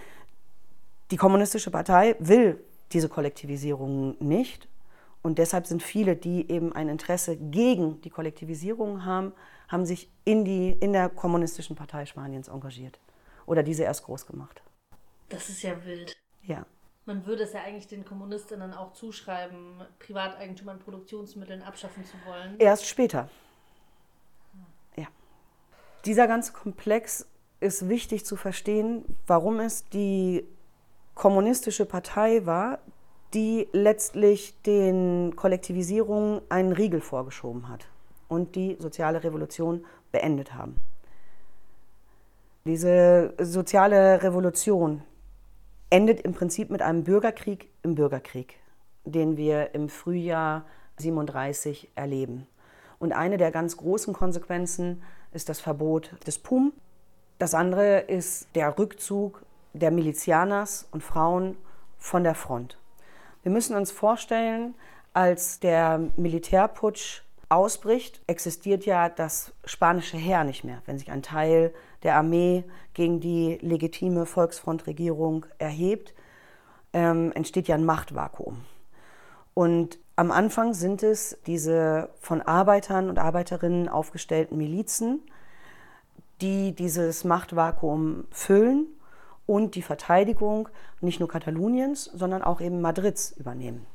die 1.10 1.16
kommunistische 1.16 1.70
Partei 1.70 2.14
will 2.18 2.62
diese 2.92 3.08
Kollektivisierung 3.08 4.16
nicht. 4.20 4.68
Und 5.22 5.38
deshalb 5.38 5.66
sind 5.66 5.82
viele, 5.82 6.16
die 6.16 6.50
eben 6.50 6.74
ein 6.74 6.88
Interesse 6.88 7.36
gegen 7.36 8.00
die 8.02 8.10
Kollektivisierung 8.10 9.04
haben, 9.04 9.32
haben 9.68 9.86
sich 9.86 10.10
in, 10.24 10.44
die, 10.44 10.72
in 10.72 10.92
der 10.92 11.08
kommunistischen 11.08 11.76
Partei 11.76 12.04
Spaniens 12.04 12.48
engagiert. 12.48 12.98
Oder 13.46 13.62
diese 13.62 13.84
erst 13.84 14.04
groß 14.04 14.26
gemacht. 14.26 14.62
Das 15.28 15.48
ist 15.48 15.62
ja 15.62 15.72
wild. 15.84 16.16
Ja. 16.42 16.66
Man 17.04 17.26
würde 17.26 17.42
es 17.42 17.52
ja 17.52 17.62
eigentlich 17.62 17.88
den 17.88 18.04
Kommunistinnen 18.04 18.72
auch 18.72 18.92
zuschreiben, 18.92 19.82
Privateigentum 19.98 20.68
an 20.68 20.78
Produktionsmitteln 20.78 21.62
abschaffen 21.62 22.04
zu 22.04 22.14
wollen. 22.24 22.56
Erst 22.58 22.86
später. 22.86 23.28
Ja. 24.96 25.08
Dieser 26.04 26.28
ganze 26.28 26.52
Komplex 26.52 27.26
ist 27.58 27.88
wichtig 27.88 28.24
zu 28.24 28.36
verstehen, 28.36 29.04
warum 29.26 29.58
es 29.58 29.88
die 29.88 30.46
kommunistische 31.14 31.86
Partei 31.86 32.46
war, 32.46 32.78
die 33.34 33.68
letztlich 33.72 34.60
den 34.62 35.34
Kollektivisierungen 35.34 36.42
einen 36.50 36.72
Riegel 36.72 37.00
vorgeschoben 37.00 37.68
hat 37.68 37.86
und 38.28 38.54
die 38.54 38.76
soziale 38.78 39.24
Revolution 39.24 39.84
beendet 40.12 40.54
haben. 40.54 40.76
Diese 42.64 43.34
soziale 43.38 44.22
Revolution 44.22 45.02
endet 45.92 46.22
im 46.22 46.32
Prinzip 46.32 46.70
mit 46.70 46.80
einem 46.80 47.04
Bürgerkrieg 47.04 47.68
im 47.82 47.96
Bürgerkrieg, 47.96 48.58
den 49.04 49.36
wir 49.36 49.74
im 49.74 49.90
Frühjahr 49.90 50.64
37 50.96 51.90
erleben. 51.94 52.46
Und 52.98 53.12
eine 53.12 53.36
der 53.36 53.50
ganz 53.50 53.76
großen 53.76 54.14
Konsequenzen 54.14 55.02
ist 55.32 55.50
das 55.50 55.60
Verbot 55.60 56.14
des 56.26 56.38
PUM. 56.38 56.72
Das 57.38 57.52
andere 57.52 57.98
ist 57.98 58.46
der 58.54 58.78
Rückzug 58.78 59.42
der 59.74 59.90
Milizianers 59.90 60.88
und 60.92 61.02
Frauen 61.02 61.58
von 61.98 62.24
der 62.24 62.34
Front. 62.34 62.78
Wir 63.42 63.52
müssen 63.52 63.76
uns 63.76 63.90
vorstellen, 63.90 64.74
als 65.12 65.60
der 65.60 66.00
Militärputsch 66.16 67.22
ausbricht, 67.52 68.22
existiert 68.26 68.86
ja 68.86 69.08
das 69.08 69.52
spanische 69.64 70.16
Heer 70.16 70.44
nicht 70.44 70.64
mehr. 70.64 70.82
Wenn 70.86 70.98
sich 70.98 71.10
ein 71.10 71.22
Teil 71.22 71.72
der 72.02 72.16
Armee 72.16 72.64
gegen 72.94 73.20
die 73.20 73.58
legitime 73.60 74.26
Volksfrontregierung 74.26 75.46
erhebt, 75.58 76.14
ähm, 76.92 77.32
entsteht 77.32 77.68
ja 77.68 77.74
ein 77.74 77.84
Machtvakuum. 77.84 78.62
Und 79.54 79.98
am 80.16 80.30
Anfang 80.30 80.74
sind 80.74 81.02
es 81.02 81.38
diese 81.46 82.10
von 82.20 82.40
Arbeitern 82.40 83.08
und 83.08 83.18
Arbeiterinnen 83.18 83.88
aufgestellten 83.88 84.56
Milizen, 84.56 85.20
die 86.40 86.74
dieses 86.74 87.24
Machtvakuum 87.24 88.24
füllen 88.30 88.86
und 89.46 89.74
die 89.74 89.82
Verteidigung 89.82 90.68
nicht 91.00 91.20
nur 91.20 91.28
Kataloniens, 91.28 92.04
sondern 92.04 92.42
auch 92.42 92.60
eben 92.60 92.80
Madrids 92.80 93.32
übernehmen. 93.32 93.86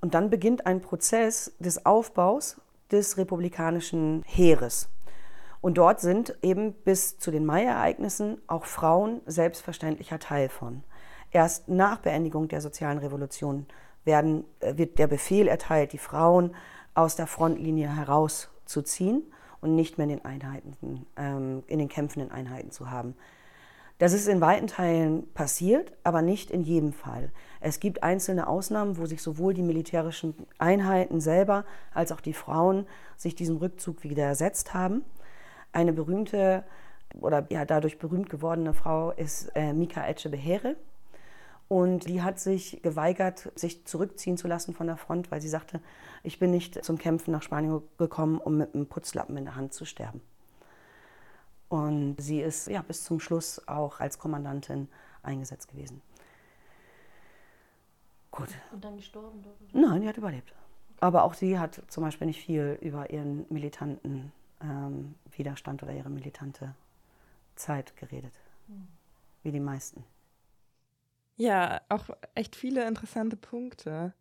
Und 0.00 0.14
dann 0.14 0.30
beginnt 0.30 0.66
ein 0.66 0.80
Prozess 0.80 1.52
des 1.58 1.84
Aufbaus 1.84 2.56
des 2.92 3.16
republikanischen 3.16 4.22
Heeres. 4.26 4.88
Und 5.60 5.76
dort 5.78 6.00
sind 6.00 6.36
eben 6.42 6.72
bis 6.72 7.18
zu 7.18 7.30
den 7.30 7.44
Mai-Ereignissen 7.44 8.40
auch 8.46 8.64
Frauen 8.64 9.20
selbstverständlicher 9.26 10.18
Teil 10.18 10.48
von. 10.48 10.82
Erst 11.30 11.68
nach 11.68 11.98
Beendigung 11.98 12.48
der 12.48 12.60
sozialen 12.60 12.98
Revolution 12.98 13.66
werden, 14.04 14.44
äh, 14.60 14.76
wird 14.76 14.98
der 14.98 15.06
Befehl 15.06 15.46
erteilt, 15.48 15.92
die 15.92 15.98
Frauen 15.98 16.54
aus 16.94 17.14
der 17.16 17.26
Frontlinie 17.26 17.94
herauszuziehen 17.94 19.22
und 19.60 19.74
nicht 19.74 19.98
mehr 19.98 20.04
in 20.04 20.16
den 20.16 20.24
Einheiten, 20.24 21.06
ähm, 21.16 21.62
in 21.66 21.78
den 21.78 21.88
kämpfenden 21.88 22.30
Einheiten 22.30 22.70
zu 22.70 22.90
haben. 22.90 23.14
Das 24.00 24.14
ist 24.14 24.28
in 24.28 24.40
weiten 24.40 24.66
Teilen 24.66 25.30
passiert, 25.34 25.92
aber 26.04 26.22
nicht 26.22 26.50
in 26.50 26.62
jedem 26.62 26.94
Fall. 26.94 27.30
Es 27.60 27.80
gibt 27.80 28.02
einzelne 28.02 28.48
Ausnahmen, 28.48 28.96
wo 28.96 29.04
sich 29.04 29.20
sowohl 29.20 29.52
die 29.52 29.60
militärischen 29.60 30.34
Einheiten 30.56 31.20
selber 31.20 31.66
als 31.92 32.10
auch 32.10 32.22
die 32.22 32.32
Frauen 32.32 32.86
sich 33.18 33.34
diesem 33.34 33.58
Rückzug 33.58 34.02
wieder 34.02 34.24
ersetzt 34.24 34.72
haben. 34.72 35.04
Eine 35.72 35.92
berühmte 35.92 36.64
oder 37.20 37.46
ja 37.50 37.66
dadurch 37.66 37.98
berühmt 37.98 38.30
gewordene 38.30 38.72
Frau 38.72 39.10
ist 39.10 39.52
äh, 39.54 39.74
Mika 39.74 40.08
Echebehere. 40.08 40.76
Und 41.68 42.08
die 42.08 42.22
hat 42.22 42.40
sich 42.40 42.80
geweigert, 42.82 43.52
sich 43.54 43.84
zurückziehen 43.84 44.38
zu 44.38 44.48
lassen 44.48 44.72
von 44.72 44.86
der 44.86 44.96
Front, 44.96 45.30
weil 45.30 45.42
sie 45.42 45.50
sagte, 45.50 45.78
ich 46.22 46.38
bin 46.38 46.52
nicht 46.52 46.82
zum 46.82 46.96
Kämpfen 46.96 47.32
nach 47.32 47.42
Spanien 47.42 47.82
gekommen, 47.98 48.38
um 48.38 48.56
mit 48.56 48.74
einem 48.74 48.86
Putzlappen 48.86 49.36
in 49.36 49.44
der 49.44 49.56
Hand 49.56 49.74
zu 49.74 49.84
sterben. 49.84 50.22
Und 51.70 52.16
sie 52.18 52.40
ist 52.40 52.66
ja, 52.66 52.82
bis 52.82 53.04
zum 53.04 53.20
Schluss 53.20 53.66
auch 53.68 54.00
als 54.00 54.18
Kommandantin 54.18 54.88
eingesetzt 55.22 55.68
gewesen. 55.68 56.02
Gut. 58.32 58.48
Und 58.72 58.84
dann 58.84 58.96
gestorben? 58.96 59.38
Oder? 59.38 59.88
Nein, 59.88 60.02
die 60.02 60.08
hat 60.08 60.16
überlebt. 60.16 60.52
Aber 60.98 61.22
auch 61.22 61.34
sie 61.34 61.58
hat 61.58 61.80
zum 61.88 62.02
Beispiel 62.04 62.26
nicht 62.26 62.44
viel 62.44 62.76
über 62.80 63.10
ihren 63.10 63.46
militanten 63.50 64.32
ähm, 64.60 65.14
Widerstand 65.36 65.82
oder 65.82 65.92
ihre 65.92 66.10
militante 66.10 66.74
Zeit 67.54 67.96
geredet. 67.96 68.34
Mhm. 68.66 68.88
Wie 69.44 69.52
die 69.52 69.60
meisten. 69.60 70.04
Ja, 71.36 71.80
auch 71.88 72.10
echt 72.34 72.56
viele 72.56 72.86
interessante 72.86 73.36
Punkte. 73.36 74.12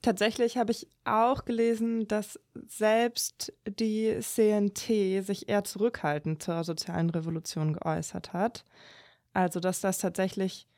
Tatsächlich 0.00 0.56
habe 0.56 0.70
ich 0.70 0.88
auch 1.04 1.44
gelesen, 1.44 2.06
dass 2.06 2.38
selbst 2.54 3.52
die 3.66 4.16
CNT 4.20 5.24
sich 5.24 5.48
eher 5.48 5.64
zurückhaltend 5.64 6.42
zur 6.42 6.62
sozialen 6.62 7.10
Revolution 7.10 7.72
geäußert 7.72 8.32
hat. 8.32 8.64
Also, 9.32 9.58
dass 9.58 9.80
das 9.80 9.98
tatsächlich 9.98 10.68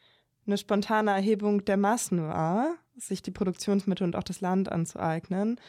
eine 0.46 0.56
spontane 0.56 1.10
Erhebung 1.10 1.64
der 1.66 1.76
Massen 1.76 2.22
war, 2.22 2.74
sich 2.96 3.20
die 3.20 3.30
Produktionsmittel 3.30 4.04
und 4.04 4.16
auch 4.16 4.22
das 4.22 4.40
Land 4.40 4.72
anzueignen. 4.72 5.60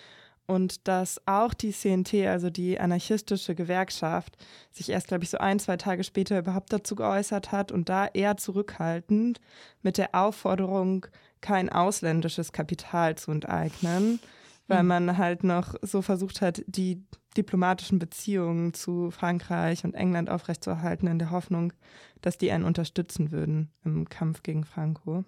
Und 0.48 0.88
dass 0.88 1.22
auch 1.28 1.54
die 1.54 1.72
CNT, 1.72 2.26
also 2.26 2.50
die 2.50 2.80
anarchistische 2.80 3.54
Gewerkschaft, 3.54 4.38
sich 4.72 4.90
erst, 4.90 5.08
glaube 5.08 5.24
ich, 5.24 5.30
so 5.30 5.38
ein, 5.38 5.60
zwei 5.60 5.78
Tage 5.78 6.04
später 6.04 6.40
überhaupt 6.40 6.74
dazu 6.74 6.96
geäußert 6.96 7.52
hat 7.52 7.72
und 7.72 7.90
da 7.90 8.08
eher 8.08 8.38
zurückhaltend 8.38 9.40
mit 9.82 9.98
der 9.98 10.16
Aufforderung, 10.16 11.06
kein 11.42 11.70
ausländisches 11.70 12.52
Kapital 12.52 13.18
zu 13.18 13.32
enteignen, 13.32 14.20
weil 14.68 14.84
mhm. 14.84 14.90
man 14.90 15.18
halt 15.18 15.44
noch 15.44 15.76
so 15.82 16.02
versucht 16.02 16.42
hat, 16.42 16.64
die 16.68 17.04
diplomatischen 17.38 18.00
Beziehungen 18.00 18.74
zu 18.74 19.12
Frankreich 19.12 19.84
und 19.86 19.94
England 19.94 20.30
aufrechtzuerhalten, 20.30 21.08
in 21.08 21.20
der 21.20 21.32
Hoffnung, 21.32 21.74
dass 22.22 22.38
die 22.38 22.52
einen 22.52 22.66
unterstützen 22.66 23.32
würden 23.32 23.72
im 23.84 24.10
Kampf 24.10 24.44
gegen 24.44 24.66
Franco. 24.66 25.24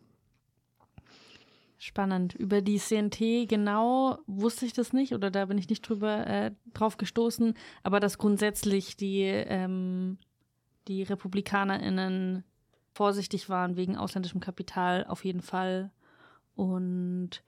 Spannend. 1.77 2.33
Über 2.33 2.61
die 2.61 2.77
CNT 2.77 3.49
genau 3.49 4.19
wusste 4.25 4.65
ich 4.65 4.71
das 4.71 4.93
nicht 4.93 5.13
oder 5.13 5.29
da 5.29 5.45
bin 5.45 5.57
ich 5.57 5.67
nicht 5.67 5.81
drüber 5.81 6.25
äh, 6.25 6.51
drauf 6.73 6.95
gestoßen, 6.95 7.55
aber 7.83 7.99
dass 7.99 8.17
grundsätzlich 8.17 8.95
die, 8.95 9.23
ähm, 9.23 10.17
die 10.87 11.03
RepublikanerInnen 11.03 12.45
vorsichtig 12.93 13.49
waren 13.49 13.75
wegen 13.75 13.97
ausländischem 13.97 14.39
Kapital 14.39 15.05
auf 15.07 15.25
jeden 15.25 15.41
Fall 15.41 15.91
und 16.55 17.43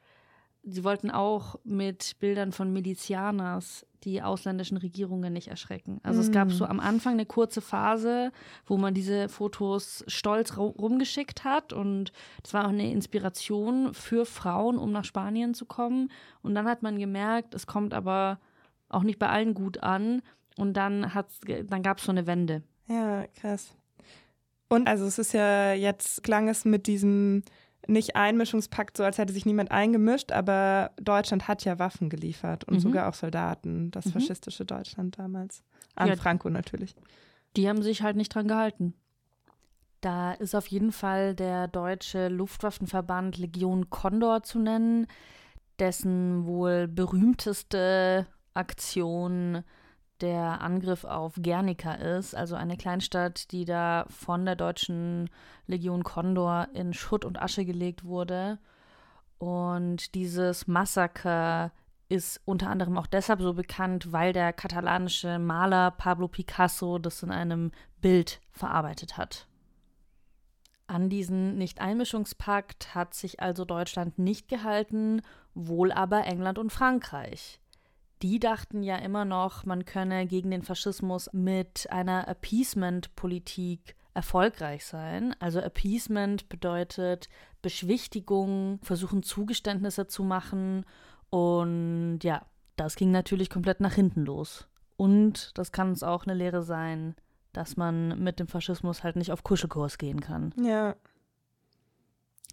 sie 0.66 0.84
wollten 0.84 1.12
auch 1.12 1.60
mit 1.64 2.16
Bildern 2.20 2.52
von 2.52 2.74
Milizianers 2.74 3.86
die 4.04 4.22
ausländischen 4.22 4.78
Regierungen 4.78 5.34
nicht 5.34 5.48
erschrecken. 5.48 6.00
Also 6.04 6.20
mm. 6.20 6.24
es 6.24 6.32
gab 6.32 6.52
so 6.52 6.66
mm. 6.66 6.70
am 6.70 6.80
Anfang 6.80 7.14
eine 7.14 7.26
kurze 7.26 7.62
Phase, 7.62 8.32
wo 8.66 8.78
man 8.78 8.94
diese 8.94 9.30
Fotos 9.30 10.04
stolz 10.08 10.58
rumgeschickt 10.58 11.44
hat 11.44 11.72
und 11.74 12.12
das 12.44 12.54
war 12.54 12.66
auch 12.66 12.70
eine 12.70 12.92
Inspiration 12.92 13.94
für 13.94 14.26
Frauen, 14.26 14.78
um 14.78 14.92
nach 14.92 15.06
Spanien 15.06 15.54
zu 15.54 15.66
kommen. 15.66 16.12
Und 16.42 16.56
dann 16.56 16.68
hat 16.68 16.84
man 16.84 17.00
gemerkt, 17.00 17.54
es 17.54 17.68
kommt 17.68 17.94
aber 17.94 18.40
auch 18.90 19.04
nicht 19.04 19.20
bei 19.20 19.30
allen 19.30 19.54
gut 19.54 19.84
an 19.84 20.22
und 20.58 20.74
dann 20.74 21.14
hat's, 21.14 21.40
dann 21.42 21.84
gab 21.84 22.00
es 22.00 22.06
so 22.06 22.12
eine 22.12 22.28
Wende. 22.28 22.64
Ja, 22.88 23.26
krass. 23.40 23.76
Und 24.68 24.88
also 24.88 25.06
es 25.06 25.20
ist 25.20 25.34
ja 25.34 25.74
jetzt 25.74 26.24
klang 26.24 26.50
es 26.50 26.66
mit 26.66 26.88
diesem 26.88 27.44
nicht 27.88 28.16
Einmischungspakt, 28.16 28.98
so 28.98 29.04
als 29.04 29.18
hätte 29.18 29.34
sich 29.34 29.46
niemand 29.46 29.72
eingemischt, 29.72 30.32
aber 30.32 30.92
Deutschland 31.02 31.48
hat 31.48 31.64
ja 31.66 31.80
Waffen 31.80 32.10
geliefert 32.10 32.64
und 32.66 32.76
mhm. 32.76 32.80
sogar 32.80 33.10
auch 33.10 33.14
Soldaten, 33.14 33.92
das 33.92 34.06
mhm. 34.06 34.12
faschistische 34.12 34.66
Deutschland 34.66 35.18
damals. 35.20 35.64
An 35.96 36.08
ja, 36.08 36.16
Franco 36.16 36.50
natürlich. 36.50 36.96
Die 37.56 37.70
haben 37.70 37.82
sich 37.82 38.02
halt 38.02 38.18
nicht 38.18 38.34
dran 38.34 38.48
gehalten. 38.48 38.94
Da 40.02 40.34
ist 40.34 40.56
auf 40.56 40.68
jeden 40.68 40.92
Fall 40.92 41.36
der 41.36 41.68
deutsche 41.68 42.28
Luftwaffenverband 42.28 43.38
Legion 43.38 43.90
Condor 43.90 44.44
zu 44.44 44.60
nennen, 44.60 45.08
dessen 45.80 46.46
wohl 46.46 46.88
berühmteste 46.88 48.28
Aktion 48.54 49.64
der 50.22 50.62
Angriff 50.62 51.04
auf 51.04 51.36
Guernica 51.42 51.94
ist, 51.94 52.36
also 52.36 52.56
eine 52.56 52.78
Kleinstadt, 52.78 53.52
die 53.52 53.66
da 53.66 54.06
von 54.10 54.46
der 54.46 54.56
deutschen 54.56 55.30
Legion 55.68 56.04
Condor 56.04 56.68
in 56.74 56.94
Schutt 56.94 57.26
und 57.26 57.42
Asche 57.42 57.66
gelegt 57.66 58.06
wurde. 58.06 58.60
Und 59.38 60.16
dieses 60.16 60.68
Massaker 60.68 61.72
ist 62.08 62.40
unter 62.46 62.70
anderem 62.70 62.98
auch 62.98 63.08
deshalb 63.08 63.42
so 63.42 63.54
bekannt, 63.54 64.12
weil 64.12 64.32
der 64.32 64.54
katalanische 64.54 65.40
Maler 65.40 65.92
Pablo 65.92 66.28
Picasso 66.28 67.00
das 67.00 67.24
in 67.24 67.32
einem 67.32 67.72
Bild 68.00 68.40
verarbeitet 68.52 69.18
hat. 69.18 69.48
An 70.88 71.10
diesen 71.10 71.58
Nicht-Einmischungspakt 71.58 72.94
hat 72.94 73.16
sich 73.16 73.40
also 73.40 73.66
Deutschland 73.66 74.20
nicht 74.20 74.48
gehalten, 74.48 75.22
wohl 75.56 75.92
aber 75.92 76.26
England 76.26 76.60
und 76.60 76.72
Frankreich 76.72 77.60
die 78.26 78.40
dachten 78.40 78.82
ja 78.82 78.96
immer 78.96 79.24
noch, 79.24 79.66
man 79.66 79.86
könne 79.86 80.26
gegen 80.26 80.50
den 80.50 80.64
Faschismus 80.64 81.30
mit 81.32 81.88
einer 81.92 82.28
Appeasement-Politik 82.28 83.96
erfolgreich 84.16 84.84
sein. 84.84 85.36
Also 85.40 85.60
Appeasement 85.60 86.50
bedeutet 86.50 87.30
Beschwichtigung, 87.62 88.80
versuchen 88.82 89.22
Zugeständnisse 89.22 90.08
zu 90.08 90.24
machen 90.24 90.86
und 91.30 92.22
ja, 92.24 92.48
das 92.78 92.96
ging 92.96 93.12
natürlich 93.12 93.52
komplett 93.52 93.80
nach 93.80 93.94
hinten 93.94 94.26
los. 94.26 94.68
Und 94.98 95.56
das 95.56 95.72
kann 95.72 95.90
uns 95.90 96.02
auch 96.02 96.26
eine 96.26 96.34
Lehre 96.34 96.64
sein, 96.64 97.14
dass 97.54 97.78
man 97.78 98.24
mit 98.24 98.40
dem 98.40 98.48
Faschismus 98.48 99.04
halt 99.04 99.18
nicht 99.18 99.32
auf 99.32 99.44
Kuschelkurs 99.44 100.00
gehen 100.00 100.20
kann. 100.20 100.52
Ja. 100.60 100.96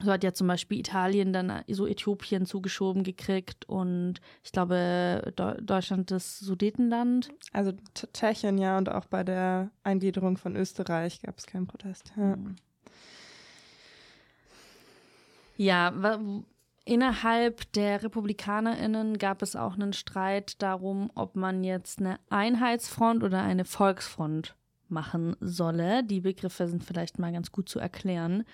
So 0.00 0.10
hat 0.10 0.24
ja 0.24 0.32
zum 0.32 0.46
Beispiel 0.46 0.78
Italien 0.78 1.32
dann 1.32 1.64
so 1.68 1.86
Äthiopien 1.86 2.46
zugeschoben 2.46 3.04
gekriegt 3.04 3.68
und 3.68 4.20
ich 4.42 4.52
glaube 4.52 5.32
Deutschland 5.60 6.10
das 6.10 6.38
Sudetenland. 6.38 7.30
Also 7.52 7.72
Tschechien 8.12 8.58
ja 8.58 8.78
und 8.78 8.88
auch 8.88 9.04
bei 9.04 9.22
der 9.22 9.70
Eingliederung 9.84 10.38
von 10.38 10.56
Österreich 10.56 11.20
gab 11.22 11.38
es 11.38 11.46
keinen 11.46 11.66
Protest. 11.66 12.12
Ja. 12.16 12.36
Mhm. 12.36 12.56
Ja, 15.56 15.92
innerhalb 16.84 17.70
der 17.72 18.02
RepublikanerInnen 18.02 19.18
gab 19.18 19.42
es 19.42 19.54
auch 19.54 19.74
einen 19.74 19.92
Streit 19.92 20.60
darum, 20.62 21.12
ob 21.14 21.36
man 21.36 21.62
jetzt 21.62 22.00
eine 22.00 22.18
Einheitsfront 22.30 23.22
oder 23.22 23.42
eine 23.42 23.64
Volksfront 23.64 24.56
machen 24.92 25.34
solle. 25.40 26.04
Die 26.04 26.20
Begriffe 26.20 26.68
sind 26.68 26.84
vielleicht 26.84 27.18
mal 27.18 27.32
ganz 27.32 27.50
gut 27.50 27.68
zu 27.68 27.80
erklären. 27.80 28.44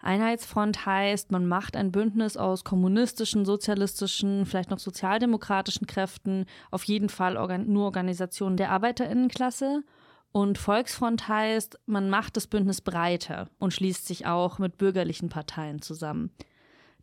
Einheitsfront 0.00 0.84
heißt, 0.84 1.32
man 1.32 1.46
macht 1.46 1.76
ein 1.76 1.90
Bündnis 1.90 2.36
aus 2.36 2.64
kommunistischen, 2.64 3.46
sozialistischen, 3.46 4.44
vielleicht 4.44 4.70
noch 4.70 4.78
sozialdemokratischen 4.78 5.86
Kräften, 5.86 6.44
auf 6.70 6.84
jeden 6.84 7.08
Fall 7.08 7.38
organ 7.38 7.72
nur 7.72 7.84
Organisationen 7.84 8.58
der 8.58 8.70
Arbeiterinnenklasse. 8.70 9.82
Und 10.30 10.58
Volksfront 10.58 11.28
heißt, 11.28 11.78
man 11.86 12.10
macht 12.10 12.36
das 12.36 12.48
Bündnis 12.48 12.80
breiter 12.80 13.48
und 13.58 13.72
schließt 13.72 14.06
sich 14.06 14.26
auch 14.26 14.58
mit 14.58 14.76
bürgerlichen 14.76 15.28
Parteien 15.28 15.80
zusammen. 15.80 16.32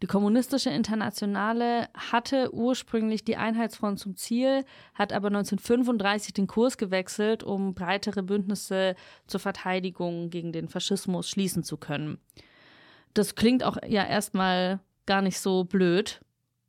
Die 0.02 0.08
kommunistische 0.08 0.72
Internationale 0.72 1.88
hatte 1.94 2.52
ursprünglich 2.54 3.24
die 3.24 3.38
Einheitsfront 3.38 4.00
zum 4.00 4.16
Ziel, 4.16 4.66
hat 4.96 5.14
aber 5.14 5.28
1935 5.28 6.34
den 6.34 6.48
Kurs 6.48 6.78
gewechselt, 6.78 7.44
um 7.44 7.76
breitere 7.76 8.24
Bündnisse 8.24 8.96
zur 9.28 9.40
Verteidigung 9.40 10.32
gegen 10.32 10.52
den 10.54 10.70
Faschismus 10.70 11.30
schließen 11.30 11.64
zu 11.64 11.78
können. 11.78 12.20
Das 13.14 13.36
klingt 13.36 13.64
auch 13.64 13.78
ja 13.88 14.04
erstmal 14.04 14.80
gar 15.06 15.22
nicht 15.22 15.40
so 15.40 15.66
blöd, 15.66 16.22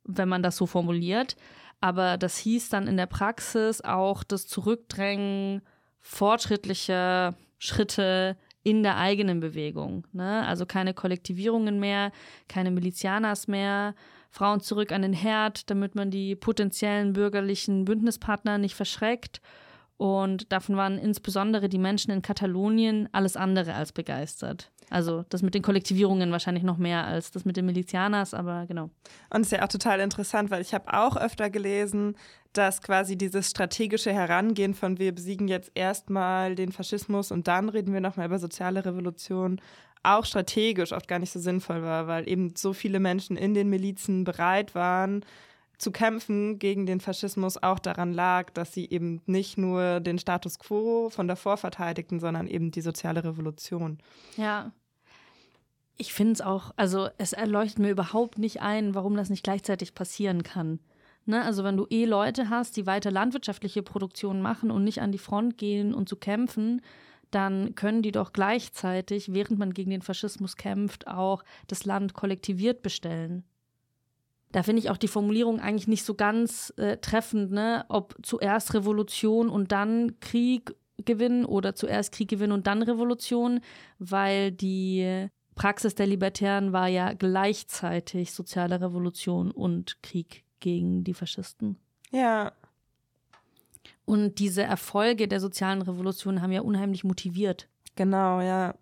wenn 0.03 0.29
man 0.29 0.43
das 0.43 0.57
so 0.57 0.67
formuliert, 0.67 1.35
aber 1.81 2.17
das 2.17 2.37
hieß 2.37 2.69
dann 2.69 2.87
in 2.87 2.97
der 2.97 3.07
Praxis 3.07 3.81
auch 3.81 4.23
das 4.23 4.47
Zurückdrängen 4.47 5.63
fortschrittlicher 5.99 7.35
Schritte 7.57 8.37
in 8.63 8.81
der 8.81 8.97
eigenen 8.97 9.39
Bewegung. 9.39 10.07
Ne? 10.13 10.45
Also 10.45 10.65
keine 10.65 10.93
Kollektivierungen 10.93 11.79
mehr, 11.79 12.11
keine 12.47 12.71
Milizianas 12.71 13.47
mehr, 13.47 13.93
Frauen 14.29 14.61
zurück 14.61 14.91
an 14.91 15.03
den 15.03 15.13
Herd, 15.13 15.69
damit 15.69 15.95
man 15.95 16.09
die 16.09 16.35
potenziellen 16.35 17.13
bürgerlichen 17.13 17.85
Bündnispartner 17.85 18.57
nicht 18.57 18.75
verschreckt. 18.75 19.41
Und 19.97 20.51
davon 20.51 20.75
waren 20.75 20.97
insbesondere 20.97 21.69
die 21.69 21.77
Menschen 21.77 22.11
in 22.11 22.23
Katalonien 22.23 23.07
alles 23.11 23.37
andere 23.37 23.75
als 23.75 23.91
begeistert. 23.91 24.71
Also 24.93 25.25
das 25.29 25.41
mit 25.41 25.55
den 25.55 25.63
Kollektivierungen 25.63 26.31
wahrscheinlich 26.31 26.63
noch 26.63 26.77
mehr 26.77 27.03
als 27.05 27.31
das 27.31 27.45
mit 27.45 27.57
den 27.57 27.65
Milizianers, 27.65 28.35
aber 28.35 28.67
genau. 28.67 28.91
Und 29.31 29.41
es 29.41 29.47
ist 29.47 29.51
ja 29.53 29.63
auch 29.63 29.67
total 29.67 29.99
interessant, 29.99 30.51
weil 30.51 30.61
ich 30.61 30.75
habe 30.75 30.93
auch 30.93 31.17
öfter 31.17 31.49
gelesen, 31.49 32.15
dass 32.53 32.79
quasi 32.83 33.17
dieses 33.17 33.49
strategische 33.49 34.13
Herangehen 34.13 34.75
von 34.75 34.99
wir 34.99 35.11
besiegen 35.11 35.47
jetzt 35.47 35.71
erstmal 35.73 36.53
den 36.53 36.71
Faschismus 36.71 37.31
und 37.31 37.47
dann 37.47 37.69
reden 37.69 37.91
wir 37.91 38.01
nochmal 38.01 38.27
über 38.27 38.37
soziale 38.37 38.85
Revolution 38.85 39.59
auch 40.03 40.25
strategisch 40.25 40.91
oft 40.91 41.07
gar 41.07 41.17
nicht 41.17 41.31
so 41.31 41.39
sinnvoll 41.39 41.81
war, 41.81 42.05
weil 42.05 42.29
eben 42.29 42.53
so 42.55 42.73
viele 42.73 42.99
Menschen 42.99 43.35
in 43.35 43.55
den 43.55 43.69
Milizen 43.69 44.25
bereit 44.25 44.75
waren, 44.75 45.25
zu 45.79 45.91
kämpfen 45.91 46.59
gegen 46.59 46.85
den 46.85 46.99
Faschismus 46.99 47.61
auch 47.61 47.79
daran 47.79 48.13
lag, 48.13 48.51
dass 48.51 48.73
sie 48.73 48.87
eben 48.89 49.21
nicht 49.25 49.57
nur 49.57 50.01
den 50.01 50.19
Status 50.19 50.59
quo 50.59 51.09
von 51.09 51.27
davor 51.27 51.57
verteidigten, 51.57 52.19
sondern 52.19 52.47
eben 52.47 52.69
die 52.69 52.81
soziale 52.81 53.23
Revolution. 53.23 53.97
Ja. 54.37 54.71
Ich 55.97 56.13
finde 56.13 56.33
es 56.33 56.41
auch, 56.41 56.71
also 56.75 57.09
es 57.17 57.33
erleuchtet 57.33 57.79
mir 57.79 57.91
überhaupt 57.91 58.39
nicht 58.39 58.61
ein, 58.61 58.95
warum 58.95 59.15
das 59.15 59.29
nicht 59.29 59.43
gleichzeitig 59.43 59.93
passieren 59.93 60.43
kann. 60.43 60.79
Ne? 61.25 61.43
Also 61.43 61.63
wenn 61.63 61.77
du 61.77 61.85
eh 61.89 62.05
Leute 62.05 62.49
hast, 62.49 62.75
die 62.77 62.87
weiter 62.87 63.11
landwirtschaftliche 63.11 63.83
Produktion 63.83 64.41
machen 64.41 64.71
und 64.71 64.83
nicht 64.83 65.01
an 65.01 65.11
die 65.11 65.17
Front 65.17 65.57
gehen 65.57 65.93
und 65.93 66.09
zu 66.09 66.15
kämpfen, 66.15 66.81
dann 67.31 67.75
können 67.75 68.01
die 68.01 68.11
doch 68.11 68.33
gleichzeitig, 68.33 69.33
während 69.33 69.59
man 69.59 69.73
gegen 69.73 69.91
den 69.91 70.01
Faschismus 70.01 70.55
kämpft, 70.55 71.07
auch 71.07 71.43
das 71.67 71.85
Land 71.85 72.13
kollektiviert 72.13 72.81
bestellen 72.81 73.43
da 74.53 74.61
finde 74.61 74.81
ich 74.81 74.89
auch 74.91 74.97
die 74.97 75.07
Formulierung 75.07 75.59
eigentlich 75.59 75.87
nicht 75.87 76.05
so 76.05 76.13
ganz 76.13 76.71
äh, 76.77 76.97
treffend, 76.97 77.51
ne? 77.51 77.85
Ob 77.89 78.15
zuerst 78.21 78.73
Revolution 78.75 79.49
und 79.49 79.71
dann 79.71 80.19
Krieg 80.19 80.75
gewinnen 81.03 81.43
oder 81.43 81.73
zuerst 81.73 82.11
Krieg 82.13 82.29
gewinnen 82.29 82.53
und 82.53 82.67
dann 82.67 82.83
Revolution, 82.83 83.61
weil 83.97 84.51
die 84.51 85.27
Praxis 85.55 85.95
der 85.95 86.07
Libertären 86.07 86.73
war 86.73 86.87
ja 86.87 87.13
gleichzeitig 87.13 88.31
soziale 88.31 88.81
Revolution 88.81 89.51
und 89.51 90.01
Krieg 90.01 90.43
gegen 90.59 91.03
die 91.03 91.13
Faschisten. 91.13 91.77
Ja. 92.11 92.53
Und 94.05 94.39
diese 94.39 94.63
Erfolge 94.63 95.27
der 95.27 95.39
sozialen 95.39 95.81
Revolution 95.81 96.41
haben 96.41 96.51
ja 96.51 96.61
unheimlich 96.61 97.03
motiviert. 97.03 97.67
Genau, 97.95 98.41
ja. 98.41 98.75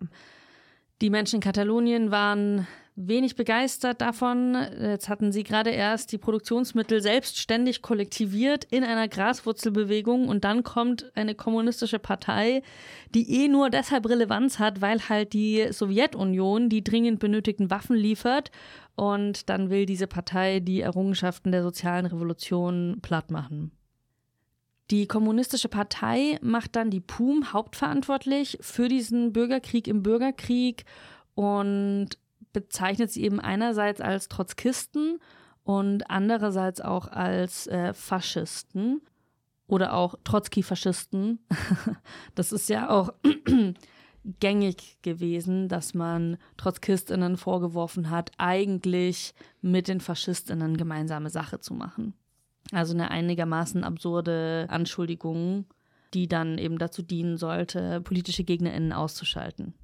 Die 1.00 1.10
Menschen 1.10 1.36
in 1.36 1.42
Katalonien 1.42 2.10
waren 2.10 2.66
wenig 2.94 3.36
begeistert 3.36 4.00
davon. 4.00 4.54
Jetzt 4.80 5.08
hatten 5.08 5.32
sie 5.32 5.44
gerade 5.44 5.70
erst 5.70 6.12
die 6.12 6.18
Produktionsmittel 6.18 7.00
selbstständig 7.00 7.80
kollektiviert 7.80 8.64
in 8.64 8.84
einer 8.84 9.08
Graswurzelbewegung 9.08 10.28
und 10.28 10.44
dann 10.44 10.62
kommt 10.62 11.10
eine 11.14 11.34
kommunistische 11.34 11.98
Partei, 11.98 12.62
die 13.14 13.44
eh 13.44 13.48
nur 13.48 13.70
deshalb 13.70 14.08
Relevanz 14.08 14.58
hat, 14.58 14.80
weil 14.80 15.08
halt 15.08 15.32
die 15.32 15.68
Sowjetunion 15.70 16.68
die 16.68 16.84
dringend 16.84 17.18
benötigten 17.18 17.70
Waffen 17.70 17.96
liefert 17.96 18.50
und 18.94 19.48
dann 19.48 19.70
will 19.70 19.86
diese 19.86 20.06
Partei 20.06 20.60
die 20.60 20.82
Errungenschaften 20.82 21.50
der 21.50 21.62
sozialen 21.62 22.06
Revolution 22.06 22.98
platt 23.00 23.30
machen. 23.30 23.72
Die 24.90 25.06
Kommunistische 25.06 25.70
Partei 25.70 26.38
macht 26.42 26.76
dann 26.76 26.90
die 26.90 27.00
PUM 27.00 27.54
hauptverantwortlich 27.54 28.58
für 28.60 28.88
diesen 28.88 29.32
Bürgerkrieg 29.32 29.88
im 29.88 30.02
Bürgerkrieg 30.02 30.84
und 31.34 32.10
bezeichnet 32.52 33.10
sie 33.10 33.22
eben 33.22 33.40
einerseits 33.40 34.00
als 34.00 34.28
Trotzkisten 34.28 35.18
und 35.64 36.10
andererseits 36.10 36.80
auch 36.80 37.08
als 37.08 37.66
äh, 37.66 37.94
Faschisten 37.94 39.00
oder 39.66 39.94
auch 39.94 40.16
Trotzki-Faschisten. 40.24 41.38
das 42.34 42.52
ist 42.52 42.68
ja 42.68 42.90
auch 42.90 43.12
gängig 44.40 44.98
gewesen, 45.02 45.68
dass 45.68 45.94
man 45.94 46.36
Trotzkistinnen 46.56 47.36
vorgeworfen 47.36 48.10
hat, 48.10 48.32
eigentlich 48.38 49.34
mit 49.60 49.88
den 49.88 50.00
Faschistinnen 50.00 50.76
gemeinsame 50.76 51.30
Sache 51.30 51.60
zu 51.60 51.74
machen. 51.74 52.14
Also 52.70 52.94
eine 52.94 53.10
einigermaßen 53.10 53.84
absurde 53.84 54.66
Anschuldigung, 54.68 55.66
die 56.14 56.28
dann 56.28 56.58
eben 56.58 56.78
dazu 56.78 57.02
dienen 57.02 57.36
sollte, 57.36 58.00
politische 58.00 58.44
Gegnerinnen 58.44 58.92
auszuschalten. 58.92 59.74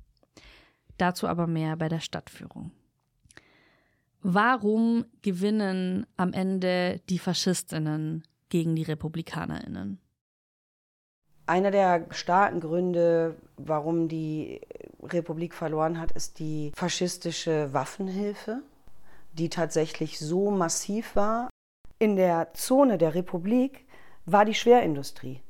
Dazu 0.98 1.26
aber 1.26 1.46
mehr 1.46 1.76
bei 1.76 1.88
der 1.88 2.00
Stadtführung. 2.00 2.72
Warum 4.20 5.06
gewinnen 5.22 6.06
am 6.16 6.32
Ende 6.32 7.00
die 7.08 7.18
Faschistinnen 7.18 8.24
gegen 8.48 8.74
die 8.74 8.82
Republikanerinnen? 8.82 10.00
Einer 11.46 11.70
der 11.70 12.06
starken 12.10 12.60
Gründe, 12.60 13.36
warum 13.56 14.08
die 14.08 14.60
Republik 15.02 15.54
verloren 15.54 15.98
hat, 15.98 16.12
ist 16.12 16.40
die 16.40 16.72
faschistische 16.74 17.72
Waffenhilfe, 17.72 18.60
die 19.32 19.48
tatsächlich 19.48 20.18
so 20.18 20.50
massiv 20.50 21.16
war. 21.16 21.48
In 21.98 22.16
der 22.16 22.52
Zone 22.52 22.98
der 22.98 23.14
Republik 23.14 23.86
war 24.26 24.44
die 24.44 24.54
Schwerindustrie. 24.54 25.40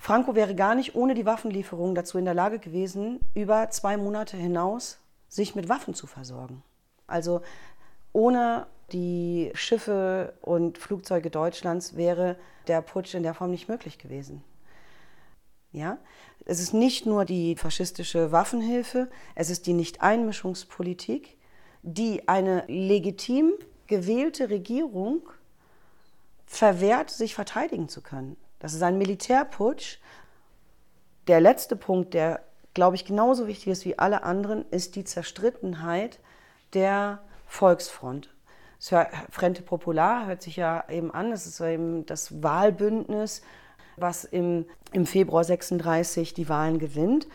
Franco 0.00 0.34
wäre 0.34 0.54
gar 0.54 0.74
nicht 0.74 0.94
ohne 0.94 1.12
die 1.12 1.26
Waffenlieferung 1.26 1.94
dazu 1.94 2.16
in 2.16 2.24
der 2.24 2.32
Lage 2.32 2.58
gewesen, 2.58 3.20
über 3.34 3.68
zwei 3.68 3.98
Monate 3.98 4.38
hinaus 4.38 4.98
sich 5.28 5.54
mit 5.54 5.68
Waffen 5.68 5.92
zu 5.92 6.06
versorgen. 6.06 6.62
Also 7.06 7.42
ohne 8.14 8.66
die 8.92 9.50
Schiffe 9.52 10.32
und 10.40 10.78
Flugzeuge 10.78 11.28
Deutschlands 11.28 11.96
wäre 11.96 12.36
der 12.66 12.80
Putsch 12.80 13.14
in 13.14 13.22
der 13.22 13.34
Form 13.34 13.50
nicht 13.50 13.68
möglich 13.68 13.98
gewesen. 13.98 14.42
Ja? 15.70 15.98
Es 16.46 16.60
ist 16.60 16.72
nicht 16.72 17.04
nur 17.04 17.26
die 17.26 17.54
faschistische 17.56 18.32
Waffenhilfe, 18.32 19.10
es 19.34 19.50
ist 19.50 19.66
die 19.66 19.74
Nichteinmischungspolitik, 19.74 21.36
die 21.82 22.26
eine 22.26 22.64
legitim 22.68 23.52
gewählte 23.86 24.48
Regierung 24.48 25.28
verwehrt, 26.46 27.10
sich 27.10 27.34
verteidigen 27.34 27.90
zu 27.90 28.00
können. 28.00 28.38
Das 28.60 28.74
ist 28.74 28.82
ein 28.82 28.98
Militärputsch. 28.98 29.98
Der 31.26 31.40
letzte 31.40 31.74
Punkt, 31.74 32.14
der, 32.14 32.40
glaube 32.72 32.94
ich, 32.94 33.04
genauso 33.04 33.48
wichtig 33.48 33.68
ist 33.68 33.84
wie 33.84 33.98
alle 33.98 34.22
anderen, 34.22 34.64
ist 34.70 34.94
die 34.94 35.04
Zerstrittenheit 35.04 36.20
der 36.74 37.20
Volksfront. 37.46 38.32
Frente 39.30 39.62
Popular 39.62 40.26
hört 40.26 40.40
sich 40.40 40.56
ja 40.56 40.84
eben 40.88 41.10
an, 41.10 41.30
das 41.30 41.46
ist 41.46 41.60
eben 41.60 42.06
das 42.06 42.42
Wahlbündnis, 42.42 43.42
was 43.96 44.24
im, 44.24 44.64
im 44.92 45.04
Februar 45.04 45.44
36 45.44 46.32
die 46.32 46.48
Wahlen 46.48 46.78
gewinnt. 46.78 47.26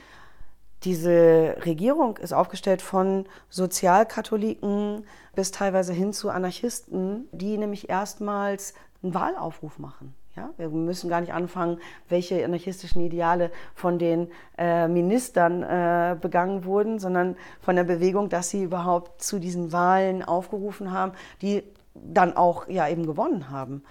Diese 0.84 1.55
Regierung 1.65 2.17
ist 2.17 2.34
aufgestellt 2.34 2.82
von 2.82 3.28
Sozialkatholiken 3.49 5.05
bis 5.36 5.51
teilweise 5.51 5.93
hin 5.93 6.13
zu 6.13 6.30
Anarchisten, 6.30 7.28
die 7.32 7.57
nämlich 7.57 7.89
erstmals 7.89 8.73
einen 9.03 9.13
Wahlaufruf 9.13 9.78
machen. 9.78 10.15
Ja, 10.36 10.49
wir 10.57 10.67
müssen 10.67 11.09
gar 11.09 11.21
nicht 11.21 11.33
anfangen, 11.33 11.79
welche 12.09 12.43
anarchistischen 12.43 13.01
Ideale 13.01 13.51
von 13.73 13.97
den 13.97 14.27
äh, 14.57 14.89
Ministern 14.89 15.63
äh, 15.63 16.17
begangen 16.19 16.65
wurden, 16.65 16.99
sondern 16.99 17.38
von 17.61 17.77
der 17.77 17.86
Bewegung, 17.86 18.27
dass 18.27 18.49
sie 18.49 18.63
überhaupt 18.63 19.21
zu 19.21 19.39
diesen 19.39 19.71
Wahlen 19.71 20.23
aufgerufen 20.23 20.91
haben, 20.91 21.13
die 21.41 21.63
dann 21.93 22.36
auch 22.36 22.67
ja 22.67 22.89
eben 22.89 23.05
gewonnen 23.05 23.49
haben. 23.49 23.83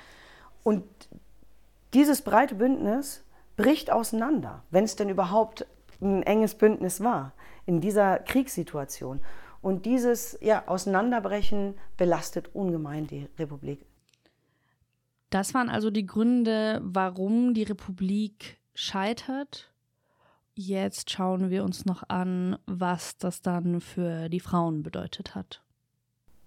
Und 0.63 0.85
dieses 1.95 2.21
breite 2.21 2.57
Bündnis 2.57 3.25
bricht 3.57 3.91
auseinander, 3.91 4.63
wenn 4.71 4.85
es 4.85 4.97
denn 4.97 5.09
überhaupt 5.09 5.67
ein 6.03 6.23
enges 6.25 6.55
Bündnis 6.57 7.03
war 7.03 7.33
in 7.65 7.81
dieser 7.81 8.19
Kriegssituation. 8.19 9.21
Und 9.63 9.87
dieses 9.87 10.37
ja, 10.43 10.65
Auseinanderbrechen 10.67 11.79
belastet 11.97 12.55
ungemein 12.55 13.07
die 13.07 13.29
Republik. 13.39 13.87
Das 15.35 15.53
waren 15.53 15.69
also 15.69 15.91
die 15.91 16.07
Gründe, 16.07 16.81
warum 16.85 17.55
die 17.55 17.65
Republik 17.65 18.61
scheitert. 18.73 19.75
Jetzt 20.55 21.11
schauen 21.11 21.51
wir 21.51 21.65
uns 21.65 21.85
noch 21.85 22.05
an, 22.09 22.57
was 22.67 23.19
das 23.19 23.43
dann 23.43 23.81
für 23.81 24.29
die 24.29 24.39
Frauen 24.39 24.85
bedeutet 24.85 25.35
hat. 25.35 25.61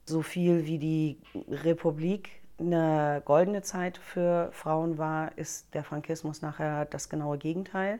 So 0.05 0.21
viel 0.21 0.67
wie 0.67 0.79
die 0.79 1.17
Republik 1.49 2.29
eine 2.59 3.21
goldene 3.25 3.61
Zeit 3.61 3.97
für 3.97 4.51
Frauen 4.53 4.97
war, 4.97 5.37
ist 5.37 5.73
der 5.73 5.83
Frankismus 5.83 6.41
nachher 6.41 6.85
das 6.85 7.09
genaue 7.09 7.37
Gegenteil. 7.37 7.99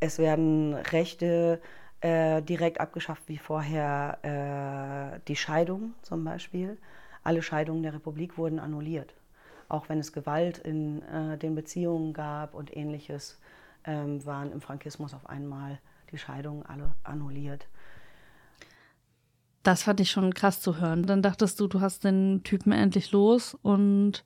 Es 0.00 0.18
werden 0.18 0.74
Rechte 0.74 1.60
äh, 2.00 2.42
direkt 2.42 2.80
abgeschafft, 2.80 3.22
wie 3.28 3.38
vorher 3.38 5.14
äh, 5.14 5.20
die 5.28 5.36
Scheidung 5.36 5.94
zum 6.02 6.24
Beispiel. 6.24 6.76
Alle 7.22 7.40
Scheidungen 7.40 7.84
der 7.84 7.94
Republik 7.94 8.36
wurden 8.36 8.58
annulliert. 8.58 9.14
Auch 9.68 9.88
wenn 9.88 9.98
es 9.98 10.12
Gewalt 10.12 10.58
in 10.58 11.02
äh, 11.02 11.38
den 11.38 11.54
Beziehungen 11.54 12.12
gab 12.12 12.54
und 12.54 12.76
ähnliches, 12.76 13.38
ähm, 13.84 14.24
waren 14.24 14.52
im 14.52 14.60
Frankismus 14.60 15.14
auf 15.14 15.28
einmal 15.28 15.78
die 16.12 16.18
Scheidungen 16.18 16.64
alle 16.64 16.94
annulliert. 17.02 17.66
Das 19.62 19.82
fand 19.82 20.00
ich 20.00 20.10
schon 20.10 20.32
krass 20.32 20.60
zu 20.60 20.78
hören. 20.78 21.04
Dann 21.04 21.22
dachtest 21.22 21.58
du, 21.58 21.66
du 21.66 21.80
hast 21.80 22.04
den 22.04 22.42
Typen 22.44 22.70
endlich 22.70 23.10
los 23.10 23.56
und 23.62 24.24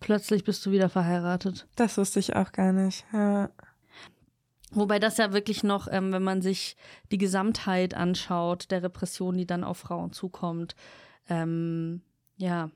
plötzlich 0.00 0.42
bist 0.42 0.66
du 0.66 0.72
wieder 0.72 0.88
verheiratet. 0.88 1.68
Das 1.76 1.96
wusste 1.96 2.18
ich 2.18 2.34
auch 2.34 2.50
gar 2.50 2.72
nicht. 2.72 3.04
Ja. 3.12 3.50
Wobei 4.72 4.98
das 4.98 5.16
ja 5.16 5.32
wirklich 5.32 5.62
noch, 5.62 5.88
ähm, 5.90 6.12
wenn 6.12 6.22
man 6.22 6.42
sich 6.42 6.76
die 7.10 7.18
Gesamtheit 7.18 7.94
anschaut, 7.94 8.70
der 8.70 8.82
Repression, 8.82 9.36
die 9.36 9.46
dann 9.46 9.64
auf 9.64 9.78
Frauen 9.78 10.12
zukommt, 10.12 10.74
ähm, 11.28 12.02
ja, 12.36 12.70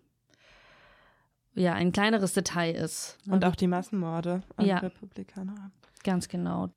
ja, 1.55 1.73
ein 1.75 1.93
kleineres 1.93 2.33
Detail 2.35 2.73
ist. 2.73 3.19
Und 3.29 3.45
auch 3.45 3.55
die 3.55 3.67
Massenmorde 3.67 4.43
an 4.57 4.67
ja, 4.67 4.79
Republikanern. 4.79 5.73
Ganz 6.03 6.29
genau. 6.29 6.71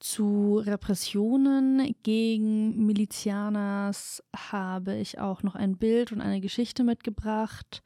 Zu 0.00 0.62
Repressionen 0.64 1.94
gegen 2.02 2.86
Milizianers 2.86 4.22
habe 4.34 4.96
ich 4.96 5.18
auch 5.18 5.42
noch 5.42 5.54
ein 5.54 5.76
Bild 5.76 6.10
und 6.10 6.22
eine 6.22 6.40
Geschichte 6.40 6.84
mitgebracht. 6.84 7.82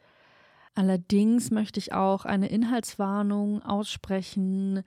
Allerdings 0.76 1.50
möchte 1.50 1.80
ich 1.80 1.92
auch 1.92 2.24
eine 2.24 2.48
Inhaltswarnung 2.48 3.62
aussprechen. 3.62 4.84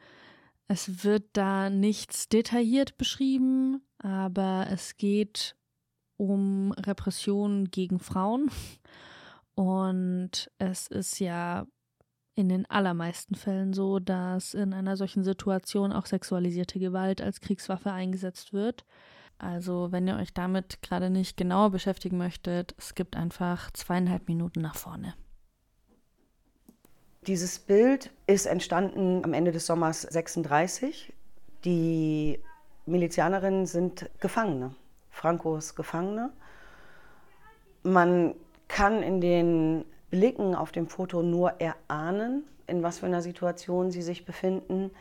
Es 0.69 1.03
wird 1.03 1.25
da 1.33 1.69
nichts 1.69 2.29
detailliert 2.29 2.97
beschrieben, 2.97 3.81
aber 3.99 4.67
es 4.69 4.95
geht 4.95 5.55
um 6.15 6.71
Repressionen 6.73 7.71
gegen 7.71 7.99
Frauen. 7.99 8.49
Und 9.57 10.51
es 10.59 10.85
ist 10.85 11.19
ja 11.19 11.65
in 12.35 12.47
den 12.47 12.69
allermeisten 12.69 13.33
Fällen 13.33 13.73
so, 13.73 13.97
dass 13.97 14.53
in 14.53 14.71
einer 14.71 14.95
solchen 14.95 15.23
Situation 15.23 15.91
auch 15.91 16.05
sexualisierte 16.05 16.77
Gewalt 16.77 17.23
als 17.23 17.41
Kriegswaffe 17.41 17.91
eingesetzt 17.91 18.53
wird. 18.53 18.85
Also 19.39 19.91
wenn 19.91 20.07
ihr 20.07 20.17
euch 20.17 20.31
damit 20.31 20.83
gerade 20.83 21.09
nicht 21.09 21.37
genauer 21.37 21.71
beschäftigen 21.71 22.19
möchtet, 22.19 22.75
es 22.77 22.93
gibt 22.93 23.15
einfach 23.15 23.71
zweieinhalb 23.71 24.27
Minuten 24.27 24.61
nach 24.61 24.75
vorne. 24.75 25.15
Dieses 27.25 27.57
Bild 27.57 28.11
ist 28.27 28.45
entstanden 28.45 29.25
am 29.25 29.33
Ende 29.33 29.51
des 29.51 29.65
Sommers 29.65 30.03
36. 30.03 31.13
Die 31.65 32.39
Milizianerinnen 32.85 33.65
sind 33.65 34.07
Gefangene, 34.19 34.75
Frankos 35.09 35.73
Gefangene. 35.73 36.31
Man 37.81 38.35
kann 38.67 39.03
in 39.03 39.21
den 39.21 39.85
Blicken 40.09 40.55
auf 40.55 40.71
dem 40.71 40.87
Foto 40.87 41.21
nur 41.21 41.59
erahnen, 41.59 42.43
in 42.67 42.83
was 42.83 42.99
für 42.99 43.05
einer 43.05 43.21
Situation 43.21 43.91
sie 43.91 44.01
sich 44.01 44.25
befinden. 44.25 44.91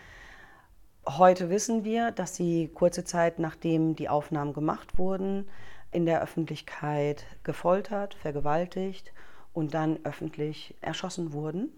Heute 1.07 1.51
wissen 1.51 1.85
wir, 1.85 2.11
dass 2.11 2.35
sie 2.35 2.69
kurze 2.69 3.05
Zeit 3.05 3.39
nachdem 3.39 3.95
die 3.95 4.09
Aufnahmen 4.09 4.53
gemacht 4.53 4.99
wurden, 4.99 5.49
in 5.93 6.05
der 6.05 6.23
Öffentlichkeit 6.23 7.25
gefoltert, 7.45 8.14
vergewaltigt 8.14 9.12
und 9.53 9.75
dann 9.75 9.99
öffentlich 10.05 10.75
erschossen 10.81 11.33
wurden, 11.33 11.73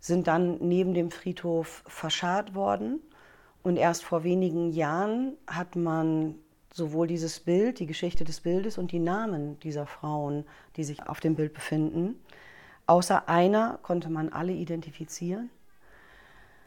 sind 0.00 0.26
dann 0.26 0.58
neben 0.58 0.94
dem 0.94 1.10
Friedhof 1.10 1.84
verscharrt 1.86 2.54
worden. 2.54 3.00
Und 3.62 3.76
erst 3.76 4.04
vor 4.04 4.24
wenigen 4.24 4.72
Jahren 4.72 5.36
hat 5.46 5.76
man 5.76 6.34
sowohl 6.74 7.06
dieses 7.06 7.40
Bild, 7.40 7.78
die 7.78 7.86
Geschichte 7.86 8.24
des 8.24 8.40
Bildes 8.40 8.78
und 8.78 8.92
die 8.92 8.98
Namen 8.98 9.58
dieser 9.60 9.86
Frauen, 9.86 10.44
die 10.76 10.84
sich 10.84 11.06
auf 11.06 11.20
dem 11.20 11.34
Bild 11.34 11.52
befinden. 11.52 12.20
Außer 12.86 13.28
einer 13.28 13.78
konnte 13.82 14.10
man 14.10 14.30
alle 14.30 14.52
identifizieren. 14.52 15.50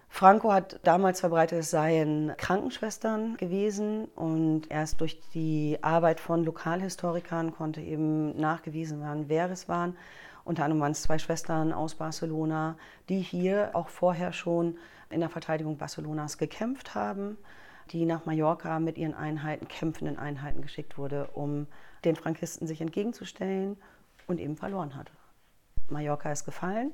Franco 0.07 0.53
hat 0.53 0.79
damals 0.83 1.19
verbreitet, 1.19 1.59
es 1.59 1.71
seien 1.71 2.31
Krankenschwestern 2.37 3.35
gewesen 3.35 4.05
und 4.15 4.71
erst 4.71 5.01
durch 5.01 5.19
die 5.33 5.77
Arbeit 5.81 6.21
von 6.21 6.45
Lokalhistorikern 6.45 7.53
konnte 7.53 7.81
eben 7.81 8.39
nachgewiesen 8.39 9.01
werden, 9.01 9.25
wer 9.27 9.51
es 9.51 9.67
waren. 9.67 9.97
Unter 10.45 10.63
anderem 10.63 10.79
waren 10.79 10.93
es 10.93 11.01
zwei 11.01 11.17
Schwestern 11.17 11.73
aus 11.73 11.95
Barcelona, 11.95 12.77
die 13.09 13.19
hier 13.19 13.71
auch 13.73 13.89
vorher 13.89 14.31
schon 14.31 14.77
in 15.09 15.19
der 15.19 15.29
Verteidigung 15.29 15.77
Barcelonas 15.77 16.37
gekämpft 16.37 16.95
haben 16.95 17.37
die 17.91 18.05
nach 18.05 18.25
Mallorca 18.25 18.79
mit 18.79 18.97
ihren 18.97 19.13
Einheiten, 19.13 19.67
kämpfenden 19.67 20.17
Einheiten 20.17 20.61
geschickt 20.61 20.97
wurde, 20.97 21.29
um 21.33 21.67
den 22.03 22.15
Frankisten 22.15 22.67
sich 22.67 22.81
entgegenzustellen 22.81 23.77
und 24.27 24.39
eben 24.39 24.57
verloren 24.57 24.95
hatte. 24.95 25.11
Mallorca 25.89 26.31
ist 26.31 26.45
gefallen 26.45 26.91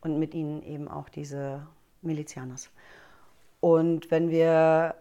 und 0.00 0.18
mit 0.18 0.34
ihnen 0.34 0.62
eben 0.62 0.88
auch 0.88 1.08
diese 1.08 1.66
Milizianers. 2.02 2.70
Und 3.60 4.10
wenn 4.10 4.30
wir 4.30 4.96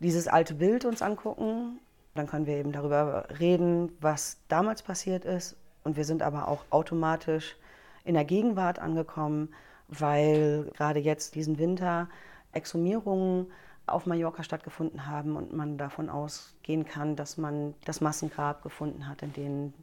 dieses 0.00 0.28
alte 0.28 0.54
Bild 0.54 0.84
uns 0.84 1.02
angucken, 1.02 1.78
dann 2.14 2.26
können 2.26 2.46
wir 2.46 2.56
eben 2.56 2.72
darüber 2.72 3.26
reden, 3.38 3.92
was 4.00 4.38
damals 4.48 4.82
passiert 4.82 5.24
ist. 5.24 5.56
Und 5.84 5.96
wir 5.96 6.04
sind 6.04 6.22
aber 6.22 6.48
auch 6.48 6.64
automatisch 6.70 7.56
in 8.04 8.14
der 8.14 8.24
Gegenwart 8.24 8.78
angekommen, 8.78 9.50
weil 9.88 10.70
gerade 10.74 11.00
jetzt 11.00 11.34
diesen 11.34 11.58
Winter 11.58 12.08
Exhumierungen 12.52 13.46
auf 13.88 14.06
Mallorca 14.06 14.42
stattgefunden 14.42 15.06
haben 15.06 15.36
und 15.36 15.52
man 15.52 15.78
davon 15.78 16.08
ausgehen 16.08 16.84
kann, 16.84 17.16
dass 17.16 17.36
man 17.36 17.74
das 17.84 18.00
Massengrab 18.00 18.62
gefunden 18.62 19.08
hat, 19.08 19.22
in 19.22 19.32
dem 19.32 19.74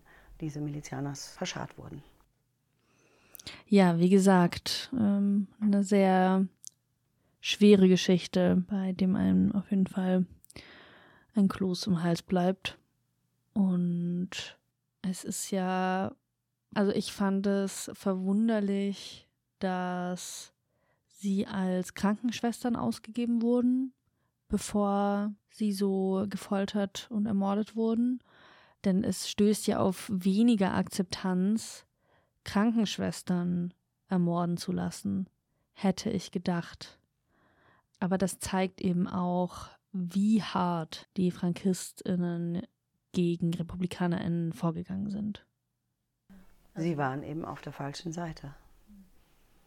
diese 0.42 0.60
Milizianers 0.60 1.30
verscharrt 1.30 1.78
wurden. 1.78 2.04
Ja, 3.68 4.00
wie 4.00 4.10
gesagt, 4.10 4.92
ähm, 4.94 5.48
eine 5.60 5.84
sehr 5.84 6.48
schwere 7.40 7.88
Geschichte, 7.88 8.64
bei 8.68 8.92
dem 8.92 9.16
einem 9.16 9.52
auf 9.54 9.70
jeden 9.70 9.88
Fall 9.88 10.26
ein 11.36 11.48
Kloß 11.48 11.88
im 11.88 12.02
Hals 12.02 12.22
bleibt. 12.22 12.78
Und 13.54 14.58
es 15.02 15.24
ist 15.24 15.52
ja, 15.52 16.16
also 16.74 16.92
ich 16.92 17.12
fand 17.14 17.46
es 17.46 17.92
verwunderlich, 17.94 19.28
dass 19.60 20.55
sie 21.26 21.48
als 21.48 21.94
Krankenschwestern 21.94 22.76
ausgegeben 22.76 23.42
wurden 23.42 23.94
bevor 24.48 25.34
sie 25.50 25.72
so 25.72 26.26
gefoltert 26.30 27.08
und 27.10 27.26
ermordet 27.26 27.76
wurden. 27.76 28.20
Denn 28.84 29.04
es 29.04 29.30
stößt 29.30 29.68
ja 29.68 29.80
auf 29.80 30.10
weniger 30.14 30.74
Akzeptanz, 30.76 31.86
Krankenschwestern 32.44 33.74
ermorden 34.08 34.58
zu 34.58 34.72
lassen, 34.72 35.28
hätte 35.74 36.10
ich 36.10 36.32
gedacht. 36.32 37.00
Aber 38.00 38.18
das 38.18 38.40
zeigt 38.40 38.82
eben 38.82 39.08
auch, 39.08 39.70
wie 39.92 40.44
hart 40.44 41.10
die 41.18 41.32
Frankistinnen 41.32 42.62
gegen 43.14 43.54
Republikanerinnen 43.54 44.54
vorgegangen 44.54 45.10
sind. 45.10 45.46
Sie 46.76 46.98
waren 46.98 47.24
eben 47.24 47.46
auf 47.46 47.62
der 47.62 47.72
falschen 47.72 48.12
Seite. 48.12 48.54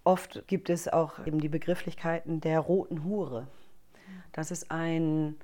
Oft 0.09 0.45
gibt 0.47 0.71
es 0.71 0.89
auch 0.89 1.27
eben 1.27 1.39
die 1.39 1.51
Begrifflichkeiten 1.51 2.41
der 2.41 2.61
roten 2.61 3.05
Hure. 3.05 3.47
Das 4.33 4.51
ist 4.51 4.71
ein, 4.71 5.37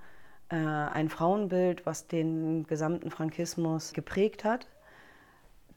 äh, 0.48 0.56
ein 0.56 1.10
Frauenbild, 1.10 1.84
was 1.84 2.06
den 2.06 2.66
gesamten 2.66 3.10
Frankismus 3.10 3.92
geprägt 3.92 4.42
hat, 4.42 4.66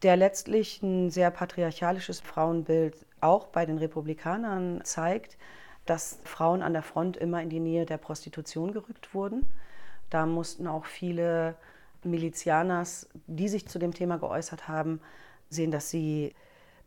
der 0.03 0.15
letztlich 0.15 0.81
ein 0.81 1.09
sehr 1.09 1.31
patriarchalisches 1.31 2.21
Frauenbild 2.21 3.05
auch 3.19 3.47
bei 3.47 3.65
den 3.65 3.77
Republikanern 3.77 4.79
zeigt, 4.85 5.38
dass 5.85 6.21
Frauen 6.23 6.61
an 6.61 6.71
der 6.71 6.81
Front 6.81 7.17
immer 7.17 7.41
in 7.41 7.49
die 7.49 7.59
Nähe 7.59 7.85
der 7.85 7.97
Prostitution 7.97 8.71
gerückt 8.71 9.13
wurden. 9.13 9.49
Da 10.09 10.25
mussten 10.25 10.65
auch 10.65 10.85
viele 10.85 11.55
Milizianers, 12.05 13.09
die 13.27 13.49
sich 13.49 13.67
zu 13.67 13.79
dem 13.79 13.93
Thema 13.93 14.17
geäußert 14.17 14.69
haben, 14.69 15.01
sehen, 15.49 15.71
dass 15.71 15.89
sie 15.89 16.33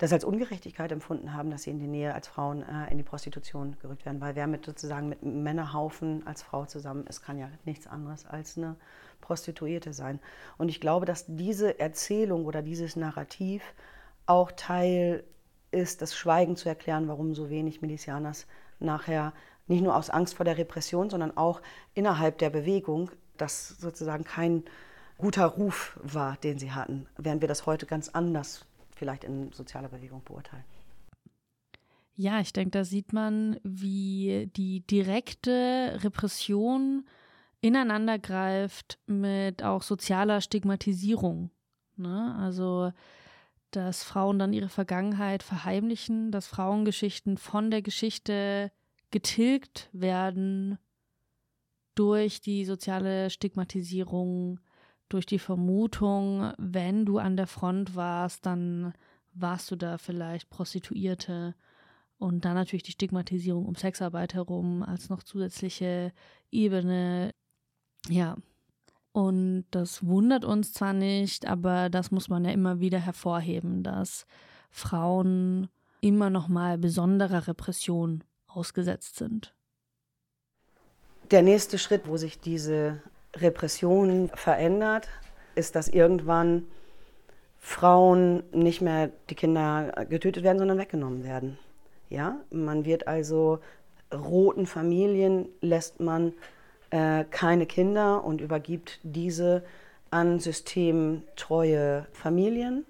das 0.01 0.14
als 0.14 0.24
Ungerechtigkeit 0.24 0.90
empfunden 0.92 1.34
haben, 1.34 1.51
dass 1.51 1.64
sie 1.64 1.70
in 1.70 1.78
die 1.78 1.86
Nähe 1.86 2.14
als 2.14 2.26
Frauen 2.26 2.62
äh, 2.62 2.90
in 2.90 2.96
die 2.96 3.05
Prostitution 3.05 3.76
gerückt 3.82 4.07
werden. 4.07 4.22
Weil 4.22 4.34
wer 4.34 4.46
mit 4.46 4.64
sozusagen 4.64 5.11
mit 5.11 5.22
Männerhaufen 5.22 6.26
als 6.26 6.42
Frau 6.42 6.64
zusammen 6.64 7.07
ist, 7.07 7.20
kann 7.20 7.38
ja 7.38 7.51
nichts 7.66 7.86
anderes 7.86 8.24
als 8.24 8.57
eine 8.57 8.76
Prostituierte 9.20 9.92
sein. 9.92 10.18
Und 10.57 10.70
ich 10.70 10.80
glaube, 10.80 11.05
dass 11.05 11.26
diese 11.28 11.78
Erzählung 11.78 12.46
oder 12.46 12.62
dieses 12.62 12.96
Narrativ 12.96 13.62
auch 14.24 14.51
Teil 14.53 15.22
ist, 15.70 16.01
das 16.01 16.16
Schweigen 16.16 16.57
zu 16.57 16.70
erklären, 16.70 17.07
warum 17.07 17.34
so 17.34 17.51
wenig 17.51 17.82
Milizianers 17.82 18.46
nachher 18.78 19.34
nicht 19.66 19.82
nur 19.82 19.94
aus 19.94 20.09
Angst 20.09 20.34
vor 20.34 20.46
der 20.46 20.57
Repression, 20.57 21.11
sondern 21.11 21.36
auch 21.36 21.61
innerhalb 21.92 22.38
der 22.38 22.48
Bewegung, 22.48 23.11
das 23.36 23.68
sozusagen 23.68 24.24
kein 24.24 24.64
guter 25.18 25.44
Ruf 25.44 26.01
war, 26.03 26.38
den 26.38 26.59
sie 26.59 26.72
hatten, 26.72 27.07
während 27.18 27.42
wir 27.42 27.48
das 27.48 27.66
heute 27.66 27.84
ganz 27.84 28.09
anders 28.09 28.64
vielleicht 29.01 29.24
in 29.24 29.51
sozialer 29.53 29.88
Bewegung 29.88 30.22
beurteilen. 30.22 30.64
Ja, 32.14 32.38
ich 32.38 32.53
denke, 32.53 32.72
da 32.72 32.84
sieht 32.84 33.14
man, 33.14 33.59
wie 33.62 34.51
die 34.55 34.86
direkte 34.86 35.98
Repression 36.03 37.07
ineinander 37.62 38.18
greift 38.18 38.98
mit 39.07 39.62
auch 39.62 39.80
sozialer 39.80 40.42
Stigmatisierung. 40.42 41.51
Ne? 41.96 42.36
Also, 42.38 42.92
dass 43.70 44.05
Frauen 44.05 44.38
dann 44.38 44.53
ihre 44.53 44.68
Vergangenheit 44.68 45.42
verheimlichen, 45.42 46.30
dass 46.30 46.46
Frauengeschichten 46.46 47.38
von 47.38 47.70
der 47.70 47.80
Geschichte 47.80 48.70
getilgt 49.11 49.88
werden 49.92 50.78
durch 51.94 52.42
die 52.42 52.66
soziale 52.66 53.30
Stigmatisierung, 53.30 54.61
durch 55.11 55.27
die 55.27 55.39
Vermutung, 55.39 56.53
wenn 56.57 57.05
du 57.05 57.19
an 57.19 57.37
der 57.37 57.47
Front 57.47 57.95
warst, 57.95 58.47
dann 58.47 58.95
warst 59.35 59.71
du 59.71 59.77
da 59.77 59.99
vielleicht 59.99 60.49
Prostituierte. 60.49 61.55
Und 62.19 62.45
dann 62.45 62.55
natürlich 62.55 62.83
die 62.83 62.93
Stigmatisierung 62.93 63.67
um 63.67 63.75
Sexarbeit 63.75 64.35
herum 64.35 64.83
als 64.83 65.09
noch 65.09 65.23
zusätzliche 65.23 66.13
Ebene. 66.51 67.33
Ja. 68.09 68.37
Und 69.13 69.65
das 69.73 70.07
wundert 70.07 70.45
uns 70.45 70.73
zwar 70.73 70.93
nicht, 70.93 71.47
aber 71.47 71.91
das 71.91 72.11
muss 72.11 72.29
man 72.29 72.45
ja 72.45 72.53
immer 72.53 72.79
wieder 72.79 72.99
hervorheben, 73.01 73.83
dass 73.83 74.27
Frauen 74.71 75.69
immer 76.01 76.31
noch 76.31 76.47
mal 76.47 76.79
besonderer 76.79 77.49
Repression 77.49 78.23
ausgesetzt 78.47 79.17
sind. 79.17 79.55
Der 81.31 81.43
nächste 81.43 81.79
Schritt, 81.79 82.07
wo 82.07 82.17
sich 82.17 82.39
diese 82.39 83.03
Repression 83.37 84.31
verändert, 84.35 85.09
ist, 85.55 85.76
dass 85.76 85.89
irgendwann 85.89 86.66
Frauen 87.59 88.43
nicht 88.53 88.81
mehr 88.81 89.11
die 89.28 89.35
Kinder 89.35 90.07
getötet 90.09 90.43
werden, 90.43 90.59
sondern 90.59 90.78
weggenommen 90.78 91.24
werden. 91.24 91.59
Ja, 92.09 92.41
man 92.51 92.85
wird 92.85 93.07
also 93.07 93.61
roten 94.12 94.66
Familien 94.66 95.49
lässt 95.61 96.01
man 96.01 96.33
äh, 96.91 97.24
keine 97.31 97.66
Kinder 97.66 98.24
und 98.24 98.41
übergibt 98.41 98.99
diese 99.03 99.62
an 100.11 100.41
systemtreue 100.41 102.07
Familien. 102.12 102.85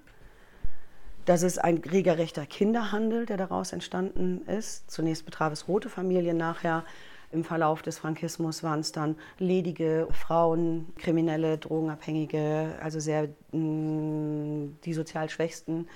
Das 1.26 1.43
ist 1.43 1.59
ein 1.59 1.78
regelrechter 1.78 2.47
Kinderhandel, 2.47 3.26
der 3.26 3.36
daraus 3.36 3.72
entstanden 3.72 4.43
ist. 4.47 4.91
Zunächst 4.91 5.26
betraf 5.26 5.53
es 5.53 5.68
rote 5.68 5.91
Familien, 5.91 6.38
nachher 6.38 6.84
im 7.33 7.45
Verlauf 7.45 7.83
des 7.83 7.99
Frankismus 7.99 8.62
waren 8.62 8.81
es 8.81 8.93
dann 8.93 9.16
ledige 9.39 10.09
Frauen, 10.11 10.93
Kriminelle, 10.97 11.59
Drogenabhängige, 11.59 12.76
also 12.81 12.99
sehr 12.99 13.28
mm, 13.53 14.81
die 14.85 14.95
sozial 14.95 15.31
Schwächsten. 15.31 15.89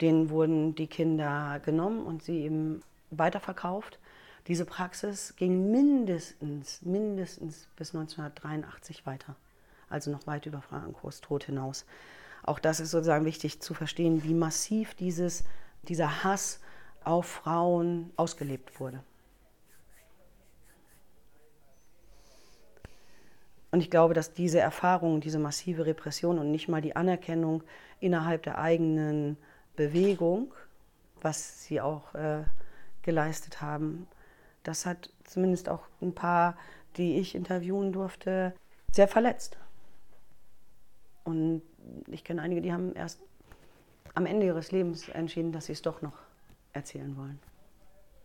Denen 0.00 0.30
wurden 0.30 0.74
die 0.74 0.86
Kinder 0.86 1.60
genommen 1.64 2.04
und 2.04 2.22
sie 2.22 2.40
eben 2.40 2.82
weiterverkauft. 3.10 3.98
Diese 4.46 4.64
Praxis 4.64 5.36
ging 5.36 5.70
mindestens, 5.70 6.82
mindestens 6.82 7.68
bis 7.76 7.94
1983 7.94 9.06
weiter, 9.06 9.36
also 9.88 10.10
noch 10.10 10.26
weit 10.26 10.46
über 10.46 10.62
Frankos 10.62 11.20
Tod 11.20 11.44
hinaus. 11.44 11.84
Auch 12.42 12.58
das 12.58 12.80
ist 12.80 12.90
sozusagen 12.90 13.26
wichtig 13.26 13.60
zu 13.60 13.74
verstehen, 13.74 14.24
wie 14.24 14.34
massiv 14.34 14.94
dieses, 14.94 15.44
dieser 15.82 16.24
Hass 16.24 16.60
auf 17.04 17.26
Frauen 17.26 18.10
ausgelebt 18.16 18.80
wurde. 18.80 19.04
Und 23.70 23.80
ich 23.80 23.90
glaube, 23.90 24.14
dass 24.14 24.32
diese 24.32 24.58
Erfahrung, 24.58 25.20
diese 25.20 25.38
massive 25.38 25.86
Repression 25.86 26.38
und 26.38 26.50
nicht 26.50 26.68
mal 26.68 26.80
die 26.80 26.96
Anerkennung 26.96 27.62
innerhalb 28.00 28.42
der 28.42 28.58
eigenen 28.58 29.36
Bewegung, 29.76 30.52
was 31.20 31.64
sie 31.64 31.80
auch 31.80 32.14
äh, 32.14 32.42
geleistet 33.02 33.60
haben, 33.60 34.08
das 34.62 34.86
hat 34.86 35.10
zumindest 35.24 35.68
auch 35.68 35.82
ein 36.02 36.14
paar, 36.14 36.56
die 36.96 37.18
ich 37.18 37.34
interviewen 37.34 37.92
durfte, 37.92 38.54
sehr 38.90 39.08
verletzt. 39.08 39.56
Und 41.24 41.62
ich 42.08 42.24
kenne 42.24 42.42
einige, 42.42 42.60
die 42.60 42.72
haben 42.72 42.94
erst 42.94 43.20
am 44.14 44.26
Ende 44.26 44.46
ihres 44.46 44.72
Lebens 44.72 45.08
entschieden, 45.08 45.52
dass 45.52 45.66
sie 45.66 45.72
es 45.72 45.82
doch 45.82 46.02
noch 46.02 46.18
erzählen 46.72 47.16
wollen. 47.16 47.38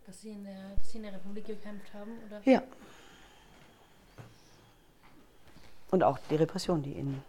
Dass 0.06 0.20
sie 0.20 0.30
in 0.30 0.44
der, 0.44 0.74
dass 0.76 0.90
sie 0.90 0.98
in 0.98 1.04
der 1.04 1.12
Republik 1.12 1.46
gekämpft 1.46 1.92
haben? 1.94 2.12
Oder? 2.26 2.40
Ja. 2.44 2.62
Und 5.90 6.02
auch 6.02 6.18
die 6.30 6.36
Repression, 6.36 6.82
die 6.82 6.94
ihnen, 6.94 7.22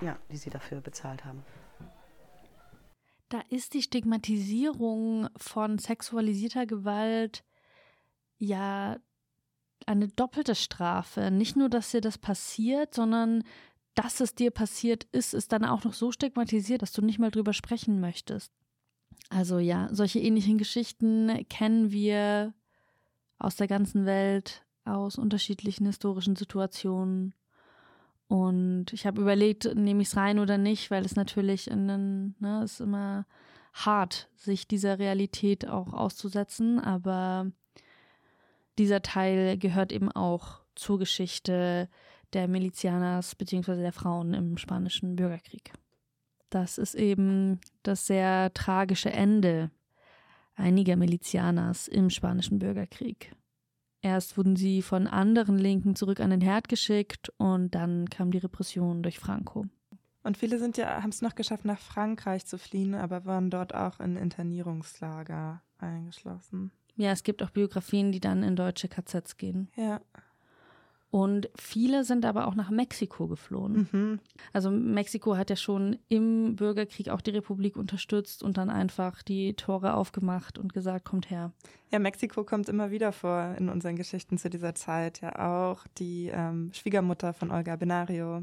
ja, 0.00 0.16
die 0.30 0.36
sie 0.36 0.50
dafür 0.50 0.80
bezahlt 0.80 1.24
haben. 1.24 1.42
Da 3.28 3.42
ist 3.50 3.74
die 3.74 3.82
Stigmatisierung 3.82 5.28
von 5.36 5.78
sexualisierter 5.78 6.66
Gewalt 6.66 7.44
ja 8.38 8.96
eine 9.86 10.08
doppelte 10.08 10.54
Strafe. 10.54 11.30
Nicht 11.30 11.56
nur, 11.56 11.68
dass 11.68 11.90
dir 11.90 12.00
das 12.00 12.18
passiert, 12.18 12.94
sondern 12.94 13.44
dass 13.94 14.20
es 14.20 14.34
dir 14.34 14.50
passiert 14.50 15.04
ist, 15.12 15.34
ist 15.34 15.52
dann 15.52 15.64
auch 15.64 15.84
noch 15.84 15.92
so 15.92 16.12
stigmatisiert, 16.12 16.82
dass 16.82 16.92
du 16.92 17.02
nicht 17.02 17.18
mal 17.18 17.30
drüber 17.30 17.52
sprechen 17.52 18.00
möchtest. 18.00 18.52
Also 19.28 19.58
ja, 19.58 19.88
solche 19.90 20.20
ähnlichen 20.20 20.56
Geschichten 20.56 21.46
kennen 21.48 21.90
wir 21.90 22.54
aus 23.38 23.56
der 23.56 23.66
ganzen 23.66 24.06
Welt 24.06 24.64
aus 24.88 25.16
unterschiedlichen 25.16 25.86
historischen 25.86 26.36
Situationen. 26.36 27.34
Und 28.28 28.92
ich 28.92 29.06
habe 29.06 29.20
überlegt, 29.20 29.74
nehme 29.74 30.02
ich 30.02 30.08
es 30.08 30.16
rein 30.16 30.38
oder 30.38 30.58
nicht, 30.58 30.90
weil 30.90 31.04
es 31.04 31.16
natürlich 31.16 31.70
in 31.70 31.88
den, 31.88 32.34
ne, 32.40 32.62
ist 32.64 32.80
immer 32.80 33.26
hart, 33.72 34.28
sich 34.36 34.66
dieser 34.66 34.98
Realität 34.98 35.68
auch 35.68 35.92
auszusetzen, 35.92 36.78
aber 36.78 37.50
dieser 38.78 39.02
Teil 39.02 39.58
gehört 39.58 39.92
eben 39.92 40.10
auch 40.12 40.60
zur 40.74 40.98
Geschichte 40.98 41.88
der 42.32 42.48
Milizianers 42.48 43.34
bzw. 43.34 43.76
der 43.76 43.92
Frauen 43.92 44.34
im 44.34 44.58
spanischen 44.58 45.16
Bürgerkrieg. 45.16 45.72
Das 46.50 46.78
ist 46.78 46.94
eben 46.94 47.60
das 47.82 48.06
sehr 48.06 48.52
tragische 48.54 49.10
Ende 49.10 49.70
einiger 50.54 50.96
Milizianers 50.96 51.88
im 51.88 52.10
spanischen 52.10 52.58
Bürgerkrieg. 52.58 53.32
Erst 54.00 54.38
wurden 54.38 54.56
sie 54.56 54.82
von 54.82 55.06
anderen 55.06 55.58
Linken 55.58 55.96
zurück 55.96 56.20
an 56.20 56.30
den 56.30 56.40
Herd 56.40 56.68
geschickt 56.68 57.32
und 57.36 57.74
dann 57.74 58.08
kam 58.08 58.30
die 58.30 58.38
Repression 58.38 59.02
durch 59.02 59.18
Franco. 59.18 59.66
Und 60.22 60.36
viele 60.36 60.58
sind 60.58 60.76
ja, 60.76 61.02
haben 61.02 61.10
es 61.10 61.22
noch 61.22 61.34
geschafft, 61.34 61.64
nach 61.64 61.78
Frankreich 61.80 62.46
zu 62.46 62.58
fliehen, 62.58 62.94
aber 62.94 63.24
waren 63.24 63.50
dort 63.50 63.74
auch 63.74 63.98
in 64.00 64.16
Internierungslager 64.16 65.62
eingeschlossen. 65.78 66.70
Ja, 66.96 67.12
es 67.12 67.22
gibt 67.22 67.42
auch 67.42 67.50
Biografien, 67.50 68.12
die 68.12 68.20
dann 68.20 68.42
in 68.42 68.56
deutsche 68.56 68.88
KZs 68.88 69.36
gehen. 69.36 69.70
Ja. 69.76 70.00
Und 71.10 71.48
viele 71.54 72.04
sind 72.04 72.26
aber 72.26 72.46
auch 72.46 72.54
nach 72.54 72.68
Mexiko 72.68 73.28
geflohen. 73.28 73.88
Mhm. 73.90 74.20
Also 74.52 74.70
Mexiko 74.70 75.36
hat 75.36 75.48
ja 75.48 75.56
schon 75.56 75.96
im 76.08 76.54
Bürgerkrieg 76.54 77.08
auch 77.08 77.22
die 77.22 77.30
Republik 77.30 77.76
unterstützt 77.76 78.42
und 78.42 78.58
dann 78.58 78.68
einfach 78.68 79.22
die 79.22 79.54
Tore 79.54 79.94
aufgemacht 79.94 80.58
und 80.58 80.74
gesagt, 80.74 81.06
kommt 81.06 81.30
her. 81.30 81.52
Ja, 81.90 81.98
Mexiko 81.98 82.44
kommt 82.44 82.68
immer 82.68 82.90
wieder 82.90 83.12
vor 83.12 83.54
in 83.58 83.70
unseren 83.70 83.96
Geschichten 83.96 84.36
zu 84.36 84.50
dieser 84.50 84.74
Zeit. 84.74 85.22
Ja, 85.22 85.70
auch 85.70 85.86
die 85.96 86.30
ähm, 86.32 86.70
Schwiegermutter 86.74 87.32
von 87.32 87.50
Olga 87.50 87.76
Benario 87.76 88.42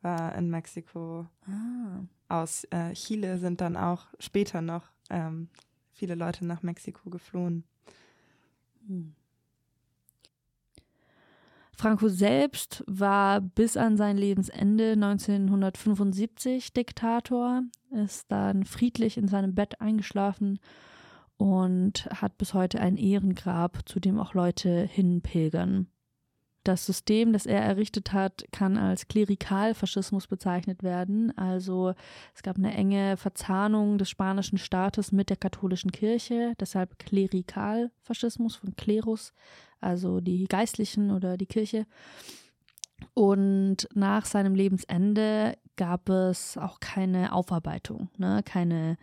war 0.00 0.34
in 0.34 0.48
Mexiko. 0.48 1.26
Ah. 1.46 2.04
Aus 2.30 2.64
äh, 2.70 2.94
Chile 2.94 3.36
sind 3.36 3.60
dann 3.60 3.76
auch 3.76 4.06
später 4.18 4.62
noch 4.62 4.84
ähm, 5.10 5.48
viele 5.92 6.14
Leute 6.14 6.46
nach 6.46 6.62
Mexiko 6.62 7.10
geflohen. 7.10 7.64
Hm. 8.86 9.14
Franco 11.78 12.08
selbst 12.08 12.82
war 12.88 13.40
bis 13.40 13.76
an 13.76 13.96
sein 13.96 14.18
Lebensende 14.18 14.94
1975 14.94 16.72
Diktator, 16.72 17.62
ist 17.92 18.32
dann 18.32 18.64
friedlich 18.64 19.16
in 19.16 19.28
seinem 19.28 19.54
Bett 19.54 19.80
eingeschlafen 19.80 20.58
und 21.36 22.08
hat 22.12 22.36
bis 22.36 22.52
heute 22.52 22.80
ein 22.80 22.96
Ehrengrab, 22.96 23.88
zu 23.88 24.00
dem 24.00 24.18
auch 24.18 24.34
Leute 24.34 24.88
hinpilgern. 24.90 25.86
Das 26.64 26.84
System, 26.84 27.32
das 27.32 27.46
er 27.46 27.62
errichtet 27.62 28.12
hat, 28.12 28.44
kann 28.50 28.76
als 28.76 29.06
Klerikalfaschismus 29.06 30.26
bezeichnet 30.26 30.82
werden. 30.82 31.32
Also 31.38 31.94
es 32.34 32.42
gab 32.42 32.58
eine 32.58 32.74
enge 32.74 33.16
Verzahnung 33.16 33.98
des 33.98 34.10
spanischen 34.10 34.58
Staates 34.58 35.12
mit 35.12 35.30
der 35.30 35.36
katholischen 35.36 35.92
Kirche, 35.92 36.54
deshalb 36.58 36.98
Klerikalfaschismus 36.98 38.56
von 38.56 38.74
Klerus, 38.74 39.32
also 39.80 40.20
die 40.20 40.46
Geistlichen 40.46 41.10
oder 41.10 41.36
die 41.36 41.46
Kirche. 41.46 41.86
Und 43.14 43.88
nach 43.94 44.24
seinem 44.24 44.54
Lebensende 44.54 45.56
gab 45.76 46.08
es 46.08 46.58
auch 46.58 46.80
keine 46.80 47.32
Aufarbeitung, 47.32 48.08
ne? 48.16 48.42
keine 48.44 48.96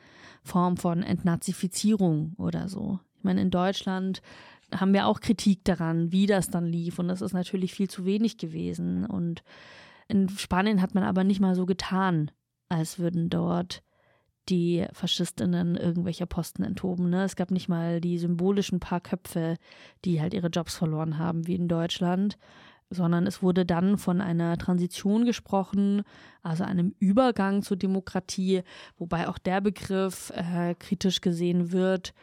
Form 0.43 0.77
von 0.77 1.03
Entnazifizierung 1.03 2.33
oder 2.37 2.67
so. 2.67 2.99
Ich 3.17 3.23
meine, 3.23 3.41
in 3.41 3.51
Deutschland 3.51 4.21
haben 4.73 4.93
wir 4.93 5.07
auch 5.07 5.21
Kritik 5.21 5.63
daran, 5.63 6.11
wie 6.11 6.25
das 6.25 6.49
dann 6.49 6.65
lief. 6.65 6.99
Und 6.99 7.07
das 7.07 7.21
ist 7.21 7.33
natürlich 7.33 7.73
viel 7.73 7.89
zu 7.89 8.05
wenig 8.05 8.37
gewesen. 8.37 9.05
Und 9.05 9.43
in 10.07 10.29
Spanien 10.29 10.81
hat 10.81 10.93
man 10.93 11.03
aber 11.03 11.23
nicht 11.23 11.39
mal 11.39 11.55
so 11.55 11.65
getan, 11.65 12.31
als 12.69 12.99
würden 12.99 13.29
dort 13.29 13.81
die 14.49 14.85
Faschistinnen 14.93 15.75
irgendwelcher 15.75 16.25
Posten 16.25 16.63
enthoben. 16.63 17.09
Ne? 17.09 17.23
Es 17.23 17.35
gab 17.35 17.51
nicht 17.51 17.69
mal 17.69 18.01
die 18.01 18.17
symbolischen 18.17 18.79
paar 18.79 19.01
Köpfe, 19.01 19.57
die 20.03 20.21
halt 20.21 20.33
ihre 20.33 20.47
Jobs 20.47 20.75
verloren 20.75 21.17
haben, 21.17 21.47
wie 21.47 21.55
in 21.55 21.67
Deutschland, 21.67 22.37
sondern 22.89 23.25
es 23.25 23.41
wurde 23.41 23.65
dann 23.65 23.97
von 23.97 24.21
einer 24.21 24.57
Transition 24.57 25.25
gesprochen, 25.25 26.03
also 26.43 26.63
einem 26.63 26.93
Übergang 26.99 27.63
zur 27.63 27.77
Demokratie, 27.77 28.61
wobei 28.97 29.27
auch 29.27 29.37
der 29.37 29.61
Begriff 29.61 30.31
äh, 30.35 30.75
kritisch 30.75 31.21
gesehen 31.21 31.71
wird. 31.71 32.13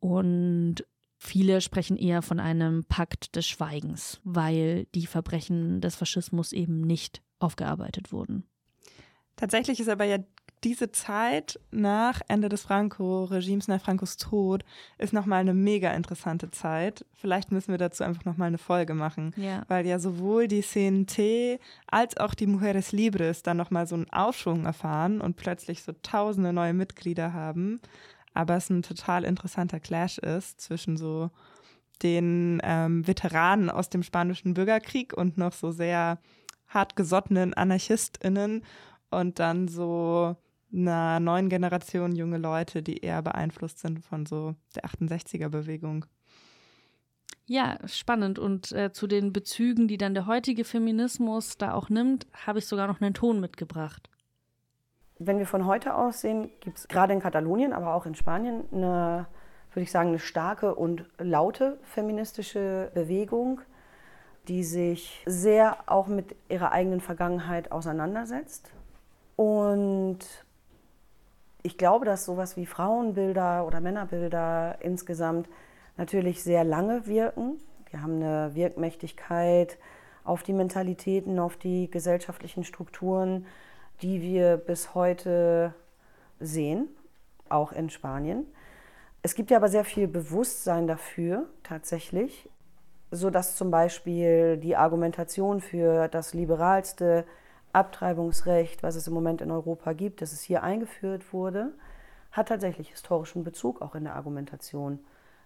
Und 0.00 0.84
Viele 1.26 1.62
sprechen 1.62 1.96
eher 1.96 2.20
von 2.20 2.38
einem 2.38 2.84
Pakt 2.84 3.34
des 3.34 3.46
Schweigens, 3.46 4.20
weil 4.24 4.84
die 4.94 5.06
Verbrechen 5.06 5.80
des 5.80 5.96
Faschismus 5.96 6.52
eben 6.52 6.82
nicht 6.82 7.22
aufgearbeitet 7.38 8.12
wurden. 8.12 8.44
Tatsächlich 9.34 9.80
ist 9.80 9.88
aber 9.88 10.04
ja 10.04 10.18
diese 10.64 10.90
Zeit 10.90 11.60
nach 11.70 12.20
Ende 12.28 12.48
des 12.48 12.62
Franco-Regimes, 12.62 13.68
nach 13.68 13.82
Francos 13.82 14.16
Tod, 14.16 14.64
ist 14.98 15.12
nochmal 15.12 15.40
eine 15.40 15.54
mega 15.54 15.92
interessante 15.92 16.50
Zeit. 16.50 17.04
Vielleicht 17.14 17.52
müssen 17.52 17.70
wir 17.70 17.78
dazu 17.78 18.02
einfach 18.02 18.24
nochmal 18.24 18.48
eine 18.48 18.58
Folge 18.58 18.94
machen, 18.94 19.32
ja. 19.36 19.62
weil 19.68 19.86
ja 19.86 19.98
sowohl 19.98 20.48
die 20.48 20.62
CNT 20.62 21.60
als 21.86 22.16
auch 22.16 22.34
die 22.34 22.46
Mujeres 22.46 22.92
Libres 22.92 23.42
dann 23.42 23.56
nochmal 23.56 23.86
so 23.86 23.94
einen 23.94 24.10
Aufschwung 24.10 24.64
erfahren 24.64 25.20
und 25.20 25.36
plötzlich 25.36 25.82
so 25.82 25.92
tausende 26.02 26.52
neue 26.52 26.72
Mitglieder 26.72 27.32
haben 27.32 27.80
aber 28.34 28.56
es 28.56 28.68
ein 28.68 28.82
total 28.82 29.24
interessanter 29.24 29.80
Clash 29.80 30.18
ist 30.18 30.60
zwischen 30.60 30.96
so 30.96 31.30
den 32.02 32.60
ähm, 32.64 33.06
Veteranen 33.06 33.70
aus 33.70 33.88
dem 33.88 34.02
spanischen 34.02 34.54
Bürgerkrieg 34.54 35.16
und 35.16 35.38
noch 35.38 35.52
so 35.52 35.70
sehr 35.70 36.18
hartgesottenen 36.68 37.54
AnarchistInnen 37.54 38.64
und 39.10 39.38
dann 39.38 39.68
so 39.68 40.36
einer 40.74 41.20
neuen 41.20 41.48
Generation 41.48 42.14
junge 42.14 42.38
Leute, 42.38 42.82
die 42.82 42.98
eher 42.98 43.22
beeinflusst 43.22 43.78
sind 43.78 44.04
von 44.04 44.26
so 44.26 44.54
der 44.74 44.84
68er-Bewegung. 44.84 46.06
Ja, 47.46 47.76
spannend. 47.86 48.38
Und 48.38 48.72
äh, 48.72 48.92
zu 48.92 49.06
den 49.06 49.32
Bezügen, 49.32 49.86
die 49.86 49.98
dann 49.98 50.14
der 50.14 50.26
heutige 50.26 50.64
Feminismus 50.64 51.58
da 51.58 51.74
auch 51.74 51.90
nimmt, 51.90 52.26
habe 52.46 52.58
ich 52.58 52.66
sogar 52.66 52.86
noch 52.86 53.00
einen 53.00 53.14
Ton 53.14 53.40
mitgebracht. 53.40 54.08
Wenn 55.18 55.38
wir 55.38 55.46
von 55.46 55.66
heute 55.66 55.94
aus 55.94 56.22
sehen, 56.22 56.50
gibt 56.60 56.78
es 56.78 56.88
gerade 56.88 57.12
in 57.12 57.20
Katalonien, 57.20 57.72
aber 57.72 57.94
auch 57.94 58.06
in 58.06 58.14
Spanien 58.14 58.64
eine, 58.72 59.26
würde 59.72 59.84
ich 59.84 59.90
sagen, 59.90 60.08
eine 60.08 60.18
starke 60.18 60.74
und 60.74 61.04
laute 61.18 61.78
feministische 61.82 62.90
Bewegung, 62.94 63.60
die 64.48 64.64
sich 64.64 65.22
sehr 65.26 65.76
auch 65.86 66.06
mit 66.06 66.34
ihrer 66.48 66.72
eigenen 66.72 67.00
Vergangenheit 67.00 67.70
auseinandersetzt. 67.72 68.72
Und 69.36 70.18
ich 71.64 71.76
glaube, 71.76 72.04
dass 72.04 72.24
sowas 72.24 72.56
wie 72.56 72.66
Frauenbilder 72.66 73.66
oder 73.66 73.80
Männerbilder 73.80 74.78
insgesamt 74.80 75.48
natürlich 75.96 76.44
sehr 76.44 76.62
lange 76.62 77.08
wirken. 77.08 77.58
Die 77.92 77.98
haben 77.98 78.22
eine 78.22 78.54
Wirkmächtigkeit 78.54 79.78
auf 80.22 80.44
die 80.44 80.52
Mentalitäten, 80.52 81.40
auf 81.40 81.56
die 81.56 81.90
gesellschaftlichen 81.90 82.62
Strukturen 82.62 83.46
die 84.02 84.20
wir 84.20 84.56
bis 84.56 84.94
heute 84.94 85.74
sehen, 86.40 86.88
auch 87.48 87.72
in 87.72 87.90
Spanien. 87.90 88.46
Es 89.22 89.34
gibt 89.34 89.50
ja 89.50 89.56
aber 89.56 89.68
sehr 89.68 89.84
viel 89.84 90.08
Bewusstsein 90.08 90.86
dafür 90.86 91.48
tatsächlich, 91.62 92.48
sodass 93.10 93.56
zum 93.56 93.70
Beispiel 93.70 94.56
die 94.58 94.76
Argumentation 94.76 95.60
für 95.60 96.08
das 96.08 96.34
liberalste 96.34 97.24
Abtreibungsrecht, 97.74 98.82
was 98.82 98.96
es 98.96 99.06
im 99.06 99.14
Moment 99.14 99.40
in 99.40 99.50
Europa 99.50 99.92
gibt, 99.92 100.22
dass 100.22 100.32
es 100.32 100.42
hier 100.42 100.62
eingeführt 100.62 101.32
wurde, 101.32 101.72
hat 102.32 102.48
tatsächlich 102.48 102.90
historischen 102.90 103.44
Bezug 103.44 103.82
auch 103.82 103.94
in 103.94 104.04
der 104.04 104.16
Argumentation 104.16 104.98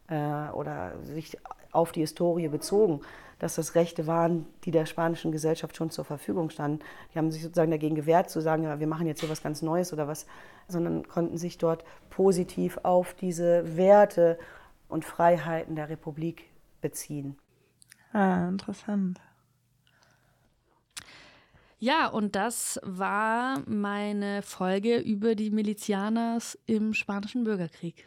äh, 0.08 0.50
oder 0.50 0.92
sich 1.02 1.38
auf 1.72 1.92
die 1.92 2.00
Historie 2.00 2.48
bezogen 2.48 3.00
dass 3.38 3.54
das 3.54 3.74
Rechte 3.74 4.06
waren, 4.06 4.46
die 4.64 4.70
der 4.70 4.86
spanischen 4.86 5.32
Gesellschaft 5.32 5.76
schon 5.76 5.90
zur 5.90 6.04
Verfügung 6.04 6.50
standen. 6.50 6.80
Die 7.12 7.18
haben 7.18 7.30
sich 7.30 7.42
sozusagen 7.42 7.70
dagegen 7.70 7.94
gewehrt, 7.94 8.30
zu 8.30 8.40
sagen, 8.40 8.64
ja, 8.64 8.80
wir 8.80 8.86
machen 8.86 9.06
jetzt 9.06 9.20
hier 9.20 9.30
was 9.30 9.42
ganz 9.42 9.62
Neues 9.62 9.92
oder 9.92 10.08
was, 10.08 10.26
sondern 10.66 11.06
konnten 11.06 11.38
sich 11.38 11.58
dort 11.58 11.84
positiv 12.10 12.78
auf 12.82 13.14
diese 13.14 13.76
Werte 13.76 14.38
und 14.88 15.04
Freiheiten 15.04 15.76
der 15.76 15.88
Republik 15.88 16.44
beziehen. 16.80 17.36
Ah, 18.12 18.48
interessant. 18.48 19.20
Ja, 21.78 22.08
und 22.08 22.34
das 22.34 22.80
war 22.82 23.62
meine 23.66 24.42
Folge 24.42 24.98
über 24.98 25.34
die 25.34 25.50
Milizianers 25.50 26.58
im 26.66 26.92
Spanischen 26.92 27.44
Bürgerkrieg. 27.44 28.04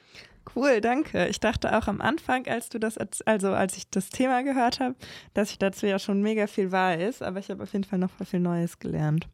Cool, 0.55 0.81
danke. 0.81 1.27
Ich 1.27 1.39
dachte 1.39 1.77
auch 1.77 1.87
am 1.87 2.01
Anfang, 2.01 2.47
als 2.47 2.69
du 2.69 2.79
das, 2.79 2.97
also 3.25 3.53
als 3.53 3.77
ich 3.77 3.89
das 3.89 4.09
Thema 4.09 4.43
gehört 4.43 4.79
habe, 4.79 4.95
dass 5.33 5.51
ich 5.51 5.59
dazu 5.59 5.85
ja 5.85 5.99
schon 5.99 6.21
mega 6.21 6.47
viel 6.47 6.71
weiß, 6.71 7.21
aber 7.21 7.39
ich 7.39 7.49
habe 7.49 7.63
auf 7.63 7.71
jeden 7.73 7.85
Fall 7.85 7.99
noch 7.99 8.11
viel 8.25 8.39
Neues 8.39 8.79
gelernt. 8.79 9.27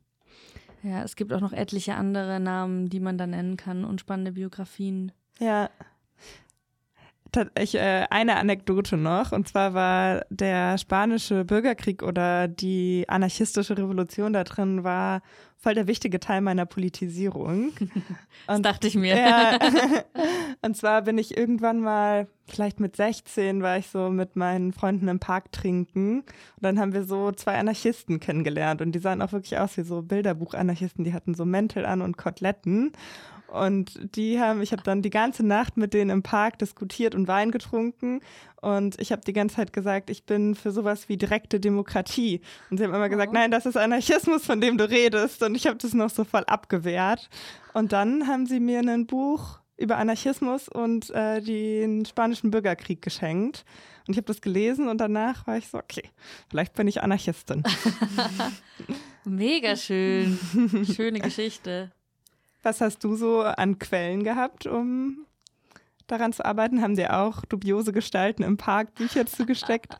Ja, 0.83 1.03
es 1.03 1.15
gibt 1.15 1.33
auch 1.33 1.41
noch 1.41 1.53
etliche 1.53 1.95
andere 1.95 2.39
Namen, 2.39 2.89
die 2.89 2.99
man 2.99 3.17
da 3.17 3.25
nennen 3.25 3.57
kann 3.57 3.83
und 3.85 4.01
spannende 4.01 4.33
Biografien. 4.33 5.11
Ja. 5.39 5.69
Ich, 7.59 7.75
äh, 7.75 8.05
eine 8.09 8.38
Anekdote 8.38 8.97
noch, 8.97 9.32
und 9.32 9.47
zwar 9.47 9.73
war 9.73 10.25
der 10.29 10.78
spanische 10.78 11.45
Bürgerkrieg 11.45 12.04
oder 12.04 12.47
die 12.47 13.05
anarchistische 13.08 13.78
Revolution 13.78 14.33
da 14.33 14.43
drin 14.43 14.83
war 14.83 15.21
voll 15.58 15.74
der 15.74 15.87
wichtige 15.87 16.20
Teil 16.20 16.41
meiner 16.41 16.66
Politisierung. 16.66 17.71
das 18.47 18.62
dachte 18.62 18.87
ich 18.87 18.95
mir. 18.95 19.17
Ja, 19.17 19.58
und 20.62 20.78
zwar 20.78 21.01
bin 21.01 21.17
ich 21.17 21.36
irgendwann 21.37 21.82
mal, 21.82 22.28
vielleicht 22.45 22.79
mit 22.79 22.95
16, 22.95 23.62
war 23.62 23.78
ich 23.78 23.87
so 23.87 24.09
mit 24.09 24.36
meinen 24.36 24.71
Freunden 24.71 25.08
im 25.08 25.20
Park 25.20 25.51
trinken. 25.51 26.20
Und 26.20 26.25
dann 26.62 26.79
haben 26.79 26.93
wir 26.93 27.04
so 27.04 27.32
zwei 27.32 27.58
Anarchisten 27.58 28.20
kennengelernt. 28.20 28.82
Und 28.82 28.93
die 28.93 28.99
sahen 28.99 29.21
auch 29.21 29.32
wirklich 29.32 29.58
aus 29.58 29.78
wie 29.78 29.82
so 29.82 30.01
Bilderbuch-Anarchisten. 30.01 31.04
Die 31.04 31.13
hatten 31.13 31.33
so 31.33 31.43
Mäntel 31.43 31.86
an 31.86 32.01
und 32.01 32.17
Koteletten. 32.17 32.93
Und 33.47 34.15
die 34.15 34.39
haben, 34.39 34.61
ich 34.61 34.71
habe 34.71 34.83
dann 34.83 35.01
die 35.01 35.09
ganze 35.09 35.45
Nacht 35.45 35.78
mit 35.78 35.93
denen 35.93 36.09
im 36.09 36.24
Park 36.24 36.59
diskutiert 36.59 37.15
und 37.15 37.28
Wein 37.28 37.51
getrunken. 37.51 38.21
Und 38.61 38.99
ich 38.99 39.11
habe 39.11 39.21
die 39.21 39.33
ganze 39.33 39.55
Zeit 39.55 39.71
gesagt, 39.71 40.09
ich 40.09 40.25
bin 40.25 40.55
für 40.55 40.71
sowas 40.71 41.07
wie 41.07 41.17
direkte 41.17 41.59
Demokratie. 41.59 42.41
Und 42.69 42.78
sie 42.78 42.83
haben 42.83 42.93
immer 42.93 43.09
gesagt, 43.09 43.29
oh. 43.29 43.33
nein, 43.33 43.51
das 43.51 43.65
ist 43.65 43.78
Anarchismus, 43.78 44.45
von 44.45 44.59
dem 44.59 44.78
du 44.78 44.89
redest. 44.89 45.43
Und 45.43 45.55
ich 45.55 45.67
habe 45.67 45.78
das 45.78 45.93
noch 45.93 46.09
so 46.09 46.24
voll 46.24 46.43
abgewehrt. 46.45 47.29
Und 47.74 47.93
dann 47.93 48.28
haben 48.28 48.45
sie 48.45 48.59
mir 48.59 48.79
ein 48.79 49.05
Buch 49.05 49.59
über 49.78 49.97
Anarchismus 49.97 50.67
und 50.67 51.11
äh, 51.11 51.41
den 51.41 52.05
spanischen 52.05 52.51
Bürgerkrieg 52.51 53.01
geschenkt. 53.01 53.63
Und 54.07 54.13
ich 54.13 54.17
habe 54.17 54.25
das 54.25 54.41
gelesen 54.41 54.87
und 54.87 54.99
danach 54.99 55.45
war 55.47 55.57
ich 55.57 55.67
so, 55.67 55.78
okay, 55.78 56.09
vielleicht 56.49 56.74
bin 56.74 56.87
ich 56.87 57.03
Anarchistin. 57.03 57.63
Mega 59.25 59.75
schön. 59.75 60.39
Schöne 60.95 61.19
Geschichte. 61.19 61.91
Was 62.67 62.81
hast 62.81 63.01
du 63.05 63.15
so 63.15 63.43
an 63.43 63.79
Quellen 63.79 64.25
gehabt, 64.25 64.67
um 64.67 65.25
daran 66.05 66.33
zu 66.33 66.43
arbeiten? 66.43 66.81
Haben 66.81 66.97
dir 66.97 67.17
auch 67.17 67.45
dubiose 67.45 67.93
Gestalten 67.93 68.43
im 68.43 68.57
Park 68.57 68.93
Bücher 68.95 69.25
zugesteckt? 69.25 69.95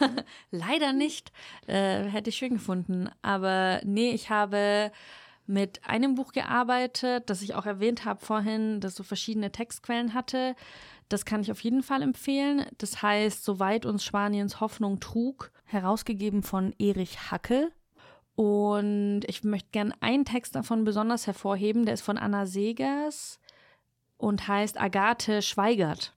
Leider 0.50 0.92
nicht. 0.92 1.32
Äh, 1.66 2.04
hätte 2.04 2.28
ich 2.28 2.36
schön 2.36 2.52
gefunden. 2.52 3.08
Aber 3.22 3.80
nee, 3.84 4.10
ich 4.10 4.28
habe 4.28 4.92
mit 5.46 5.80
einem 5.88 6.14
Buch 6.14 6.32
gearbeitet, 6.32 7.30
das 7.30 7.40
ich 7.40 7.54
auch 7.54 7.64
erwähnt 7.64 8.04
habe 8.04 8.22
vorhin, 8.22 8.80
das 8.80 8.96
so 8.96 9.02
verschiedene 9.02 9.50
Textquellen 9.50 10.12
hatte. 10.12 10.56
Das 11.08 11.24
kann 11.24 11.40
ich 11.40 11.50
auf 11.50 11.64
jeden 11.64 11.82
Fall 11.82 12.02
empfehlen. 12.02 12.66
Das 12.76 13.00
heißt, 13.00 13.46
soweit 13.46 13.86
uns 13.86 14.04
Spaniens 14.04 14.60
Hoffnung 14.60 15.00
trug, 15.00 15.52
herausgegeben 15.64 16.42
von 16.42 16.74
Erich 16.78 17.30
Hackel. 17.30 17.72
Und 18.40 19.20
ich 19.26 19.44
möchte 19.44 19.68
gerne 19.70 19.92
einen 20.00 20.24
Text 20.24 20.54
davon 20.54 20.84
besonders 20.84 21.26
hervorheben, 21.26 21.84
der 21.84 21.92
ist 21.92 22.00
von 22.00 22.16
Anna 22.16 22.46
Segers 22.46 23.38
und 24.16 24.48
heißt 24.48 24.80
Agathe 24.80 25.42
Schweigert. 25.42 26.14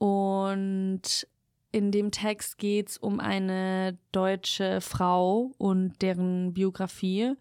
Und 0.00 1.28
in 1.70 1.92
dem 1.92 2.10
Text 2.10 2.58
geht 2.58 2.88
es 2.88 2.98
um 2.98 3.20
eine 3.20 3.96
deutsche 4.10 4.80
Frau 4.80 5.52
und 5.58 6.02
deren 6.02 6.54
Biografie. 6.54 7.34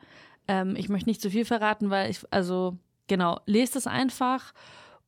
Ähm, 0.47 0.75
ich 0.75 0.87
möchte 0.87 1.09
nicht 1.09 1.19
zu 1.19 1.31
viel 1.31 1.45
verraten, 1.45 1.89
weil 1.89 2.11
ich, 2.11 2.19
also 2.29 2.77
genau, 3.07 3.39
lest 3.47 3.75
es 3.75 3.87
einfach. 3.87 4.53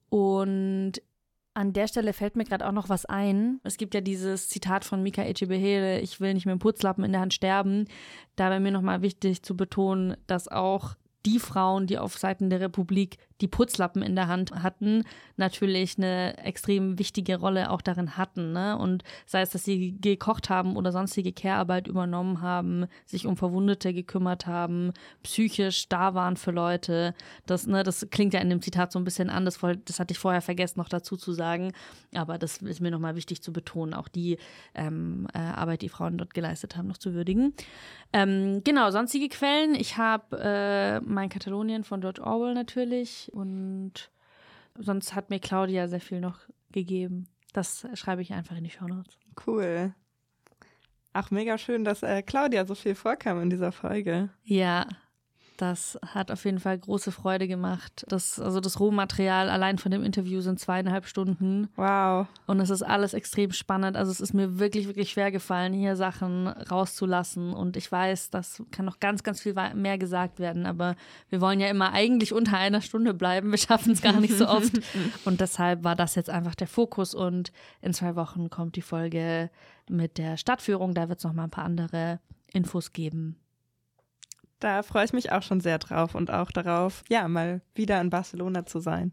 Und 0.09 0.93
an 1.53 1.73
der 1.73 1.87
Stelle 1.87 2.13
fällt 2.13 2.35
mir 2.35 2.45
gerade 2.45 2.67
auch 2.67 2.71
noch 2.71 2.89
was 2.89 3.05
ein. 3.05 3.59
Es 3.63 3.77
gibt 3.77 3.93
ja 3.93 4.01
dieses 4.01 4.49
Zitat 4.49 4.85
von 4.85 5.03
Mika 5.03 5.23
Echebehele, 5.23 5.99
ich 5.99 6.19
will 6.19 6.33
nicht 6.33 6.45
mit 6.45 6.53
dem 6.53 6.59
Putzlappen 6.59 7.03
in 7.03 7.11
der 7.11 7.21
Hand 7.21 7.33
sterben. 7.33 7.85
Da 8.35 8.49
wäre 8.49 8.59
mir 8.59 8.71
nochmal 8.71 9.01
wichtig 9.01 9.43
zu 9.43 9.55
betonen, 9.55 10.15
dass 10.27 10.47
auch 10.47 10.95
die 11.25 11.39
Frauen, 11.39 11.87
die 11.87 11.97
auf 11.97 12.17
Seiten 12.17 12.49
der 12.49 12.59
Republik 12.59 13.17
die 13.43 13.49
Putzlappen 13.49 14.01
in 14.01 14.15
der 14.15 14.29
Hand 14.29 14.51
hatten, 14.63 15.03
natürlich 15.35 15.97
eine 15.97 16.37
extrem 16.37 16.97
wichtige 16.97 17.35
Rolle 17.35 17.71
auch 17.71 17.81
darin 17.81 18.15
hatten. 18.15 18.53
Ne? 18.53 18.77
Und 18.77 19.03
sei 19.25 19.41
es, 19.41 19.49
dass 19.49 19.65
sie 19.65 19.97
gekocht 19.99 20.49
haben 20.49 20.77
oder 20.77 20.93
sonstige 20.93 21.33
Care-Arbeit 21.33 21.87
übernommen 21.87 22.41
haben, 22.41 22.85
sich 23.05 23.27
um 23.27 23.35
Verwundete 23.35 23.93
gekümmert 23.93 24.47
haben, 24.47 24.93
psychisch 25.23 25.89
da 25.89 26.13
waren 26.13 26.37
für 26.37 26.51
Leute. 26.51 27.13
Das, 27.45 27.67
ne, 27.67 27.83
das 27.83 28.07
klingt 28.11 28.33
ja 28.33 28.39
in 28.39 28.49
dem 28.49 28.61
Zitat 28.61 28.93
so 28.93 28.99
ein 28.99 29.03
bisschen 29.03 29.29
an, 29.29 29.43
das, 29.43 29.59
das 29.59 29.99
hatte 29.99 30.13
ich 30.13 30.19
vorher 30.19 30.41
vergessen 30.41 30.79
noch 30.79 30.89
dazu 30.89 31.17
zu 31.17 31.33
sagen. 31.33 31.73
Aber 32.15 32.37
das 32.37 32.57
ist 32.59 32.79
mir 32.79 32.91
nochmal 32.91 33.17
wichtig 33.17 33.41
zu 33.41 33.51
betonen, 33.51 33.93
auch 33.93 34.07
die 34.07 34.37
ähm, 34.73 35.27
äh, 35.33 35.39
Arbeit, 35.39 35.81
die 35.81 35.89
Frauen 35.89 36.17
dort 36.17 36.33
geleistet 36.33 36.77
haben, 36.77 36.87
noch 36.87 36.97
zu 36.97 37.13
würdigen. 37.13 37.53
Ähm, 38.13 38.61
genau, 38.63 38.89
sonstige 38.91 39.27
Quellen. 39.27 39.75
Ich 39.75 39.97
habe 39.97 40.39
äh, 40.39 41.01
mein 41.01 41.27
Katalonien 41.27 41.83
von 41.83 41.99
George 41.99 42.21
Orwell 42.23 42.53
natürlich 42.53 43.32
und 43.33 44.11
sonst 44.77 45.15
hat 45.15 45.29
mir 45.29 45.39
Claudia 45.39 45.87
sehr 45.87 46.01
viel 46.01 46.19
noch 46.19 46.39
gegeben. 46.71 47.27
Das 47.53 47.87
schreibe 47.93 48.21
ich 48.21 48.33
einfach 48.33 48.55
in 48.55 48.63
die 48.63 48.69
Show 48.69 48.87
Notes. 48.87 49.17
Cool. 49.45 49.93
Ach, 51.13 51.29
mega 51.29 51.57
schön, 51.57 51.83
dass 51.83 52.01
äh, 52.01 52.23
Claudia 52.23 52.65
so 52.65 52.73
viel 52.73 52.95
vorkam 52.95 53.41
in 53.41 53.49
dieser 53.49 53.71
Folge. 53.71 54.29
Ja, 54.43 54.87
das 55.57 55.99
hat 56.05 56.31
auf 56.31 56.45
jeden 56.45 56.59
Fall 56.59 56.77
große 56.77 57.11
Freude 57.11 57.47
gemacht. 57.47 58.05
Das, 58.07 58.39
also 58.39 58.59
das 58.59 58.79
Rohmaterial 58.79 59.49
allein 59.49 59.77
von 59.77 59.91
dem 59.91 60.03
Interview 60.03 60.41
sind 60.41 60.59
zweieinhalb 60.59 61.05
Stunden. 61.05 61.69
Wow. 61.75 62.27
Und 62.47 62.59
es 62.59 62.69
ist 62.69 62.81
alles 62.81 63.13
extrem 63.13 63.51
spannend. 63.51 63.95
Also 63.95 64.11
es 64.11 64.19
ist 64.19 64.33
mir 64.33 64.59
wirklich, 64.59 64.87
wirklich 64.87 65.11
schwer 65.11 65.31
gefallen, 65.31 65.73
hier 65.73 65.95
Sachen 65.95 66.47
rauszulassen. 66.47 67.53
Und 67.53 67.77
ich 67.77 67.91
weiß, 67.91 68.31
das 68.31 68.63
kann 68.71 68.85
noch 68.85 68.99
ganz, 68.99 69.23
ganz 69.23 69.41
viel 69.41 69.53
mehr 69.75 69.97
gesagt 69.97 70.39
werden. 70.39 70.65
Aber 70.65 70.95
wir 71.29 71.39
wollen 71.39 71.59
ja 71.59 71.67
immer 71.67 71.93
eigentlich 71.93 72.33
unter 72.33 72.57
einer 72.57 72.81
Stunde 72.81 73.13
bleiben. 73.13 73.51
Wir 73.51 73.57
schaffen 73.57 73.93
es 73.93 74.01
gar 74.01 74.19
nicht 74.19 74.37
so 74.37 74.47
oft. 74.47 74.73
Und 75.25 75.39
deshalb 75.41 75.83
war 75.83 75.95
das 75.95 76.15
jetzt 76.15 76.29
einfach 76.29 76.55
der 76.55 76.67
Fokus. 76.67 77.13
Und 77.13 77.51
in 77.81 77.93
zwei 77.93 78.15
Wochen 78.15 78.49
kommt 78.49 78.75
die 78.75 78.81
Folge 78.81 79.49
mit 79.89 80.17
der 80.17 80.37
Stadtführung. 80.37 80.93
Da 80.93 81.09
wird 81.09 81.19
es 81.19 81.25
noch 81.25 81.33
mal 81.33 81.43
ein 81.45 81.51
paar 81.51 81.65
andere 81.65 82.19
Infos 82.51 82.93
geben. 82.93 83.37
Da 84.63 84.81
freue 84.81 85.03
ich 85.03 85.11
mich 85.11 85.29
auch 85.33 85.43
schon 85.43 85.59
sehr 85.59 85.77
drauf 85.77 86.15
und 86.15 86.31
auch 86.31 86.49
darauf, 86.49 87.03
ja, 87.09 87.27
mal 87.27 87.59
wieder 87.75 87.99
in 87.99 88.09
Barcelona 88.09 88.65
zu 88.65 88.79
sein 88.79 89.11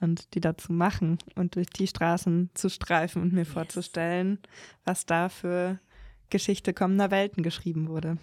und 0.00 0.34
die 0.34 0.40
dazu 0.40 0.70
machen 0.70 1.16
und 1.34 1.56
durch 1.56 1.68
die 1.70 1.86
Straßen 1.86 2.50
zu 2.52 2.68
streifen 2.68 3.22
und 3.22 3.32
mir 3.32 3.44
yes. 3.44 3.48
vorzustellen, 3.48 4.38
was 4.84 5.06
da 5.06 5.30
für 5.30 5.78
Geschichte 6.28 6.74
kommender 6.74 7.10
Welten 7.10 7.42
geschrieben 7.42 7.88
wurde. 7.88 8.18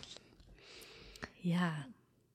Ja, 1.41 1.74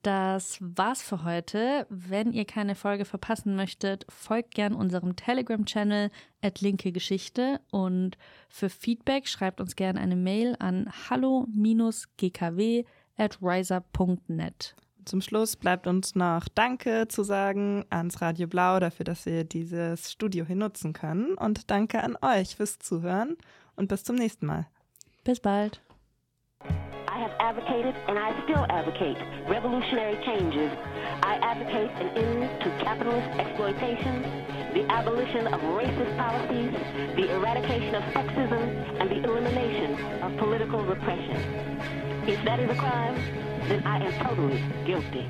das 0.01 0.57
war's 0.59 1.01
für 1.01 1.23
heute. 1.23 1.87
Wenn 1.89 2.33
ihr 2.33 2.43
keine 2.43 2.75
Folge 2.75 3.05
verpassen 3.05 3.55
möchtet, 3.55 4.05
folgt 4.09 4.53
gern 4.53 4.73
unserem 4.73 5.15
Telegram-Channel 5.15 6.11
at 6.41 6.59
linke 6.59 6.91
Geschichte 6.91 7.61
und 7.71 8.17
für 8.49 8.69
Feedback 8.69 9.29
schreibt 9.29 9.61
uns 9.61 9.77
gerne 9.77 10.01
eine 10.01 10.17
Mail 10.17 10.57
an 10.59 10.91
hallo-gkw 11.09 12.83
at 13.17 13.37
riser.net. 13.41 14.75
Zum 15.05 15.21
Schluss 15.21 15.55
bleibt 15.55 15.85
uns 15.85 16.15
noch 16.15 16.47
Danke 16.55 17.07
zu 17.07 17.23
sagen 17.23 17.85
ans 17.91 18.21
Radio 18.21 18.47
Blau 18.47 18.79
dafür, 18.79 19.03
dass 19.03 19.25
wir 19.27 19.43
dieses 19.43 20.11
Studio 20.11 20.45
hier 20.45 20.55
nutzen 20.55 20.93
können. 20.93 21.35
Und 21.35 21.69
danke 21.69 22.01
an 22.03 22.17
euch 22.21 22.55
fürs 22.55 22.79
Zuhören 22.79 23.37
und 23.75 23.87
bis 23.87 24.03
zum 24.03 24.15
nächsten 24.15 24.47
Mal. 24.47 24.65
Bis 25.23 25.39
bald. 25.39 25.81
I 26.63 27.17
have 27.17 27.31
advocated 27.39 27.95
and 28.07 28.17
I 28.17 28.33
still 28.43 28.65
advocate 28.69 29.17
revolutionary 29.47 30.17
changes. 30.25 30.71
I 31.23 31.37
advocate 31.41 31.91
an 32.01 32.09
end 32.17 32.61
to 32.61 32.69
capitalist 32.83 33.29
exploitation, 33.39 34.23
the 34.73 34.85
abolition 34.91 35.47
of 35.47 35.61
racist 35.61 36.17
policies, 36.17 36.73
the 37.15 37.29
eradication 37.31 37.95
of 37.95 38.03
sexism, 38.11 38.99
and 38.99 39.09
the 39.09 39.23
elimination 39.23 39.93
of 40.23 40.35
political 40.37 40.83
repression. 40.83 42.14
If 42.27 42.43
that 42.43 42.59
is 42.59 42.69
a 42.71 42.75
crime, 42.75 43.15
then 43.67 43.83
I 43.85 44.03
am 44.03 44.25
totally 44.25 44.59
guilty. 44.83 45.29